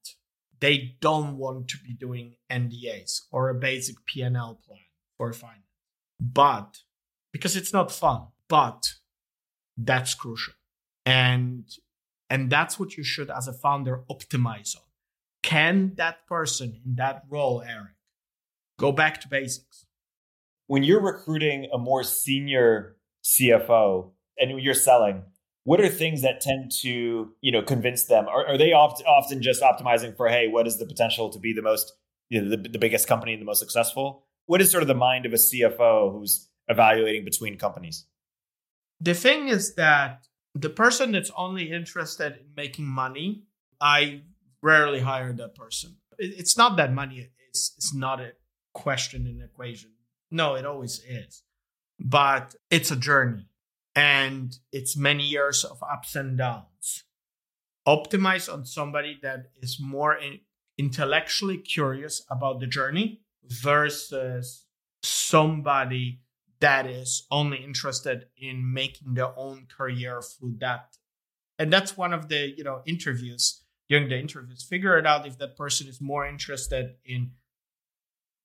they 0.59 0.95
don't 0.99 1.37
want 1.37 1.67
to 1.69 1.77
be 1.79 1.93
doing 1.93 2.35
NDAs 2.51 3.21
or 3.31 3.49
a 3.49 3.55
basic 3.55 4.05
P&L 4.05 4.59
plan 4.65 4.79
for 5.17 5.33
finance. 5.33 5.61
But 6.19 6.79
because 7.31 7.55
it's 7.55 7.73
not 7.73 7.91
fun, 7.91 8.27
but 8.47 8.93
that's 9.77 10.13
crucial. 10.13 10.53
And 11.05 11.65
and 12.29 12.49
that's 12.49 12.77
what 12.77 12.97
you 12.97 13.03
should 13.03 13.29
as 13.29 13.47
a 13.47 13.53
founder 13.53 14.03
optimize 14.09 14.75
on 14.75 14.87
can 15.47 15.93
that 15.95 16.27
person 16.27 16.81
in 16.85 16.95
that 16.95 17.23
role, 17.29 17.61
Erik, 17.61 17.95
go 18.77 18.91
back 18.91 19.21
to 19.21 19.29
basics? 19.29 19.85
When 20.65 20.83
you're 20.83 21.01
recruiting 21.01 21.69
a 21.73 21.77
more 21.77 22.03
senior 22.03 22.97
CFO 23.23 24.11
and 24.37 24.61
you're 24.61 24.73
selling, 24.73 25.23
what 25.67 25.81
are 25.81 25.89
things 25.89 26.21
that 26.21 26.39
tend 26.39 26.71
to 26.71 27.29
you 27.41 27.51
know 27.51 27.61
convince 27.61 28.05
them? 28.05 28.25
Are, 28.29 28.47
are 28.47 28.57
they 28.57 28.71
oft, 28.71 29.03
often 29.05 29.41
just 29.41 29.61
optimizing 29.61 30.15
for 30.15 30.29
hey, 30.29 30.47
what 30.47 30.65
is 30.65 30.77
the 30.77 30.85
potential 30.85 31.29
to 31.29 31.39
be 31.39 31.51
the 31.51 31.61
most 31.61 31.91
you 32.29 32.41
know 32.41 32.49
the, 32.49 32.69
the 32.69 32.79
biggest 32.79 33.05
company 33.05 33.33
and 33.33 33.41
the 33.41 33.45
most 33.45 33.59
successful? 33.59 34.23
What 34.45 34.61
is 34.61 34.71
sort 34.71 34.81
of 34.81 34.87
the 34.87 34.95
mind 34.95 35.25
of 35.25 35.33
a 35.33 35.35
CFO 35.35 36.13
who's 36.13 36.47
evaluating 36.69 37.25
between 37.25 37.57
companies? 37.57 38.05
The 39.01 39.13
thing 39.13 39.49
is 39.49 39.75
that 39.75 40.25
the 40.55 40.69
person 40.69 41.11
that's 41.11 41.31
only 41.35 41.69
interested 41.69 42.37
in 42.37 42.45
making 42.55 42.85
money, 42.85 43.43
I 43.81 44.21
rarely 44.61 45.01
hire 45.01 45.33
that 45.33 45.53
person. 45.53 45.97
It's 46.17 46.57
not 46.57 46.77
that 46.77 46.93
money 46.93 47.29
is 47.51 47.73
it's 47.75 47.93
not 47.93 48.21
a 48.21 48.31
question 48.73 49.27
in 49.27 49.41
equation. 49.41 49.91
No, 50.31 50.55
it 50.55 50.65
always 50.65 51.01
is. 51.05 51.43
But 51.99 52.55
it's 52.71 52.89
a 52.89 52.95
journey 52.95 53.49
and 53.97 54.59
it's 54.71 54.95
many 54.95 55.23
years 55.23 55.63
of 55.63 55.81
ups 55.81 56.15
and 56.15 56.37
downs. 56.37 57.03
Optimize 57.87 58.51
on 58.51 58.63
somebody 58.63 59.17
that 59.23 59.47
is 59.59 59.79
more 59.81 60.13
in, 60.13 60.41
intellectually 60.77 61.57
curious 61.57 62.23
about 62.29 62.59
the 62.59 62.67
journey 62.67 63.21
versus 63.43 64.65
somebody 65.01 66.21
that 66.59 66.85
is 66.85 67.25
only 67.31 67.57
interested 67.57 68.27
in 68.37 68.71
making 68.71 69.15
their 69.15 69.33
own 69.35 69.65
career 69.65 70.21
through 70.21 70.57
that. 70.59 70.95
And 71.57 71.73
that's 71.73 71.97
one 71.97 72.13
of 72.13 72.29
the, 72.29 72.53
you 72.55 72.63
know, 72.63 72.83
interviews 72.85 73.63
during 73.89 74.09
the 74.09 74.19
interviews. 74.19 74.61
Figure 74.61 74.99
it 74.99 75.07
out 75.07 75.25
if 75.25 75.39
that 75.39 75.57
person 75.57 75.87
is 75.87 75.99
more 75.99 76.27
interested 76.27 76.97
in 77.03 77.31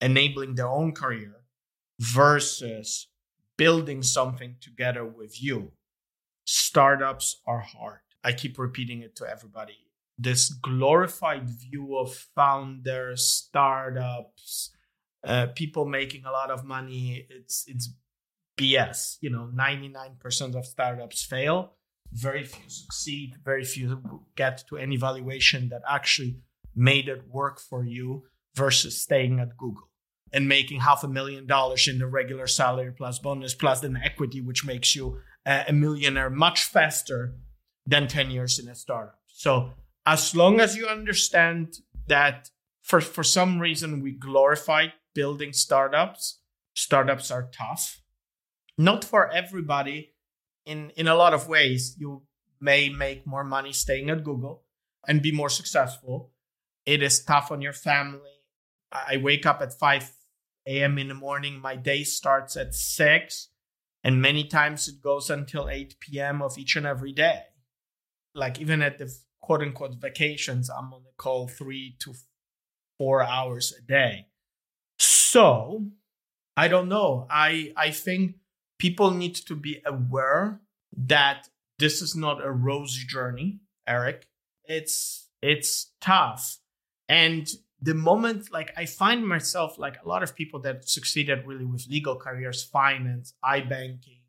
enabling 0.01 0.55
their 0.55 0.69
own 0.69 0.93
career 0.93 1.45
versus 2.01 3.09
building 3.57 4.03
something 4.03 4.57
together 4.61 5.05
with 5.05 5.43
you. 5.43 5.73
Startups 6.47 7.41
are 7.47 7.61
hard. 7.61 8.01
I 8.25 8.33
keep 8.33 8.59
repeating 8.59 9.03
it 9.03 9.17
to 9.17 9.27
everybody. 9.29 9.79
this 10.19 10.51
glorified 10.51 11.49
view 11.49 11.97
of 11.97 12.15
founders, 12.37 13.25
startups, 13.27 14.71
uh, 15.25 15.47
people 15.55 15.85
making 15.87 16.25
a 16.25 16.31
lot 16.31 16.51
of 16.51 16.65
money. 16.65 17.27
It's 17.31 17.65
it's 17.67 17.95
BS. 18.59 19.17
You 19.21 19.31
know, 19.31 19.47
ninety 19.47 19.89
nine 19.89 20.17
percent 20.21 20.55
of 20.55 20.67
startups 20.67 21.25
fail. 21.25 21.75
Very 22.13 22.45
few 22.45 22.69
succeed. 22.69 23.37
Very 23.45 23.65
few 23.65 24.01
get 24.37 24.65
to 24.69 24.77
any 24.77 24.97
valuation 24.97 25.69
that 25.71 25.83
actually 25.89 26.37
made 26.77 27.09
it 27.09 27.27
work 27.29 27.59
for 27.61 27.85
you 27.85 28.25
versus 28.55 29.01
staying 29.01 29.41
at 29.41 29.57
Google 29.57 29.89
and 30.33 30.49
making 30.49 30.81
half 30.81 31.05
a 31.05 31.09
million 31.09 31.47
dollars 31.47 31.87
in 31.89 31.99
the 31.99 32.07
regular 32.07 32.47
salary 32.47 32.93
plus 32.97 33.19
bonus 33.19 33.55
plus 33.55 33.83
an 33.83 33.99
equity, 34.03 34.41
which 34.41 34.65
makes 34.65 34.97
you 34.97 35.21
uh, 35.45 35.65
a 35.69 35.73
millionaire 35.73 36.31
much 36.31 36.65
faster 36.65 37.35
than 37.87 38.09
10 38.09 38.31
years 38.31 38.59
in 38.59 38.69
a 38.69 38.75
startup. 38.75 39.19
So 39.27 39.73
as 40.07 40.35
long 40.35 40.61
as 40.61 40.77
you 40.77 40.87
understand 40.87 41.79
that 42.07 42.51
for, 42.83 43.01
for 43.01 43.23
some 43.23 43.61
reason 43.61 44.01
we 44.01 44.13
glorify 44.13 44.89
building 45.15 45.53
startups, 45.53 46.39
startups 46.75 47.31
are 47.31 47.49
tough. 47.53 48.01
Not 48.79 49.05
for 49.05 49.31
everybody. 49.31 50.13
In 50.65 50.91
in 50.97 51.09
a 51.09 51.17
lot 51.17 51.35
of 51.35 51.49
ways, 51.49 51.97
you 51.99 52.23
may 52.61 52.89
make 52.89 53.27
more 53.27 53.45
money 53.45 53.73
staying 53.73 54.11
at 54.11 54.25
Google 54.25 54.63
and 55.07 55.21
be 55.21 55.33
more 55.33 55.51
successful. 55.51 56.31
It 56.87 57.03
is 57.03 57.23
tough 57.25 57.51
on 57.51 57.61
your 57.61 57.73
family. 57.73 58.21
I 58.93 59.17
wake 59.17 59.45
up 59.47 59.61
at 59.61 59.73
5 59.73 60.11
a.m. 60.67 60.99
in 60.99 61.09
the 61.09 61.15
morning. 61.15 61.61
My 61.61 61.77
day 61.77 62.05
starts 62.05 62.57
at 62.57 62.75
6, 62.75 63.49
and 64.05 64.23
many 64.23 64.45
times 64.45 64.89
it 64.89 65.01
goes 65.01 65.31
until 65.31 65.69
8 65.69 65.97
p.m. 66.01 66.43
of 66.43 66.59
each 66.59 66.77
and 66.77 66.87
every 66.87 67.13
day. 67.13 67.43
Like, 68.35 68.61
even 68.61 68.83
at 68.83 68.99
the 68.99 69.15
quote 69.41 69.63
unquote 69.63 69.97
vacations, 70.01 70.71
I'm 70.71 70.93
on 70.93 71.03
the 71.05 71.13
call 71.17 71.49
three 71.49 71.97
to 72.01 72.15
four 72.99 73.23
hours 73.23 73.73
a 73.77 73.83
day. 73.83 74.29
So, 74.99 75.87
I 76.57 76.69
don't 76.69 76.89
know. 76.89 77.27
I, 77.29 77.73
I 77.77 77.91
think 77.91 78.37
people 78.79 79.11
need 79.11 79.35
to 79.35 79.55
be 79.55 79.81
aware 79.85 80.61
that 80.97 81.49
this 81.79 82.03
is 82.03 82.15
not 82.15 82.45
a 82.45 82.51
rosy 82.51 83.07
journey, 83.07 83.61
Erik. 83.87 84.27
It's 84.65 85.29
it's 85.43 85.91
tough. 86.01 86.59
And 87.09 87.49
the 87.83 87.95
moment 87.95 88.53
like 88.53 88.73
I 88.77 88.87
find 88.87 89.27
myself 89.27 89.77
like 89.77 89.97
a 90.03 90.09
lot 90.09 90.23
of 90.23 90.37
people 90.37 90.61
that 90.61 90.89
succeeded 90.89 91.45
really 91.47 91.65
with 91.65 91.89
legal 91.89 92.17
careers, 92.17 92.63
finance, 92.63 93.35
iBanking, 93.45 94.21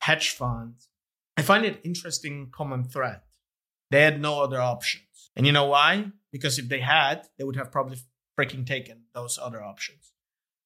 hedge 0.00 0.30
funds, 0.30 0.88
I 1.36 1.42
find 1.42 1.64
it 1.64 1.80
interesting 1.84 2.50
common 2.52 2.84
thread. 2.84 3.20
They 3.90 4.02
had 4.02 4.20
no 4.20 4.42
other 4.42 4.60
options. 4.60 5.30
And 5.34 5.46
you 5.46 5.52
know 5.52 5.66
why? 5.66 6.12
Because 6.32 6.58
if 6.58 6.68
they 6.68 6.80
had, 6.80 7.26
they 7.38 7.44
would 7.44 7.56
have 7.56 7.72
probably 7.72 7.96
freaking 8.38 8.66
taken 8.66 9.04
those 9.14 9.38
other 9.40 9.62
options. 9.62 10.12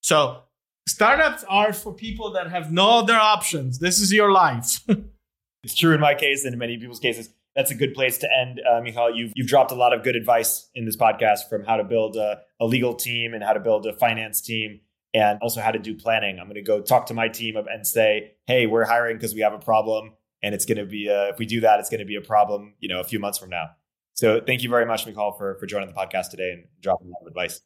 So 0.02 0.42
startups 0.88 1.44
are 1.48 1.72
for 1.72 1.94
people 1.94 2.32
that 2.32 2.50
have 2.50 2.72
no 2.72 2.98
other 2.98 3.14
options. 3.14 3.78
This 3.78 4.00
is 4.00 4.12
your 4.12 4.32
life. 4.32 4.80
it's 5.62 5.76
true 5.76 5.94
in 5.94 6.00
my 6.00 6.14
case 6.14 6.44
and 6.44 6.52
in 6.52 6.58
many 6.58 6.76
people's 6.76 6.98
cases 6.98 7.28
that's 7.54 7.70
a 7.70 7.74
good 7.74 7.94
place 7.94 8.18
to 8.18 8.28
end. 8.40 8.60
Uh, 8.60 8.80
Michal, 8.80 9.14
you've, 9.14 9.32
you've 9.34 9.46
dropped 9.46 9.72
a 9.72 9.74
lot 9.74 9.92
of 9.92 10.02
good 10.02 10.16
advice 10.16 10.70
in 10.74 10.84
this 10.84 10.96
podcast 10.96 11.48
from 11.48 11.64
how 11.64 11.76
to 11.76 11.84
build 11.84 12.16
a, 12.16 12.40
a 12.60 12.66
legal 12.66 12.94
team 12.94 13.34
and 13.34 13.42
how 13.42 13.52
to 13.52 13.60
build 13.60 13.86
a 13.86 13.92
finance 13.92 14.40
team 14.40 14.80
and 15.14 15.38
also 15.42 15.60
how 15.60 15.70
to 15.70 15.78
do 15.78 15.94
planning. 15.94 16.38
I'm 16.38 16.46
going 16.46 16.54
to 16.54 16.62
go 16.62 16.80
talk 16.80 17.06
to 17.06 17.14
my 17.14 17.28
team 17.28 17.56
and 17.56 17.86
say, 17.86 18.32
hey, 18.46 18.66
we're 18.66 18.84
hiring 18.84 19.16
because 19.16 19.34
we 19.34 19.40
have 19.42 19.52
a 19.52 19.58
problem. 19.58 20.12
And 20.42 20.54
it's 20.54 20.64
going 20.64 20.78
to 20.78 20.86
be, 20.86 21.08
a, 21.08 21.28
if 21.28 21.38
we 21.38 21.46
do 21.46 21.60
that, 21.60 21.78
it's 21.78 21.90
going 21.90 22.00
to 22.00 22.06
be 22.06 22.16
a 22.16 22.22
problem, 22.22 22.74
you 22.80 22.88
know, 22.88 23.00
a 23.00 23.04
few 23.04 23.20
months 23.20 23.38
from 23.38 23.50
now. 23.50 23.70
So 24.14 24.40
thank 24.40 24.62
you 24.62 24.70
very 24.70 24.86
much, 24.86 25.06
Michal, 25.06 25.32
for, 25.32 25.56
for 25.58 25.66
joining 25.66 25.88
the 25.88 25.94
podcast 25.94 26.30
today 26.30 26.52
and 26.52 26.64
dropping 26.80 27.08
a 27.08 27.10
lot 27.10 27.20
of 27.22 27.28
advice. 27.28 27.60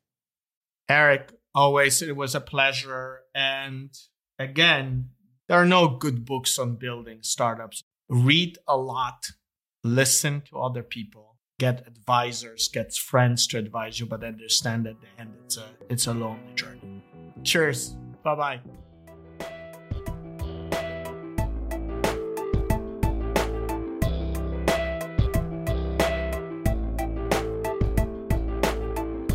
Erik, 0.89 1.33
always, 1.55 2.03
it 2.03 2.17
was 2.17 2.35
a 2.35 2.41
pleasure. 2.41 3.21
And 3.35 3.91
again, 4.39 5.11
there 5.49 5.59
are 5.59 5.67
no 5.67 5.89
good 5.89 6.25
books 6.25 6.59
on 6.59 6.77
building 6.77 7.19
startups. 7.23 7.83
Read 8.09 8.59
a 8.69 8.77
lot 8.77 9.31
listen 9.87 10.43
to 10.51 10.59
other 10.59 10.83
people, 10.83 11.37
get 11.59 11.87
advisors, 11.87 12.69
get 12.69 12.95
friends 12.95 13.47
to 13.49 13.59
advise 13.59 14.01
you, 14.01 14.07
but 14.07 14.25
understand 14.25 14.87
at 14.87 14.97
the 15.01 15.07
end 15.19 15.35
it's 15.45 15.57
a 15.57 15.65
it's 15.89 16.07
a 16.07 16.13
lonely 16.13 16.53
journey. 16.55 17.03
Cheers. 17.45 17.97
Bye 18.23 18.35
bye. 18.35 18.61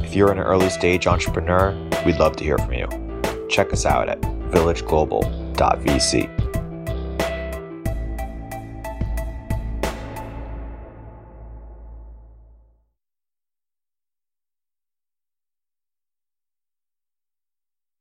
If 0.03 0.15
you're 0.17 0.31
an 0.31 0.39
early 0.39 0.69
stage 0.69 1.07
entrepreneur, 1.07 1.71
we'd 2.05 2.17
love 2.17 2.35
to 2.35 2.43
hear 2.43 2.57
from 2.57 2.73
you. 2.73 2.89
Check 3.49 3.71
us 3.71 3.85
out 3.85 4.09
at 4.09 4.19
villageglobal.vc. 4.19 6.50